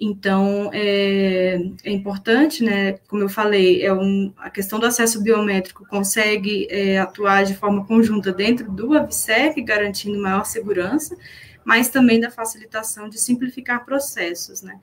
Então, 0.01 0.70
é, 0.72 1.59
é 1.82 1.90
importante, 1.90 2.62
né, 2.62 2.92
como 3.09 3.24
eu 3.24 3.28
falei, 3.28 3.84
é 3.84 3.92
um, 3.92 4.32
a 4.38 4.51
questão 4.51 4.78
do 4.78 4.86
acesso 4.86 5.20
biométrico 5.20 5.84
consegue 5.88 6.68
é, 6.70 7.01
atuar 7.01 7.44
de 7.44 7.57
forma 7.57 7.84
conjunta 7.86 8.32
dentro 8.32 8.70
do 8.70 8.94
AVSEC, 8.94 9.61
garantindo 9.62 10.16
maior 10.22 10.44
segurança, 10.44 11.16
mas 11.64 11.88
também 11.88 12.20
da 12.20 12.30
facilitação 12.30 13.09
de 13.09 13.18
simplificar 13.18 13.84
processos, 13.84 14.62
né. 14.62 14.78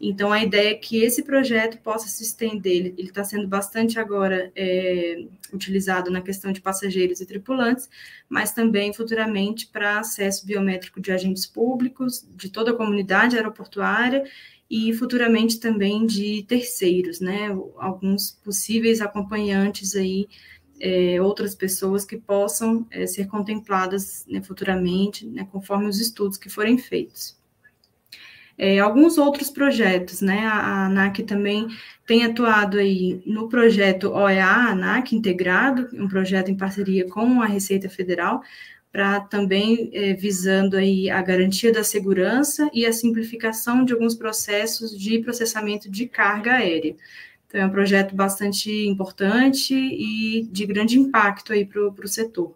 Então, 0.00 0.30
a 0.32 0.42
ideia 0.42 0.70
é 0.70 0.74
que 0.74 1.02
esse 1.02 1.22
projeto 1.22 1.78
possa 1.78 2.08
se 2.08 2.22
estender, 2.22 2.94
ele 2.98 3.08
está 3.08 3.24
sendo 3.24 3.48
bastante 3.48 3.98
agora 3.98 4.52
é, 4.54 5.24
utilizado 5.52 6.10
na 6.10 6.20
questão 6.20 6.52
de 6.52 6.60
passageiros 6.60 7.20
e 7.20 7.26
tripulantes, 7.26 7.88
mas 8.28 8.52
também 8.52 8.92
futuramente 8.92 9.66
para 9.66 10.00
acesso 10.00 10.46
biométrico 10.46 11.00
de 11.00 11.12
agentes 11.12 11.46
públicos, 11.46 12.26
de 12.36 12.50
toda 12.50 12.72
a 12.72 12.76
comunidade 12.76 13.36
aeroportuária 13.36 14.24
e 14.68 14.92
futuramente 14.92 15.60
também 15.60 16.04
de 16.04 16.42
terceiros, 16.42 17.20
né? 17.20 17.48
Alguns 17.78 18.32
possíveis 18.32 19.00
acompanhantes 19.00 19.94
aí, 19.94 20.28
é, 20.80 21.20
outras 21.22 21.54
pessoas 21.54 22.04
que 22.04 22.16
possam 22.16 22.86
é, 22.90 23.06
ser 23.06 23.26
contempladas 23.28 24.26
né, 24.28 24.42
futuramente, 24.42 25.26
né, 25.26 25.48
conforme 25.50 25.86
os 25.88 25.98
estudos 25.98 26.36
que 26.36 26.50
forem 26.50 26.76
feitos. 26.76 27.36
É, 28.58 28.78
alguns 28.78 29.18
outros 29.18 29.50
projetos, 29.50 30.22
né? 30.22 30.46
A, 30.46 30.86
ANAC 30.86 31.22
também 31.24 31.66
tem 32.06 32.24
atuado 32.24 32.78
aí 32.78 33.20
no 33.26 33.48
projeto 33.48 34.10
OEA 34.10 34.70
ANAC 34.70 35.14
integrado, 35.14 35.88
um 35.92 36.08
projeto 36.08 36.50
em 36.50 36.56
parceria 36.56 37.06
com 37.06 37.42
a 37.42 37.46
Receita 37.46 37.88
Federal, 37.88 38.42
para 38.90 39.20
também 39.20 39.90
é, 39.92 40.14
visando 40.14 40.76
aí 40.76 41.10
a 41.10 41.20
garantia 41.20 41.70
da 41.70 41.84
segurança 41.84 42.70
e 42.72 42.86
a 42.86 42.92
simplificação 42.92 43.84
de 43.84 43.92
alguns 43.92 44.14
processos 44.14 44.98
de 44.98 45.18
processamento 45.18 45.90
de 45.90 46.06
carga 46.06 46.54
aérea. 46.54 46.96
Então, 47.46 47.60
é 47.60 47.66
um 47.66 47.70
projeto 47.70 48.14
bastante 48.14 48.70
importante 48.86 49.74
e 49.74 50.48
de 50.50 50.66
grande 50.66 50.98
impacto 50.98 51.52
aí 51.52 51.64
para 51.64 51.82
o 51.82 52.08
setor. 52.08 52.54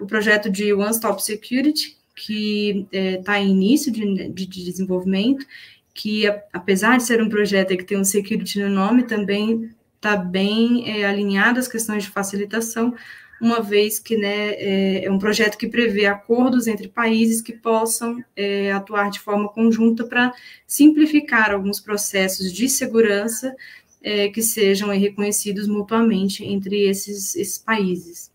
O 0.00 0.06
projeto 0.06 0.50
de 0.50 0.72
One 0.72 0.90
Stop 0.90 1.22
Security, 1.22 1.97
que 2.18 2.86
está 2.92 3.38
é, 3.38 3.42
em 3.42 3.50
início 3.50 3.92
de, 3.92 4.28
de, 4.28 4.46
de, 4.46 4.64
desenvolvimento, 4.64 5.46
que 5.94 6.26
apesar 6.52 6.96
de 6.96 7.04
ser 7.04 7.22
um 7.22 7.28
projeto 7.28 7.76
que 7.76 7.84
tem 7.84 7.98
um 7.98 8.04
security 8.04 8.60
no 8.60 8.68
nome, 8.68 9.04
também 9.04 9.70
está 9.96 10.16
bem 10.16 10.88
é, 10.90 11.04
alinhado 11.04 11.58
às 11.58 11.68
questões 11.68 12.04
de 12.04 12.10
facilitação, 12.10 12.94
uma 13.40 13.60
vez 13.60 14.00
que 14.00 14.16
né, 14.16 14.50
é, 14.50 15.04
é, 15.04 15.10
um 15.10 15.18
projeto 15.18 15.56
que 15.56 15.68
prevê 15.68 16.06
acordos 16.06 16.66
entre 16.66 16.88
países 16.88 17.40
que 17.40 17.52
possam 17.52 18.22
é, 18.34 18.72
atuar 18.72 19.10
de 19.10 19.20
forma 19.20 19.48
conjunta 19.48 20.04
para 20.04 20.32
simplificar 20.66 21.52
alguns 21.52 21.80
processos 21.80 22.52
de 22.52 22.68
segurança 22.68 23.54
é, 24.02 24.28
que 24.28 24.42
sejam 24.42 24.88
reconhecidos 24.90 25.68
mutuamente 25.68 26.44
entre 26.44 26.88
esses, 26.88 27.36
esses 27.36 27.58
países. 27.58 28.30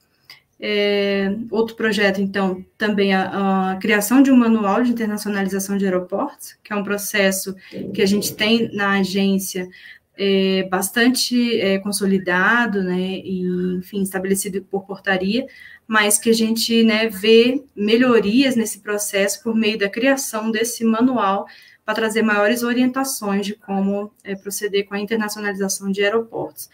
É, 0.65 1.35
outro 1.51 1.75
projeto, 1.75 2.21
então, 2.21 2.63
também 2.77 3.13
a, 3.13 3.71
a, 3.71 3.75
criação 3.75 4.23
de 4.23 4.31
um 4.31 4.37
manual 4.37 4.81
de 4.81 4.91
internacionalização 4.91 5.77
de 5.77 5.83
aeroportos, 5.83 6.55
que 6.63 6.71
é 6.71 6.75
um 6.77 6.85
processo 6.85 7.53
que 7.93 8.01
a 8.01 8.05
gente 8.05 8.33
tem 8.33 8.73
na 8.73 8.91
agência 8.91 9.67
é, 10.15 10.63
bastante 10.71 11.59
é, 11.59 11.79
consolidado, 11.79 12.81
né, 12.81 12.95
e, 12.95 13.45
enfim, 13.77 14.03
estabelecido 14.03 14.61
por 14.63 14.85
portaria, 14.85 15.45
mas 15.85 16.17
que 16.17 16.29
a 16.29 16.33
gente, 16.33 16.81
né, 16.85 17.09
vê 17.09 17.61
melhorias 17.75 18.55
nesse 18.55 18.79
processo 18.79 19.43
por 19.43 19.53
meio 19.53 19.77
da 19.77 19.89
criação 19.89 20.49
desse 20.49 20.85
manual 20.85 21.45
para 21.83 21.95
trazer 21.95 22.21
maiores 22.21 22.63
orientações 22.63 23.45
de 23.45 23.53
como 23.55 24.13
é, 24.23 24.33
proceder 24.33 24.85
com 24.85 24.95
a 24.95 24.99
internacionalização 25.01 25.91
de 25.91 26.01
aeroportos 26.01 26.69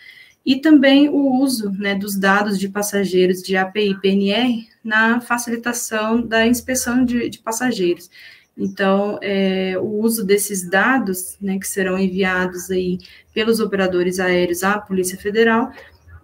e 0.46 0.56
também 0.56 1.10
o 1.10 1.42
uso 1.42 1.72
né, 1.72 1.96
dos 1.96 2.16
dados 2.16 2.58
de 2.60 2.70
passageiros 2.70 3.42
de 3.42 3.56
API 3.58 4.00
PNR 4.00 4.68
na 4.84 5.22
facilitação 5.22 6.22
da 6.22 6.48
inspeção 6.48 7.04
de, 7.04 7.30
de 7.30 7.40
passageiros. 7.40 8.10
Então, 8.58 9.18
é, 9.22 9.78
o 9.78 10.02
uso 10.02 10.26
desses 10.26 10.68
dados, 10.68 11.38
né, 11.40 11.58
que 11.58 11.68
serão 11.68 11.98
enviados 11.98 12.70
aí 12.70 12.98
pelos 13.34 13.60
operadores 13.60 14.20
aéreos 14.20 14.64
à 14.64 14.80
Polícia 14.80 15.18
Federal, 15.18 15.72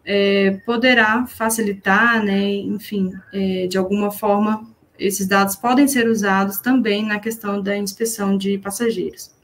é, 0.03 0.51
poderá 0.65 1.25
facilitar, 1.25 2.23
né, 2.23 2.55
enfim, 2.55 3.11
é, 3.33 3.67
de 3.67 3.77
alguma 3.77 4.11
forma, 4.11 4.67
esses 4.97 5.27
dados 5.27 5.55
podem 5.55 5.87
ser 5.87 6.07
usados 6.07 6.59
também 6.59 7.05
na 7.05 7.19
questão 7.19 7.61
da 7.61 7.77
inspeção 7.77 8.37
de 8.37 8.57
passageiros. 8.57 9.34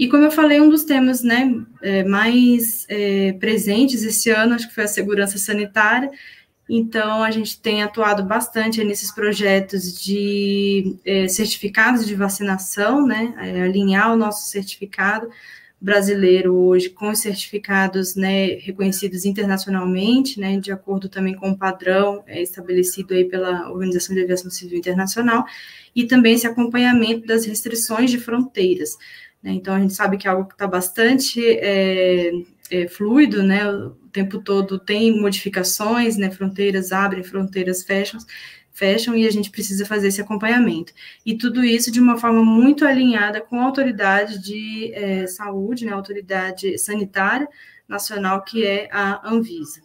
E 0.00 0.08
como 0.08 0.24
eu 0.24 0.30
falei, 0.30 0.58
um 0.62 0.70
dos 0.70 0.82
temas 0.84 1.22
né, 1.22 1.54
é, 1.82 2.02
mais 2.04 2.86
é, 2.88 3.34
presentes 3.34 4.02
esse 4.02 4.30
ano, 4.30 4.54
acho 4.54 4.66
que 4.66 4.74
foi 4.74 4.84
a 4.84 4.88
segurança 4.88 5.36
sanitária. 5.36 6.10
Então, 6.66 7.22
a 7.22 7.30
gente 7.30 7.60
tem 7.60 7.82
atuado 7.82 8.24
bastante 8.24 8.82
nesses 8.82 9.12
projetos 9.12 10.02
de 10.02 10.96
é, 11.04 11.28
certificados 11.28 12.06
de 12.06 12.14
vacinação, 12.14 13.06
né, 13.06 13.34
é, 13.42 13.60
alinhar 13.60 14.10
o 14.10 14.16
nosso 14.16 14.48
certificado 14.48 15.28
brasileiro 15.78 16.54
hoje 16.54 16.88
com 16.88 17.10
os 17.10 17.18
certificados 17.18 18.16
né, 18.16 18.54
reconhecidos 18.54 19.26
internacionalmente, 19.26 20.40
né, 20.40 20.58
de 20.58 20.72
acordo 20.72 21.10
também 21.10 21.34
com 21.34 21.50
o 21.50 21.58
padrão 21.58 22.24
estabelecido 22.26 23.12
aí 23.12 23.26
pela 23.26 23.70
Organização 23.70 24.14
de 24.14 24.22
Aviação 24.22 24.50
Civil 24.50 24.78
Internacional, 24.78 25.44
e 25.94 26.04
também 26.04 26.34
esse 26.36 26.46
acompanhamento 26.46 27.26
das 27.26 27.44
restrições 27.44 28.10
de 28.10 28.18
fronteiras. 28.18 28.96
Né? 29.42 29.52
Então, 29.52 29.74
a 29.74 29.80
gente 29.80 29.94
sabe 29.94 30.16
que 30.16 30.26
é 30.26 30.30
algo 30.30 30.46
que 30.46 30.54
está 30.54 30.66
bastante 30.66 31.42
é, 31.46 32.30
é, 32.70 32.88
fluido, 32.88 33.42
né? 33.42 33.70
o 33.70 33.90
tempo 34.12 34.40
todo 34.40 34.78
tem 34.78 35.20
modificações, 35.20 36.16
né? 36.16 36.30
fronteiras 36.30 36.92
abrem, 36.92 37.22
fronteiras 37.22 37.82
fecham, 37.84 38.20
fecham 38.72 39.14
e 39.14 39.26
a 39.26 39.30
gente 39.30 39.50
precisa 39.50 39.84
fazer 39.84 40.08
esse 40.08 40.20
acompanhamento. 40.20 40.92
E 41.24 41.36
tudo 41.36 41.62
isso 41.62 41.90
de 41.90 42.00
uma 42.00 42.16
forma 42.16 42.42
muito 42.42 42.86
alinhada 42.86 43.40
com 43.40 43.60
a 43.60 43.64
autoridade 43.64 44.38
de 44.42 44.92
é, 44.94 45.26
saúde, 45.26 45.84
né, 45.84 45.92
a 45.92 45.96
autoridade 45.96 46.78
sanitária 46.78 47.46
nacional, 47.86 48.42
que 48.42 48.64
é 48.64 48.88
a 48.90 49.28
Anvisa. 49.28 49.82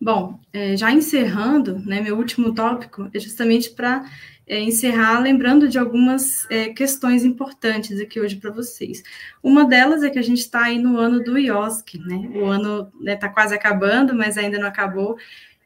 Bom, 0.00 0.40
é, 0.52 0.76
já 0.76 0.90
encerrando, 0.92 1.78
né, 1.80 2.00
meu 2.00 2.16
último 2.16 2.54
tópico 2.54 3.10
é 3.12 3.18
justamente 3.18 3.70
para 3.70 4.04
é, 4.50 4.58
encerrar 4.58 5.20
lembrando 5.20 5.68
de 5.68 5.78
algumas 5.78 6.44
é, 6.50 6.70
questões 6.70 7.24
importantes 7.24 8.00
aqui 8.00 8.18
hoje 8.18 8.34
para 8.34 8.50
vocês. 8.50 9.00
Uma 9.40 9.64
delas 9.64 10.02
é 10.02 10.10
que 10.10 10.18
a 10.18 10.22
gente 10.22 10.40
está 10.40 10.64
aí 10.64 10.76
no 10.76 10.98
ano 10.98 11.22
do 11.22 11.38
IOSC, 11.38 12.00
né? 12.00 12.28
O 12.34 12.46
ano 12.46 12.90
está 12.98 13.04
né, 13.04 13.14
tá 13.14 13.28
quase 13.28 13.54
acabando, 13.54 14.12
mas 14.12 14.36
ainda 14.36 14.58
não 14.58 14.66
acabou. 14.66 15.16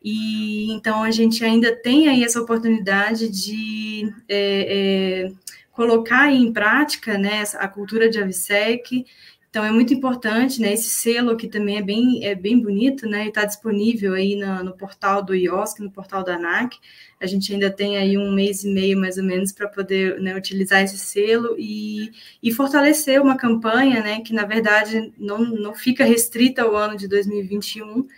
E 0.02 0.70
então 0.70 1.02
a 1.02 1.10
gente 1.10 1.42
ainda 1.42 1.74
tem 1.74 2.08
aí 2.08 2.22
essa 2.22 2.42
oportunidade 2.42 3.30
de 3.30 4.12
é, 4.28 5.28
é 5.28 5.32
colocar 5.72 6.30
em 6.30 6.52
prática 6.52 7.16
né, 7.16 7.42
a 7.58 7.66
cultura 7.66 8.10
de 8.10 8.20
AVSEC 8.20 9.06
então 9.54 9.64
é 9.64 9.70
muito 9.70 9.94
importante, 9.94 10.60
né? 10.60 10.72
Esse 10.72 10.90
selo 10.90 11.30
aqui 11.30 11.46
também 11.46 11.76
é 11.76 11.82
bem, 11.82 12.24
é 12.24 12.34
bem 12.34 12.58
bonito, 12.60 13.08
né? 13.08 13.24
E 13.24 13.28
está 13.28 13.44
disponível 13.44 14.14
aí 14.14 14.34
no, 14.34 14.64
no, 14.64 14.76
portal 14.76 15.22
do 15.22 15.32
IOSC, 15.32 15.78
no 15.80 15.92
portal 15.92 16.24
da 16.24 16.34
ANAC. 16.34 16.76
A 17.20 17.26
gente 17.26 17.52
ainda 17.52 17.70
tem 17.70 17.96
aí 17.96 18.18
um 18.18 18.32
mês 18.32 18.64
e 18.64 18.68
meio, 18.68 18.98
mais 18.98 19.16
ou 19.16 19.22
menos, 19.22 19.52
para 19.52 19.68
poder 19.68 20.20
né, 20.20 20.36
utilizar 20.36 20.82
esse 20.82 20.98
selo 20.98 21.54
e, 21.56 22.10
e 22.42 22.52
fortalecer 22.52 23.22
uma 23.22 23.36
campanha, 23.36 24.02
né? 24.02 24.22
Que 24.22 24.32
na 24.32 24.44
verdade 24.44 25.12
não, 25.16 25.38
não 25.38 25.72
fica 25.72 26.04
restrita 26.04 26.62
ao 26.62 26.74
ano 26.74 26.96
de 26.96 27.06
2021, 27.06 28.08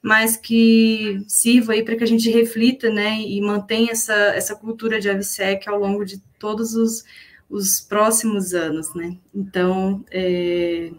mas 0.00 0.38
que 0.38 1.22
sirva 1.28 1.74
aí 1.74 1.84
para 1.84 1.96
que 1.96 2.04
a 2.04 2.06
gente 2.06 2.30
reflita, 2.30 2.88
né? 2.88 3.20
E 3.20 3.38
mantenha 3.42 3.92
essa, 3.92 4.14
essa 4.14 4.56
cultura 4.56 4.98
de 4.98 5.10
AVSEC 5.10 5.68
ao 5.68 5.78
longo 5.78 6.06
de 6.06 6.22
todos 6.38 6.74
os 6.74 7.04
os 7.48 7.80
próximos 7.80 8.54
anos, 8.54 8.94
né? 8.94 9.16
Então, 9.34 10.04
é, 10.10 10.90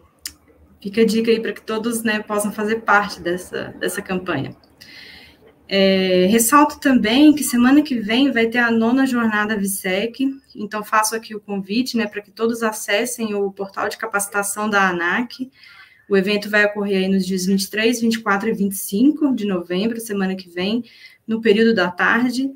fica 0.81 1.01
a 1.01 1.05
dica 1.05 1.29
aí 1.29 1.39
para 1.39 1.53
que 1.53 1.61
todos 1.61 2.03
né, 2.03 2.19
possam 2.19 2.51
fazer 2.51 2.81
parte 2.81 3.21
dessa, 3.21 3.75
dessa 3.79 4.01
campanha. 4.01 4.55
É, 5.69 6.27
ressalto 6.27 6.79
também 6.79 7.35
que 7.35 7.43
semana 7.43 7.81
que 7.81 7.99
vem 7.99 8.31
vai 8.31 8.47
ter 8.47 8.59
a 8.59 8.71
nona 8.71 9.05
jornada 9.05 9.57
VSEC, 9.57 10.25
então 10.55 10.81
faço 10.81 11.13
aqui 11.13 11.35
o 11.35 11.41
convite 11.41 11.97
né, 11.97 12.07
para 12.07 12.21
que 12.21 12.31
todos 12.31 12.63
acessem 12.63 13.35
o 13.35 13.51
portal 13.51 13.89
de 13.89 13.97
capacitação 13.97 14.69
da 14.69 14.87
ANAC. 14.87 15.51
O 16.09 16.15
evento 16.15 16.49
vai 16.49 16.63
ocorrer 16.63 17.03
aí 17.03 17.09
nos 17.09 17.25
dias 17.25 17.45
23, 17.45 17.99
24 17.99 18.47
e 18.47 18.53
25 18.53 19.35
de 19.35 19.45
novembro, 19.45 19.99
semana 19.99 20.35
que 20.35 20.49
vem, 20.49 20.85
no 21.27 21.41
período 21.41 21.75
da 21.75 21.91
tarde. 21.91 22.49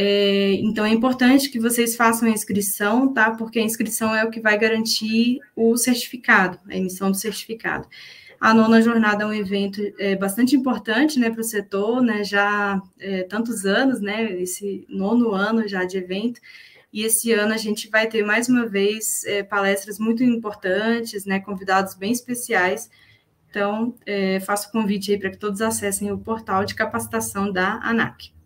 É, 0.00 0.52
então 0.60 0.86
é 0.86 0.90
importante 0.90 1.50
que 1.50 1.58
vocês 1.58 1.96
façam 1.96 2.28
a 2.28 2.30
inscrição, 2.30 3.12
tá? 3.12 3.32
Porque 3.32 3.58
a 3.58 3.62
inscrição 3.62 4.14
é 4.14 4.24
o 4.24 4.30
que 4.30 4.40
vai 4.40 4.56
garantir 4.56 5.40
o 5.56 5.76
certificado, 5.76 6.56
a 6.70 6.76
emissão 6.76 7.10
do 7.10 7.16
certificado. 7.16 7.88
A 8.40 8.54
nona 8.54 8.80
jornada 8.80 9.24
é 9.24 9.26
um 9.26 9.32
evento 9.32 9.80
é, 9.98 10.14
bastante 10.14 10.54
importante 10.54 11.18
né, 11.18 11.30
para 11.30 11.40
o 11.40 11.44
setor, 11.44 12.00
né, 12.00 12.22
já 12.22 12.80
é, 13.00 13.24
tantos 13.24 13.66
anos, 13.66 14.00
né, 14.00 14.40
esse 14.40 14.86
nono 14.88 15.32
ano 15.32 15.66
já 15.66 15.84
de 15.84 15.98
evento, 15.98 16.40
e 16.92 17.02
esse 17.02 17.32
ano 17.32 17.52
a 17.52 17.56
gente 17.56 17.90
vai 17.90 18.06
ter 18.06 18.24
mais 18.24 18.48
uma 18.48 18.66
vez 18.66 19.24
é, 19.24 19.42
palestras 19.42 19.98
muito 19.98 20.22
importantes, 20.22 21.24
né, 21.24 21.40
convidados 21.40 21.96
bem 21.96 22.12
especiais. 22.12 22.88
Então, 23.50 23.96
é, 24.06 24.38
faço 24.38 24.68
o 24.68 24.72
convite 24.72 25.10
aí 25.10 25.18
para 25.18 25.30
que 25.30 25.38
todos 25.38 25.60
acessem 25.60 26.12
o 26.12 26.18
portal 26.18 26.64
de 26.64 26.76
capacitação 26.76 27.50
da 27.52 27.80
ANAC. 27.82 28.37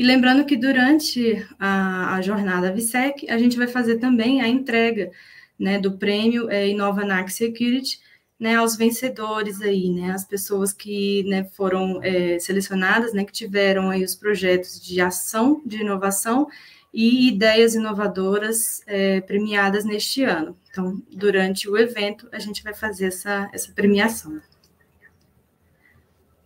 E 0.00 0.02
lembrando 0.02 0.46
que 0.46 0.56
durante 0.56 1.46
a, 1.58 2.14
a 2.14 2.22
jornada 2.22 2.72
VSEC, 2.72 3.28
a 3.28 3.36
gente 3.36 3.58
vai 3.58 3.66
fazer 3.66 3.98
também 3.98 4.40
a 4.40 4.48
entrega 4.48 5.10
né, 5.58 5.78
do 5.78 5.98
prêmio 5.98 6.48
é, 6.48 6.66
Inova 6.66 7.02
ANAC 7.02 7.30
Security 7.30 8.00
né, 8.38 8.54
aos 8.54 8.76
vencedores 8.76 9.60
aí, 9.60 9.90
né, 9.90 10.12
as 10.12 10.24
pessoas 10.24 10.72
que 10.72 11.22
né, 11.24 11.44
foram 11.54 12.02
é, 12.02 12.38
selecionadas, 12.38 13.12
né, 13.12 13.26
que 13.26 13.32
tiveram 13.32 13.90
aí 13.90 14.02
os 14.02 14.14
projetos 14.14 14.80
de 14.80 15.02
ação 15.02 15.60
de 15.66 15.82
inovação 15.82 16.48
e 16.94 17.28
ideias 17.28 17.74
inovadoras 17.74 18.82
é, 18.86 19.20
premiadas 19.20 19.84
neste 19.84 20.24
ano. 20.24 20.56
Então, 20.70 20.98
durante 21.12 21.68
o 21.68 21.76
evento, 21.76 22.26
a 22.32 22.38
gente 22.38 22.62
vai 22.62 22.72
fazer 22.72 23.08
essa, 23.08 23.50
essa 23.52 23.70
premiação. 23.72 24.40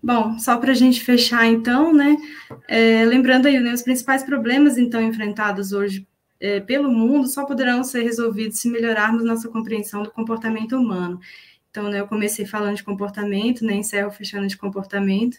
Bom, 0.04 0.38
só 0.38 0.58
para 0.58 0.72
a 0.72 0.74
gente 0.74 1.02
fechar, 1.02 1.46
então, 1.46 1.90
né, 1.90 2.14
é, 2.68 3.06
lembrando 3.06 3.46
aí, 3.46 3.58
né, 3.58 3.72
os 3.72 3.80
principais 3.80 4.22
problemas, 4.22 4.76
então, 4.76 5.00
enfrentados 5.00 5.72
hoje 5.72 6.06
é, 6.38 6.60
pelo 6.60 6.90
mundo 6.90 7.26
só 7.26 7.46
poderão 7.46 7.82
ser 7.82 8.02
resolvidos 8.02 8.58
se 8.58 8.68
melhorarmos 8.68 9.24
nossa 9.24 9.48
compreensão 9.48 10.02
do 10.02 10.10
comportamento 10.10 10.76
humano. 10.76 11.18
Então, 11.70 11.88
né, 11.88 12.00
eu 12.00 12.06
comecei 12.06 12.44
falando 12.44 12.76
de 12.76 12.84
comportamento, 12.84 13.64
né, 13.64 13.76
encerro 13.76 14.10
fechando 14.10 14.46
de 14.46 14.58
comportamento, 14.58 15.38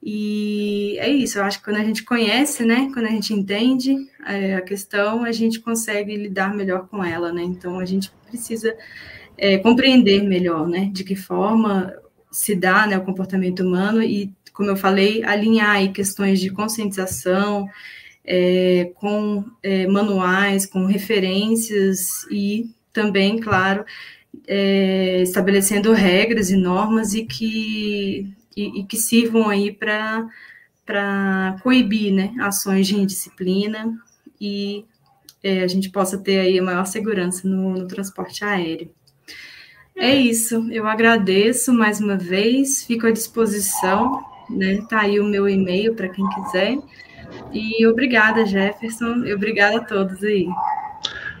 e 0.00 0.96
é 1.00 1.08
isso, 1.08 1.40
eu 1.40 1.42
acho 1.42 1.58
que 1.58 1.64
quando 1.64 1.78
a 1.78 1.84
gente 1.84 2.04
conhece, 2.04 2.64
né, 2.64 2.88
quando 2.94 3.06
a 3.06 3.10
gente 3.10 3.34
entende 3.34 3.96
é, 4.24 4.54
a 4.54 4.60
questão, 4.60 5.24
a 5.24 5.32
gente 5.32 5.58
consegue 5.58 6.16
lidar 6.16 6.54
melhor 6.54 6.86
com 6.86 7.02
ela, 7.02 7.32
né, 7.32 7.42
então 7.42 7.80
a 7.80 7.84
gente 7.84 8.12
precisa 8.28 8.76
é, 9.36 9.58
compreender 9.58 10.22
melhor, 10.22 10.68
né, 10.68 10.88
de 10.92 11.02
que 11.02 11.16
forma 11.16 11.92
se 12.30 12.54
dá 12.54 12.86
né, 12.86 12.96
o 12.98 13.04
comportamento 13.04 13.60
humano 13.60 14.02
e, 14.02 14.32
como 14.52 14.70
eu 14.70 14.76
falei, 14.76 15.24
alinhar 15.24 15.70
aí 15.70 15.90
questões 15.90 16.40
de 16.40 16.50
conscientização 16.50 17.68
é, 18.24 18.92
com 18.96 19.44
é, 19.62 19.86
manuais, 19.86 20.66
com 20.66 20.84
referências 20.84 22.24
e 22.30 22.70
também, 22.92 23.38
claro, 23.38 23.84
é, 24.46 25.22
estabelecendo 25.22 25.92
regras 25.92 26.50
e 26.50 26.56
normas 26.56 27.14
e 27.14 27.24
que, 27.24 28.34
e, 28.56 28.80
e 28.80 28.84
que 28.84 28.96
sirvam 28.96 29.48
aí 29.48 29.72
para 29.72 31.56
coibir 31.62 32.12
né, 32.12 32.34
ações 32.40 32.86
de 32.86 32.96
indisciplina 32.96 33.98
e 34.40 34.84
é, 35.42 35.62
a 35.62 35.66
gente 35.66 35.90
possa 35.90 36.18
ter 36.18 36.40
aí 36.40 36.58
a 36.58 36.62
maior 36.62 36.84
segurança 36.84 37.48
no, 37.48 37.78
no 37.78 37.86
transporte 37.86 38.44
aéreo. 38.44 38.90
É 39.98 40.14
isso, 40.14 40.70
eu 40.70 40.86
agradeço 40.86 41.72
mais 41.72 42.00
uma 42.00 42.16
vez, 42.16 42.84
fico 42.84 43.08
à 43.08 43.10
disposição, 43.10 44.24
né? 44.48 44.80
Tá 44.88 45.00
aí 45.00 45.18
o 45.18 45.24
meu 45.24 45.48
e-mail 45.48 45.92
para 45.92 46.08
quem 46.08 46.24
quiser. 46.28 46.78
E 47.52 47.84
obrigada, 47.84 48.46
Jefferson, 48.46 49.24
e 49.24 49.34
obrigada 49.34 49.78
a 49.78 49.84
todos 49.84 50.22
aí. 50.22 50.46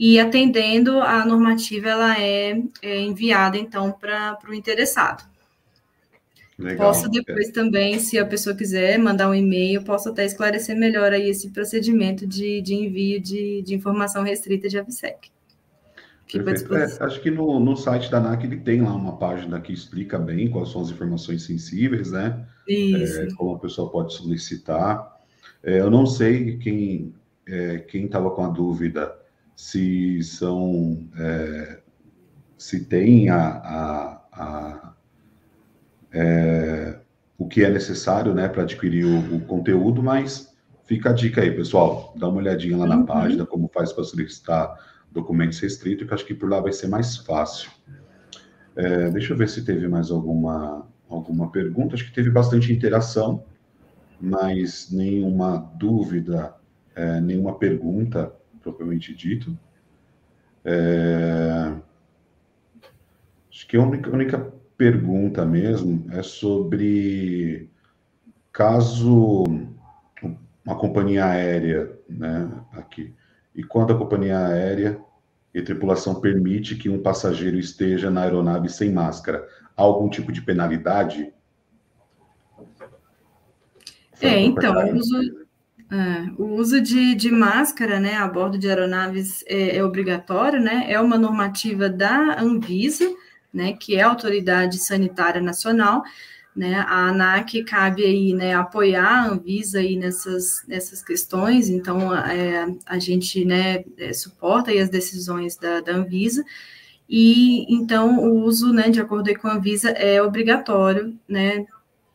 e 0.00 0.20
atendendo 0.20 1.00
a 1.00 1.26
normativa, 1.26 1.88
ela 1.88 2.20
é, 2.20 2.62
é 2.82 3.00
enviada, 3.00 3.58
então, 3.58 3.90
para 3.90 4.38
o 4.48 4.54
interessado. 4.54 5.28
Legal. 6.56 6.88
Posso 6.88 7.08
depois 7.08 7.50
também, 7.50 7.98
se 7.98 8.16
a 8.16 8.24
pessoa 8.24 8.54
quiser 8.54 8.96
mandar 8.98 9.28
um 9.28 9.34
e-mail, 9.34 9.82
posso 9.82 10.08
até 10.08 10.24
esclarecer 10.24 10.76
melhor 10.76 11.12
aí 11.12 11.28
esse 11.28 11.50
procedimento 11.50 12.26
de, 12.26 12.60
de 12.60 12.74
envio 12.74 13.20
de, 13.20 13.62
de 13.62 13.74
informação 13.74 14.22
restrita 14.22 14.68
de 14.68 14.78
AVSEC. 14.78 15.30
É, 17.00 17.04
acho 17.04 17.20
que 17.22 17.30
no, 17.30 17.58
no 17.58 17.76
site 17.76 18.10
da 18.10 18.18
ANAC 18.18 18.44
ele 18.44 18.58
tem 18.58 18.82
lá 18.82 18.94
uma 18.94 19.16
página 19.16 19.60
que 19.60 19.72
explica 19.72 20.18
bem 20.18 20.50
quais 20.50 20.70
são 20.70 20.82
as 20.82 20.90
informações 20.90 21.44
sensíveis, 21.44 22.10
né? 22.12 22.46
Isso. 22.68 23.20
É, 23.20 23.28
como 23.34 23.54
a 23.54 23.58
pessoa 23.58 23.90
pode 23.90 24.12
solicitar. 24.12 25.16
É, 25.62 25.80
eu 25.80 25.90
não 25.90 26.04
sei 26.04 26.58
quem 26.58 27.14
é, 27.46 27.78
quem 27.78 28.04
estava 28.04 28.30
com 28.30 28.44
a 28.44 28.48
dúvida 28.48 29.16
se 29.56 30.22
são 30.22 31.08
é, 31.18 31.80
se 32.58 32.84
tem 32.84 33.30
a, 33.30 33.38
a, 33.38 34.22
a 34.32 34.94
é, 36.12 36.98
o 37.38 37.46
que 37.46 37.64
é 37.64 37.70
necessário, 37.70 38.34
né, 38.34 38.48
para 38.48 38.62
adquirir 38.62 39.04
o, 39.04 39.36
o, 39.36 39.40
conteúdo, 39.40 40.02
mas 40.02 40.52
fica 40.84 41.10
a 41.10 41.12
dica 41.12 41.40
aí, 41.40 41.52
pessoal, 41.52 42.12
dá 42.16 42.28
uma 42.28 42.38
olhadinha 42.38 42.76
lá 42.76 42.86
na 42.86 42.96
uhum. 42.96 43.06
página 43.06 43.46
como 43.46 43.70
faz 43.72 43.92
para 43.92 44.04
solicitar 44.04 44.76
documentos 45.10 45.58
restritos, 45.58 46.06
que 46.06 46.14
acho 46.14 46.26
que 46.26 46.34
por 46.34 46.48
lá 46.48 46.60
vai 46.60 46.72
ser 46.72 46.88
mais 46.88 47.16
fácil. 47.16 47.70
É, 48.76 49.10
deixa 49.10 49.32
eu 49.32 49.36
ver 49.36 49.48
se 49.48 49.64
teve 49.64 49.88
mais 49.88 50.10
alguma, 50.10 50.86
alguma 51.08 51.50
pergunta. 51.50 51.94
Acho 51.94 52.04
que 52.04 52.14
teve 52.14 52.30
bastante 52.30 52.72
interação, 52.72 53.44
mas 54.20 54.90
nenhuma 54.90 55.58
dúvida, 55.76 56.54
é, 56.94 57.20
nenhuma 57.20 57.58
pergunta, 57.58 58.32
propriamente 58.62 59.14
dito. 59.14 59.56
É... 60.64 61.72
que 63.68 63.76
a 63.76 63.82
única, 63.82 64.10
única 64.10 64.52
pergunta 64.76 65.44
mesmo 65.44 66.06
é 66.12 66.22
sobre 66.22 67.70
caso 68.52 69.44
uma 70.64 70.76
companhia 70.76 71.26
aérea, 71.26 71.98
né, 72.08 72.50
aqui, 72.72 73.14
e 73.54 73.62
quando 73.62 73.92
a 73.92 73.98
companhia 73.98 74.38
aérea 74.38 75.00
e 75.52 75.62
tripulação 75.62 76.20
permite 76.20 76.76
que 76.76 76.88
um 76.88 77.02
passageiro 77.02 77.58
esteja 77.58 78.10
na 78.10 78.22
aeronave 78.22 78.68
sem 78.68 78.92
máscara, 78.92 79.46
há 79.76 79.82
algum 79.82 80.08
tipo 80.08 80.30
de 80.30 80.42
penalidade? 80.42 81.32
É, 84.20 84.40
então, 84.40 84.74
o 84.74 84.96
uso, 84.96 85.46
é, 85.90 86.30
o 86.36 86.44
uso 86.56 86.80
de, 86.80 87.14
de, 87.14 87.30
máscara, 87.30 87.98
né, 88.00 88.16
a 88.16 88.26
bordo 88.26 88.58
de 88.58 88.68
aeronaves 88.68 89.44
é, 89.46 89.76
é, 89.76 89.84
obrigatório, 89.84 90.60
né, 90.60 90.86
é 90.88 91.00
uma 91.00 91.16
normativa 91.16 91.88
da 91.88 92.40
Anvisa, 92.40 93.08
né, 93.52 93.72
que 93.72 93.96
é 93.96 94.02
a 94.02 94.08
Autoridade 94.08 94.78
Sanitária 94.78 95.40
Nacional, 95.40 96.02
né, 96.58 96.84
a 96.88 97.06
ANAC 97.06 97.62
cabe 97.62 98.02
aí, 98.02 98.34
né, 98.34 98.52
apoiar 98.52 99.06
a 99.06 99.28
Anvisa 99.28 99.78
aí 99.78 99.96
nessas, 99.96 100.64
nessas 100.66 101.00
questões, 101.04 101.70
então 101.70 102.12
é, 102.12 102.66
a 102.84 102.98
gente, 102.98 103.44
né, 103.44 103.84
é, 103.96 104.12
suporta 104.12 104.72
aí 104.72 104.80
as 104.80 104.88
decisões 104.88 105.56
da, 105.56 105.80
da 105.80 105.92
Anvisa, 105.92 106.44
e 107.08 107.64
então 107.72 108.18
o 108.18 108.42
uso, 108.42 108.72
né, 108.72 108.90
de 108.90 109.00
acordo 109.00 109.32
com 109.38 109.46
a 109.46 109.54
Anvisa, 109.54 109.90
é 109.90 110.20
obrigatório, 110.20 111.16
né, 111.28 111.64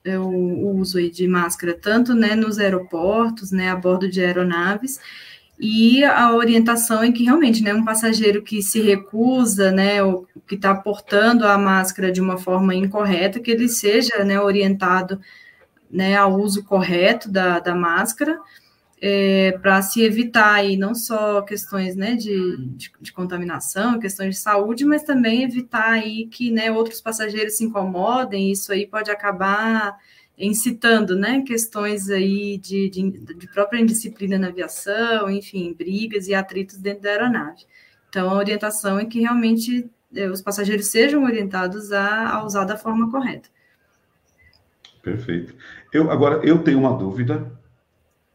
é 0.03 0.19
o, 0.19 0.27
o 0.27 0.77
uso 0.77 0.97
aí 0.97 1.09
de 1.09 1.25
máscara, 1.25 1.73
tanto, 1.73 2.13
né, 2.13 2.35
nos 2.35 2.59
aeroportos, 2.59 3.49
né, 3.49 3.69
a 3.69 3.75
bordo 3.77 4.09
de 4.09 4.19
aeronaves, 4.19 4.99
e 5.60 6.04
a 6.04 6.34
orientação 6.34 7.04
é 7.04 7.12
que 7.12 7.24
realmente, 7.24 7.64
né, 7.64 7.74
um 7.74 7.86
passageiro 7.86 8.41
que 8.41 8.62
se 8.62 8.82
recusa, 8.82 9.72
né, 9.72 10.04
ou 10.04 10.28
que 10.47 10.56
está 10.56 10.74
portando 10.76 11.45
a 11.45 11.58
máscara 11.58 12.12
de 12.12 12.20
uma 12.20 12.38
forma 12.38 12.74
incorreta, 12.76 13.39
que 13.39 13.51
ele 13.51 13.70
seja, 13.70 14.24
né, 14.24 14.39
orientado, 14.39 15.22
né, 15.89 16.16
ao 16.16 16.39
uso 16.39 16.64
correto 16.64 17.32
da, 17.32 17.60
da 17.60 17.76
máscara, 17.76 18.39
é, 18.99 19.51
para 19.62 19.82
se 19.82 20.01
evitar 20.01 20.54
aí 20.54 20.78
não 20.78 20.95
só 20.95 21.41
questões, 21.41 21.95
né, 21.95 22.16
de, 22.16 22.58
de, 22.76 22.91
de, 23.01 23.14
contaminação, 23.14 23.99
questões 23.99 24.36
de 24.36 24.41
saúde, 24.41 24.86
mas 24.86 25.04
também 25.04 25.43
evitar 25.43 25.91
aí 25.91 26.26
que, 26.28 26.49
né, 26.51 26.72
outros 26.72 27.01
passageiros 27.01 27.58
se 27.58 27.66
incomodem, 27.66 28.51
isso 28.51 28.72
aí 28.72 28.88
pode 28.88 29.12
acabar 29.12 29.97
incitando, 30.38 31.15
né, 31.15 31.41
questões 31.41 32.09
aí 32.09 32.57
de, 32.57 32.89
de, 32.89 33.11
de, 33.11 33.47
própria 33.47 33.79
indisciplina 33.79 34.38
na 34.38 34.47
aviação, 34.47 35.29
enfim, 35.29 35.73
brigas 35.73 36.27
e 36.27 36.34
atritos 36.34 36.77
dentro 36.77 37.03
da 37.03 37.09
aeronave. 37.09 37.65
Então, 38.09 38.29
a 38.29 38.36
orientação 38.36 38.99
é 38.99 39.05
que 39.05 39.19
realmente 39.19 39.89
eh, 40.15 40.29
os 40.29 40.41
passageiros 40.41 40.88
sejam 40.88 41.23
orientados 41.23 41.91
a, 41.91 42.29
a, 42.36 42.45
usar 42.45 42.65
da 42.65 42.77
forma 42.77 43.09
correta. 43.11 43.49
Perfeito. 45.01 45.55
Eu 45.91 46.09
agora 46.09 46.43
eu 46.45 46.63
tenho 46.63 46.79
uma 46.79 46.97
dúvida. 46.97 47.51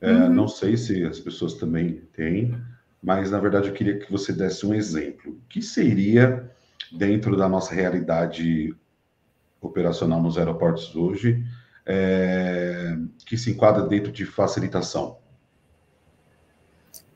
É, 0.01 0.13
uhum. 0.13 0.29
Não 0.29 0.49
sei 0.49 0.77
se 0.77 1.05
as 1.05 1.19
pessoas 1.19 1.55
também 1.55 2.03
têm, 2.13 2.57
mas 3.03 3.31
na 3.31 3.41
verdade 3.41 3.69
eu 3.69 3.75
queria 3.75 3.99
que 3.99 4.11
você 4.11 4.33
desse 4.33 4.65
um 4.67 4.75
exemplo. 4.75 5.33
O 5.33 5.41
que 5.49 5.63
seria 5.63 6.49
dentro 6.93 7.37
da 7.37 7.49
nossa 7.49 7.75
realidade 7.75 8.75
operacional 9.61 10.23
nos 10.23 10.39
aeroportos 10.39 10.95
hoje? 10.95 11.45
É, 11.89 12.97
que 13.25 13.39
se 13.39 13.51
enquadra 13.51 13.87
dentro 13.87 14.13
de 14.13 14.27
facilitação? 14.27 15.19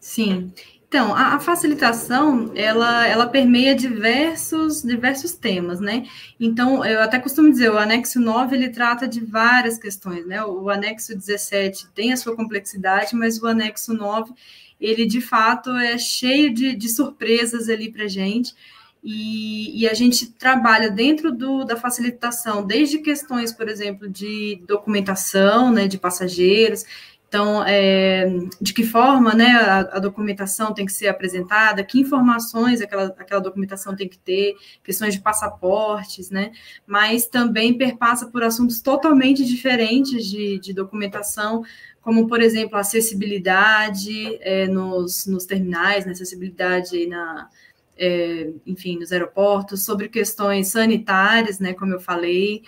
Sim. 0.00 0.52
Então, 0.88 1.14
a, 1.14 1.34
a, 1.34 1.40
facilitação, 1.40 2.52
ela, 2.54 3.06
ela 3.06 3.26
permeia 3.26 3.74
diversos, 3.74 4.82
diversos 4.82 5.32
temas, 5.32 5.80
né? 5.80 6.06
Então, 6.38 6.84
eu 6.84 7.00
até 7.00 7.18
costumo 7.18 7.50
dizer, 7.50 7.70
o 7.70 7.78
anexo 7.78 8.20
9, 8.20 8.56
ele 8.56 8.68
trata 8.68 9.06
de 9.08 9.20
várias 9.20 9.78
questões, 9.78 10.26
né? 10.26 10.44
O, 10.44 10.68
anexo 10.68 11.14
17 11.14 11.88
tem 11.94 12.12
a 12.12 12.16
sua 12.16 12.36
complexidade, 12.36 13.14
mas 13.14 13.40
o 13.40 13.46
anexo 13.46 13.94
9, 13.94 14.32
ele, 14.80 15.06
de 15.06 15.20
fato, 15.20 15.70
é 15.70 15.96
cheio 15.96 16.52
de, 16.52 16.74
de 16.74 16.88
surpresas 16.88 17.68
ali 17.68 17.90
para 17.90 18.06
gente, 18.08 18.48
gente 18.48 18.81
e, 19.02 19.82
e, 19.82 19.88
a 19.88 19.94
gente 19.94 20.30
trabalha 20.30 20.88
dentro 20.88 21.32
do, 21.32 21.64
da 21.64 21.76
facilitação, 21.76 22.64
desde 22.64 22.98
questões, 22.98 23.52
por 23.52 23.68
exemplo, 23.68 24.08
de 24.08 24.62
documentação, 24.64 25.72
né, 25.72 25.88
de 25.88 25.98
passageiros. 25.98 26.84
Então, 27.26 27.64
é, 27.66 28.28
de 28.60 28.74
que 28.74 28.84
forma, 28.84 29.34
né, 29.34 29.52
a, 29.52 29.78
a, 29.96 29.98
documentação 29.98 30.72
tem 30.72 30.86
que 30.86 30.92
ser 30.92 31.08
apresentada, 31.08 31.82
que 31.82 31.98
informações 31.98 32.80
aquela, 32.82 33.06
aquela 33.18 33.40
documentação 33.40 33.96
tem 33.96 34.06
que 34.06 34.18
ter, 34.18 34.54
questões 34.84 35.14
de 35.14 35.20
passaportes, 35.20 36.30
né, 36.30 36.52
mas 36.86 37.26
também 37.26 37.76
perpassa 37.76 38.26
por 38.26 38.44
assuntos 38.44 38.82
totalmente 38.82 39.44
diferentes 39.44 40.26
de, 40.26 40.58
de 40.58 40.72
documentação, 40.74 41.64
como, 42.02 42.28
por 42.28 42.40
exemplo, 42.42 42.76
acessibilidade 42.76 44.38
é, 44.42 44.68
nos, 44.68 45.26
nos 45.26 45.46
terminais, 45.46 46.04
né, 46.04 46.12
acessibilidade 46.12 47.06
na 47.06 47.48
é, 47.96 48.50
enfim, 48.66 48.98
nos 48.98 49.12
aeroportos, 49.12 49.84
sobre 49.84 50.08
questões 50.08 50.68
sanitárias, 50.68 51.58
né, 51.58 51.72
como 51.74 51.92
eu 51.94 52.00
falei, 52.00 52.62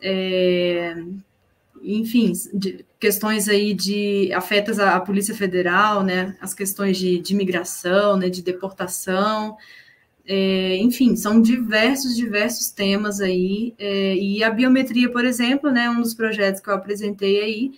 é, 0.00 0.96
enfim, 1.82 2.32
de, 2.52 2.84
questões 2.98 3.48
aí 3.48 3.74
de 3.74 4.32
afetas 4.32 4.78
à, 4.78 4.98
Polícia 5.00 5.34
Federal, 5.34 6.02
né, 6.02 6.36
as 6.40 6.54
questões 6.54 6.96
de, 6.98 7.18
de 7.18 7.34
imigração, 7.34 8.16
né, 8.16 8.28
de 8.28 8.42
deportação, 8.42 9.56
é, 10.26 10.76
enfim, 10.76 11.14
são 11.16 11.40
diversos, 11.40 12.16
diversos 12.16 12.70
temas 12.70 13.20
aí, 13.20 13.74
é, 13.78 14.16
e 14.16 14.42
a 14.42 14.50
biometria, 14.50 15.10
por 15.10 15.24
exemplo, 15.24 15.70
né, 15.70 15.88
um 15.90 16.00
dos 16.00 16.14
projetos 16.14 16.60
que 16.60 16.70
eu 16.70 16.74
apresentei 16.74 17.42
aí, 17.42 17.72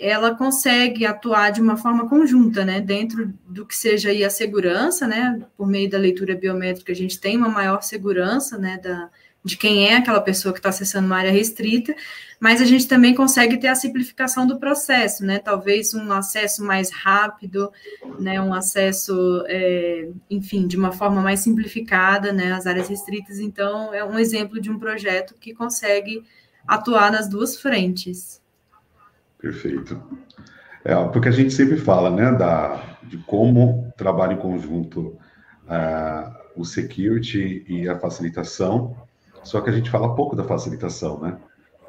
ela 0.00 0.34
consegue 0.34 1.04
atuar 1.04 1.50
de 1.50 1.60
uma 1.60 1.76
forma 1.76 2.08
conjunta, 2.08 2.64
né, 2.64 2.80
dentro 2.80 3.32
do 3.46 3.66
que 3.66 3.76
seja 3.76 4.10
aí 4.10 4.24
a 4.24 4.30
segurança, 4.30 5.06
né, 5.06 5.40
por 5.56 5.66
meio 5.66 5.90
da 5.90 5.98
leitura 5.98 6.36
biométrica 6.36 6.92
a 6.92 6.94
gente 6.94 7.20
tem 7.20 7.36
uma 7.36 7.48
maior 7.48 7.82
segurança, 7.82 8.56
né, 8.56 8.78
da, 8.78 9.10
de 9.44 9.56
quem 9.56 9.88
é 9.88 9.96
aquela 9.96 10.20
pessoa 10.20 10.52
que 10.52 10.58
está 10.60 10.68
acessando 10.68 11.06
uma 11.06 11.16
área 11.16 11.32
restrita, 11.32 11.94
mas 12.38 12.60
a 12.60 12.64
gente 12.64 12.86
também 12.86 13.14
consegue 13.14 13.56
ter 13.56 13.68
a 13.68 13.74
simplificação 13.74 14.46
do 14.46 14.58
processo, 14.58 15.24
né, 15.24 15.38
talvez 15.38 15.92
um 15.94 16.12
acesso 16.12 16.64
mais 16.64 16.90
rápido, 16.90 17.72
né, 18.18 18.40
um 18.40 18.54
acesso, 18.54 19.44
é, 19.46 20.08
enfim, 20.30 20.66
de 20.66 20.76
uma 20.76 20.92
forma 20.92 21.20
mais 21.20 21.40
simplificada, 21.40 22.32
né, 22.32 22.52
às 22.52 22.66
áreas 22.66 22.88
restritas, 22.88 23.38
então 23.40 23.92
é 23.92 24.04
um 24.04 24.18
exemplo 24.18 24.60
de 24.60 24.70
um 24.70 24.78
projeto 24.78 25.34
que 25.40 25.54
consegue 25.54 26.22
atuar 26.66 27.10
nas 27.10 27.28
duas 27.28 27.60
frentes. 27.60 28.40
Perfeito. 29.38 30.00
É, 30.84 30.94
porque 31.08 31.28
a 31.28 31.32
gente 31.32 31.52
sempre 31.52 31.76
fala, 31.76 32.10
né, 32.10 32.32
da, 32.32 32.98
de 33.02 33.18
como 33.18 33.92
trabalha 33.96 34.34
em 34.34 34.38
conjunto 34.38 35.18
uh, 35.66 36.38
o 36.56 36.64
security 36.64 37.64
e 37.68 37.88
a 37.88 37.98
facilitação, 37.98 38.96
só 39.42 39.60
que 39.60 39.70
a 39.70 39.72
gente 39.72 39.90
fala 39.90 40.14
pouco 40.14 40.34
da 40.34 40.44
facilitação, 40.44 41.20
né? 41.20 41.38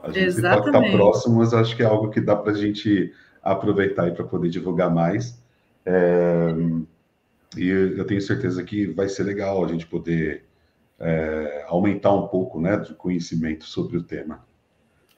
A 0.01 0.07
gente 0.07 0.25
Exatamente. 0.25 0.71
fala 0.71 0.81
que 0.81 0.87
está 0.87 0.97
próximo, 0.97 1.35
mas 1.37 1.53
acho 1.53 1.75
que 1.75 1.83
é 1.83 1.85
algo 1.85 2.09
que 2.09 2.21
dá 2.21 2.35
para 2.35 2.51
a 2.51 2.55
gente 2.55 3.13
aproveitar 3.43 4.07
e 4.07 4.11
para 4.11 4.23
poder 4.23 4.49
divulgar 4.49 4.93
mais. 4.93 5.41
É, 5.85 6.53
e 7.57 7.67
eu 7.67 8.05
tenho 8.05 8.21
certeza 8.21 8.63
que 8.63 8.87
vai 8.87 9.09
ser 9.09 9.23
legal 9.23 9.63
a 9.63 9.67
gente 9.67 9.85
poder 9.87 10.45
é, 10.99 11.65
aumentar 11.67 12.13
um 12.13 12.27
pouco 12.27 12.61
né, 12.61 12.77
de 12.77 12.93
conhecimento 12.93 13.65
sobre 13.65 13.97
o 13.97 14.03
tema. 14.03 14.45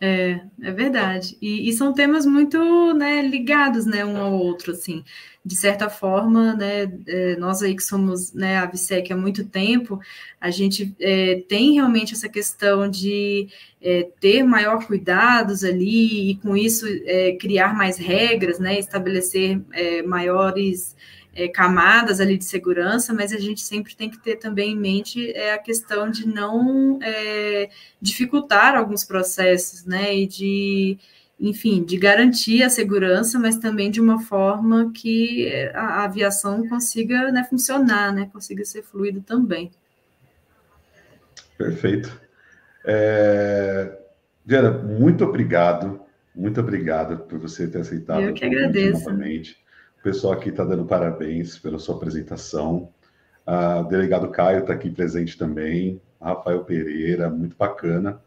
É, 0.03 0.41
é 0.63 0.71
verdade. 0.71 1.37
E, 1.39 1.69
e, 1.69 1.73
são 1.73 1.93
temas 1.93 2.25
muito 2.25 2.91
né, 2.91 3.21
ligados 3.21 3.85
né, 3.85 4.03
um 4.03 4.17
ao 4.17 4.33
outro, 4.33 4.71
assim. 4.71 5.03
De 5.45 5.55
certa 5.55 5.91
forma, 5.91 6.55
né, 6.55 6.91
é, 7.07 7.35
nós 7.35 7.61
aí 7.61 7.75
que 7.75 7.83
somos 7.83 8.33
né, 8.33 8.57
a 8.57 8.65
VSEC 8.65 9.13
há 9.13 9.17
muito 9.17 9.45
tempo, 9.45 9.99
a 10.39 10.49
gente 10.49 10.95
é, 10.99 11.43
tem 11.47 11.73
realmente 11.75 12.13
essa 12.15 12.27
questão 12.27 12.89
de 12.89 13.47
é, 13.79 14.09
ter 14.19 14.41
maior 14.41 14.87
cuidados 14.87 15.63
ali 15.63 16.31
e, 16.31 16.35
com 16.37 16.57
isso, 16.57 16.87
é, 17.05 17.33
criar 17.33 17.75
mais 17.75 17.97
regras, 17.97 18.57
né, 18.57 18.79
estabelecer 18.79 19.61
é, 19.71 20.01
maiores 20.01 20.95
é, 21.33 21.47
camadas 21.47 22.19
ali 22.19 22.37
de 22.37 22.43
segurança, 22.43 23.13
mas 23.13 23.31
a 23.31 23.39
gente 23.39 23.61
sempre 23.61 23.95
tem 23.95 24.09
que 24.09 24.19
ter 24.19 24.35
também 24.35 24.73
em 24.73 24.77
mente 24.77 25.31
é, 25.31 25.53
a 25.53 25.57
questão 25.57 26.09
de 26.09 26.27
não 26.27 26.99
é, 27.01 27.69
dificultar 28.01 28.75
alguns 28.75 29.03
processos, 29.03 29.85
né? 29.85 30.15
E 30.15 30.27
de, 30.27 30.97
enfim, 31.39 31.83
de 31.83 31.97
garantir 31.97 32.63
a 32.63 32.69
segurança, 32.69 33.39
mas 33.39 33.57
também 33.57 33.89
de 33.89 34.01
uma 34.01 34.21
forma 34.21 34.91
que 34.93 35.49
a, 35.73 36.01
a 36.01 36.03
aviação 36.03 36.67
consiga 36.67 37.31
né, 37.31 37.43
funcionar, 37.49 38.13
né? 38.13 38.29
Consiga 38.31 38.65
ser 38.65 38.83
fluido 38.83 39.21
também. 39.21 39.71
Perfeito. 41.57 42.21
É... 42.83 43.97
Diana, 44.43 44.71
muito 44.71 45.23
obrigado, 45.23 46.01
muito 46.35 46.59
obrigado 46.59 47.19
por 47.19 47.37
você 47.37 47.67
ter 47.67 47.79
aceitado. 47.79 48.21
Eu 48.21 48.33
que 48.33 48.43
agradeço. 48.43 49.05
Novamente. 49.05 49.60
O 50.01 50.03
pessoal 50.03 50.33
aqui 50.33 50.49
está 50.49 50.63
dando 50.63 50.83
parabéns 50.83 51.59
pela 51.59 51.77
sua 51.77 51.95
apresentação. 51.95 52.89
o 53.45 53.83
delegado 53.83 54.29
Caio 54.29 54.61
está 54.61 54.73
aqui 54.73 54.89
presente 54.89 55.37
também, 55.37 56.01
Rafael 56.19 56.63
Pereira, 56.63 57.29
muito 57.29 57.55
bacana. 57.55 58.19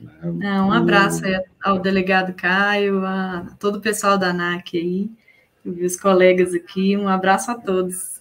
Né? 0.00 0.60
um 0.60 0.72
abraço 0.72 1.22
ao 1.64 1.80
delegado 1.80 2.32
Caio, 2.34 3.04
a 3.04 3.44
todo 3.58 3.76
o 3.76 3.80
pessoal 3.80 4.16
da 4.16 4.28
ANAC 4.28 4.78
aí, 4.78 5.10
os 5.64 5.96
colegas 5.96 6.54
aqui, 6.54 6.96
um 6.96 7.08
abraço 7.08 7.50
a 7.50 7.56
todos. 7.56 8.20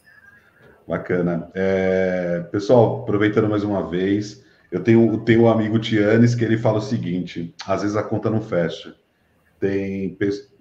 Bacana. 0.87 1.47
É, 1.53 2.39
pessoal, 2.51 3.03
aproveitando 3.03 3.47
mais 3.47 3.63
uma 3.63 3.87
vez, 3.87 4.43
eu 4.71 4.81
tenho, 4.81 5.15
tenho 5.19 5.43
um 5.43 5.49
amigo 5.49 5.77
Tianes 5.77 6.33
que 6.33 6.43
ele 6.43 6.57
fala 6.57 6.79
o 6.79 6.81
seguinte: 6.81 7.53
às 7.67 7.83
vezes 7.83 7.95
a 7.95 8.01
conta 8.01 8.31
não 8.31 8.41
fecha. 8.41 8.95
Tem 9.65 10.15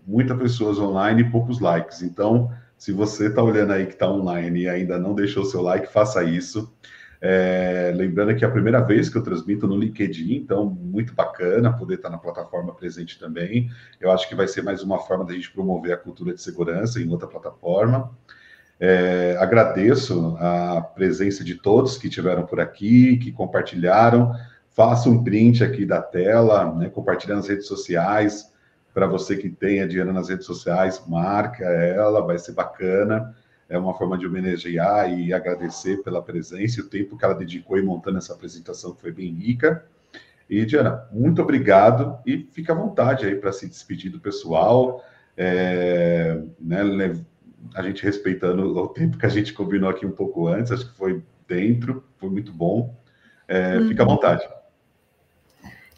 muitas 0.06 0.38
pessoas 0.38 0.78
online 0.78 1.22
e 1.22 1.30
poucos 1.30 1.60
likes. 1.60 2.00
Então, 2.00 2.50
se 2.78 2.90
você 2.90 3.28
está 3.28 3.42
olhando 3.42 3.74
aí 3.74 3.84
que 3.84 3.92
está 3.92 4.10
online 4.10 4.62
e 4.62 4.68
ainda 4.68 4.98
não 4.98 5.14
deixou 5.14 5.44
seu 5.44 5.60
like, 5.60 5.92
faça 5.92 6.24
isso. 6.24 6.72
É, 7.20 7.92
lembrando 7.94 8.34
que 8.34 8.44
é 8.44 8.48
a 8.48 8.50
primeira 8.50 8.80
vez 8.80 9.10
que 9.10 9.16
eu 9.16 9.22
transmito 9.22 9.66
no 9.66 9.76
LinkedIn, 9.76 10.34
então 10.36 10.68
muito 10.68 11.14
bacana 11.14 11.72
poder 11.72 11.94
estar 11.96 12.08
na 12.08 12.16
plataforma 12.16 12.74
presente 12.74 13.18
também. 13.18 13.70
Eu 14.00 14.10
acho 14.10 14.26
que 14.26 14.34
vai 14.34 14.48
ser 14.48 14.62
mais 14.62 14.82
uma 14.82 14.98
forma 14.98 15.24
da 15.24 15.34
gente 15.34 15.50
promover 15.50 15.92
a 15.92 15.98
cultura 15.98 16.32
de 16.32 16.40
segurança 16.40 16.98
em 16.98 17.08
outra 17.10 17.28
plataforma. 17.28 18.10
É, 18.80 19.36
agradeço 19.38 20.36
a 20.38 20.80
presença 20.80 21.44
de 21.44 21.54
todos 21.56 21.98
que 21.98 22.08
estiveram 22.08 22.44
por 22.46 22.58
aqui, 22.58 23.18
que 23.18 23.32
compartilharam. 23.32 24.34
Faça 24.70 25.10
um 25.10 25.22
print 25.22 25.62
aqui 25.62 25.84
da 25.86 26.00
tela, 26.00 26.74
né, 26.74 26.88
compartilhando 26.88 27.38
nas 27.38 27.48
redes 27.48 27.66
sociais. 27.66 28.53
Para 28.94 29.06
você 29.06 29.36
que 29.36 29.50
tem 29.50 29.82
a 29.82 29.86
Diana 29.86 30.12
nas 30.12 30.28
redes 30.30 30.46
sociais, 30.46 31.02
marca 31.06 31.64
ela, 31.64 32.24
vai 32.24 32.38
ser 32.38 32.52
bacana 32.52 33.34
é 33.68 33.78
uma 33.78 33.94
forma 33.94 34.16
de 34.18 34.26
homenagear 34.26 35.10
e 35.10 35.32
agradecer 35.32 36.02
pela 36.02 36.22
presença 36.22 36.80
e 36.80 36.82
o 36.82 36.88
tempo 36.88 37.16
que 37.16 37.24
ela 37.24 37.34
dedicou 37.34 37.78
em 37.78 37.84
montando 37.84 38.18
essa 38.18 38.32
apresentação, 38.32 38.94
que 38.94 39.00
foi 39.00 39.12
bem 39.12 39.32
rica. 39.32 39.84
E, 40.48 40.64
Diana, 40.66 41.08
muito 41.10 41.40
obrigado 41.40 42.18
e 42.26 42.46
fica 42.52 42.72
à 42.72 42.76
vontade 42.76 43.26
aí 43.26 43.34
para 43.34 43.52
se 43.52 43.66
despedir 43.66 44.10
do 44.10 44.20
pessoal, 44.20 45.02
é, 45.36 46.40
né, 46.60 46.80
a 47.74 47.82
gente 47.82 48.04
respeitando 48.04 48.76
o 48.76 48.88
tempo 48.88 49.16
que 49.16 49.26
a 49.26 49.30
gente 49.30 49.54
combinou 49.54 49.88
aqui 49.88 50.04
um 50.04 50.12
pouco 50.12 50.46
antes, 50.46 50.70
acho 50.70 50.90
que 50.90 50.96
foi 50.96 51.22
dentro, 51.48 52.04
foi 52.18 52.28
muito 52.28 52.52
bom. 52.52 52.94
É, 53.48 53.80
Fica 53.88 54.02
à 54.02 54.06
uhum. 54.06 54.14
vontade. 54.14 54.46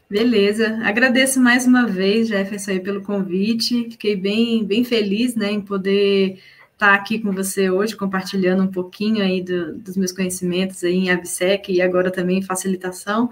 Beleza, 0.09 0.78
agradeço 0.84 1.40
mais 1.40 1.66
uma 1.66 1.84
vez, 1.84 2.28
Jefferson, 2.28 2.70
aí, 2.70 2.80
pelo 2.80 3.02
convite, 3.02 3.90
fiquei 3.90 4.14
bem, 4.14 4.64
bem 4.64 4.84
feliz 4.84 5.34
né, 5.34 5.50
em 5.50 5.61
poder 5.61 6.38
estar 6.72 6.94
aqui 6.94 7.18
com 7.18 7.32
você 7.32 7.68
hoje, 7.70 7.96
compartilhando 7.96 8.62
um 8.62 8.70
pouquinho 8.70 9.20
aí 9.20 9.42
do, 9.42 9.76
dos 9.78 9.96
meus 9.96 10.12
conhecimentos 10.12 10.84
aí 10.84 10.94
em 10.94 11.11
ABSEC 11.11 11.72
e 11.72 11.82
agora 11.82 12.09
também 12.12 12.38
em 12.38 12.42
facilitação. 12.42 13.28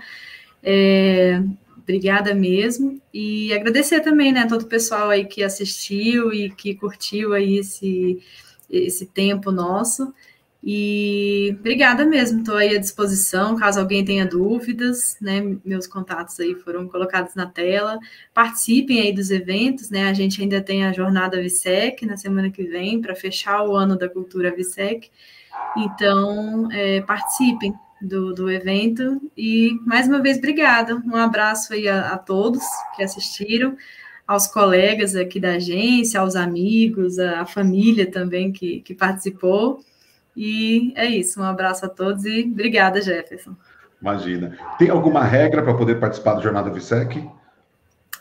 É, 0.65 1.41
obrigada 1.79 2.35
mesmo. 2.35 3.01
E 3.13 3.53
agradecer 3.53 4.01
também, 4.01 4.33
né, 4.33 4.45
todo 4.49 4.63
o 4.63 4.69
pessoal 4.69 5.11
aí 5.11 5.27
que 5.27 5.45
assistiu 5.45 6.33
e 6.33 6.51
que 6.51 6.75
curtiu 6.75 7.35
aí 7.35 7.59
esse, 7.59 8.21
esse 8.69 9.07
tempo 9.07 9.53
nosso. 9.53 10.13
E 10.67 11.55
obrigada 11.61 12.07
mesmo, 12.07 12.39
estou 12.41 12.57
aí 12.57 12.75
à 12.75 12.81
disposição, 12.81 13.55
caso 13.55 13.79
alguém 13.79 14.03
tenha 14.03 14.25
dúvidas, 14.25 15.15
né? 15.21 15.59
Meus 15.63 15.87
contatos 15.87 16.41
aí 16.41 16.55
foram 16.55 16.89
colocados 16.89 17.35
na 17.35 17.45
tela. 17.45 17.99
Participem 18.33 18.99
aí 19.03 19.13
dos 19.13 19.31
eventos, 19.31 19.91
né? 19.91 20.09
A 20.09 20.15
gente 20.15 20.41
ainda 20.41 20.63
tem 20.63 20.87
a 20.87 20.93
jornada 20.93 21.39
VSEC 21.43 22.07
na 22.07 22.17
semana 22.17 22.51
que 22.51 22.63
vem 22.65 22.99
para 22.99 23.15
fechar 23.15 23.63
o 23.63 23.77
ano 23.77 23.99
da 23.99 24.09
cultura 24.09 24.57
VSEC. 24.57 25.11
Então, 25.77 26.73
é, 26.73 27.03
participem 27.03 27.75
do, 28.01 28.33
do 28.33 28.51
evento. 28.51 29.21
E 29.37 29.79
mais 29.85 30.09
uma 30.09 30.23
vez, 30.23 30.39
obrigada. 30.39 30.97
Um 30.97 31.17
abraço 31.17 31.75
aí 31.75 31.87
a, 31.87 32.13
a 32.13 32.19
todos 32.19 32.63
que 32.97 33.03
assistiram 33.03 33.77
aos 34.27 34.47
colegas 34.47 35.15
aqui 35.15 35.39
da 35.39 35.57
agência, 35.57 36.21
aos 36.21 36.35
amigos, 36.37 37.19
à 37.19 37.45
família 37.45 38.11
também 38.11 38.51
que, 38.51 38.81
que 38.81 38.95
participou. 38.95 39.85
E 40.37 40.93
é 40.97 41.07
isso. 41.07 41.41
Um 41.41 41.45
abraço 41.45 41.87
a 41.87 41.89
todos 41.89 42.25
e 42.25 42.49
obrigada, 42.51 43.01
Jefferson. 43.01 43.55
Imagina. 44.01 44.59
Tem 44.79 44.91
alguma 44.91 45.25
regra 45.25 45.63
para 45.63 45.75
poder 45.75 45.99
participar 46.01 46.35
do 46.35 46.43
Jornada 46.43 46.71
VSEC? 46.71 47.27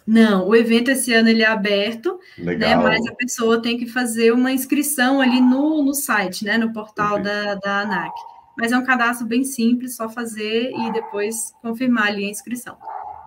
Não, 0.06 0.48
o 0.48 0.56
evento 0.56 0.92
esse 0.92 1.14
ano 1.14 1.30
ele 1.30 1.44
é 1.44 1.48
aberto, 1.48 2.20
né, 2.38 2.76
mas 2.76 3.06
a 3.08 3.16
pessoa 3.16 3.62
tem 3.62 3.78
que 3.78 3.88
fazer 3.88 4.34
uma 4.34 4.52
inscrição 4.52 5.22
ali 5.22 5.40
no, 5.40 5.82
no 5.82 5.94
site, 5.94 6.44
né, 6.44 6.58
no 6.58 6.74
portal 6.74 7.22
da, 7.22 7.56
da 7.56 7.82
ANAC. 7.82 8.12
Mas 8.58 8.72
é 8.72 8.78
um 8.78 8.86
cadastro 8.86 9.26
bem 9.26 9.44
simples, 9.44 9.96
só 9.96 10.10
fazer 10.10 10.72
e 10.72 10.92
depois 10.92 11.54
confirmar 11.62 12.08
ali 12.08 12.26
a 12.26 12.30
inscrição. 12.30 12.78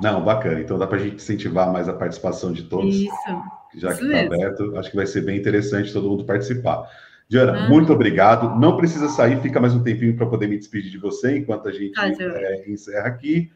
Não, 0.01 0.23
bacana. 0.23 0.61
Então 0.61 0.79
dá 0.79 0.87
para 0.87 0.99
a 0.99 1.01
gente 1.01 1.17
incentivar 1.17 1.73
mais 1.73 1.89
a 1.89 1.95
participação 1.95 2.53
de 2.53 2.65
todos. 2.65 2.95
Isso. 2.95 3.43
Já 3.75 3.91
isso 3.91 4.01
que 4.01 4.07
está 4.07 4.21
aberto, 4.21 4.77
acho 4.77 4.91
que 4.91 4.97
vai 4.97 5.07
ser 5.07 5.23
bem 5.23 5.39
interessante 5.39 5.93
todo 5.93 6.09
mundo 6.09 6.25
participar. 6.25 6.89
Diana, 7.29 7.65
ah. 7.65 7.69
muito 7.69 7.93
obrigado. 7.93 8.59
Não 8.59 8.77
precisa 8.77 9.09
sair, 9.09 9.41
fica 9.41 9.61
mais 9.61 9.75
um 9.75 9.83
tempinho 9.83 10.17
para 10.17 10.27
poder 10.27 10.47
me 10.47 10.57
despedir 10.57 10.91
de 10.91 10.99
você 10.99 11.39
enquanto 11.39 11.69
a 11.69 11.73
gente 11.73 11.99
ah, 11.99 12.09
é, 12.09 12.71
encerra 12.71 13.09
aqui. 13.09 13.51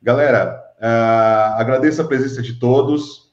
Galera, 0.00 0.62
uh, 0.78 1.60
agradeço 1.60 2.00
a 2.00 2.04
presença 2.06 2.40
de 2.40 2.54
todos. 2.60 3.32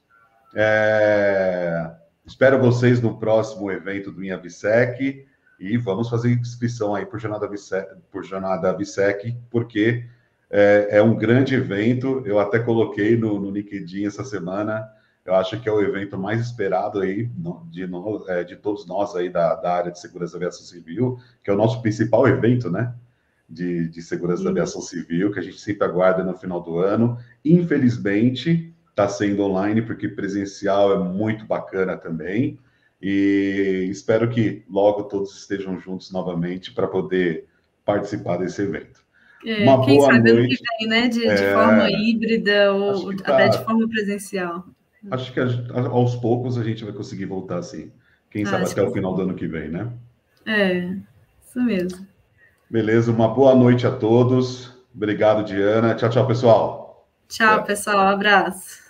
É, 0.55 1.91
espero 2.25 2.59
vocês 2.59 3.01
no 3.01 3.19
próximo 3.19 3.71
evento 3.71 4.11
do 4.11 4.19
Minha 4.19 4.37
Visec 4.37 5.25
e 5.59 5.77
vamos 5.77 6.09
fazer 6.09 6.31
inscrição 6.31 6.95
aí 6.95 7.05
por 7.05 7.19
Jornada 7.19 7.47
Visec, 7.47 7.87
por 8.11 8.23
Jornada 8.23 8.75
Visec 8.75 9.35
porque 9.49 10.05
é, 10.49 10.87
é, 10.91 11.03
um 11.03 11.15
grande 11.15 11.53
evento. 11.55 12.23
Eu 12.25 12.39
até 12.39 12.59
coloquei 12.59 13.15
no, 13.15 13.39
no 13.39 13.51
LinkedIn 13.51 14.05
essa 14.05 14.23
semana 14.23 14.87
eu 15.25 15.35
acho 15.35 15.59
que 15.59 15.69
é 15.69 15.71
o 15.71 15.81
evento 15.81 16.17
mais 16.17 16.41
esperado 16.41 16.99
aí 16.99 17.29
de, 17.65 17.83
é, 18.27 18.43
de 18.43 18.55
todos 18.57 18.85
nós 18.85 19.15
aí 19.15 19.29
da, 19.29 19.55
da, 19.55 19.73
área 19.73 19.91
de 19.91 19.99
segurança 19.99 20.33
da 20.33 20.37
aviação 20.37 20.65
civil, 20.65 21.17
que 21.43 21.49
é 21.49 21.53
o 21.53 21.57
nosso 21.57 21.81
principal 21.81 22.27
evento, 22.27 22.69
né? 22.69 22.93
De, 23.47 23.87
de 23.87 24.01
segurança 24.01 24.39
Sim. 24.39 24.45
da 24.45 24.49
aviação 24.51 24.81
civil, 24.81 25.31
que 25.31 25.39
a 25.39 25.43
gente 25.43 25.59
sempre 25.59 25.87
aguarda 25.87 26.23
no 26.23 26.37
final 26.37 26.59
do 26.59 26.79
ano. 26.79 27.17
Infelizmente, 27.45 28.73
está 28.89 29.07
sendo 29.07 29.43
online, 29.43 29.81
porque 29.81 30.07
presencial 30.07 30.93
é 30.93 30.97
muito 30.97 31.45
bacana 31.45 31.95
também. 31.95 32.59
E 33.01 33.87
espero 33.89 34.29
que 34.29 34.63
logo 34.69 35.03
todos 35.03 35.37
estejam 35.37 35.79
juntos 35.79 36.11
novamente 36.11 36.73
para 36.73 36.87
poder 36.87 37.45
participar 37.85 38.37
desse 38.37 38.61
evento. 38.61 39.03
É, 39.45 39.63
Uma 39.63 39.85
quem 39.85 39.97
boa 39.97 40.13
sabe 40.13 40.31
noite. 40.31 40.39
ano 40.39 40.47
que 40.49 40.79
vem, 40.79 40.87
né? 40.87 41.07
De, 41.07 41.27
é, 41.27 41.35
de 41.35 41.53
forma 41.53 41.91
híbrida 41.91 42.73
ou 42.73 43.11
até 43.11 43.23
tá... 43.23 43.47
de 43.47 43.63
forma 43.65 43.87
presencial. 43.89 44.65
Acho 45.11 45.33
que 45.33 45.39
aos 45.39 46.15
poucos 46.15 46.57
a 46.57 46.63
gente 46.63 46.83
vai 46.83 46.93
conseguir 46.93 47.25
voltar 47.25 47.57
assim. 47.57 47.91
Quem 48.29 48.45
sabe 48.45 48.65
até 48.65 48.81
o 48.81 48.91
final 48.91 49.13
do 49.13 49.23
ano 49.23 49.35
que 49.35 49.47
vem, 49.47 49.69
né? 49.69 49.91
É, 50.45 50.95
isso 51.45 51.61
mesmo. 51.61 52.07
Beleza, 52.69 53.11
uma 53.11 53.27
boa 53.27 53.53
noite 53.53 53.85
a 53.85 53.91
todos. 53.91 54.73
Obrigado, 54.93 55.43
Diana. 55.43 55.93
Tchau, 55.93 56.09
tchau, 56.09 56.25
pessoal. 56.25 57.07
Tchau, 57.27 57.59
é. 57.59 57.63
pessoal. 57.63 57.97
Um 57.97 58.09
abraço. 58.09 58.82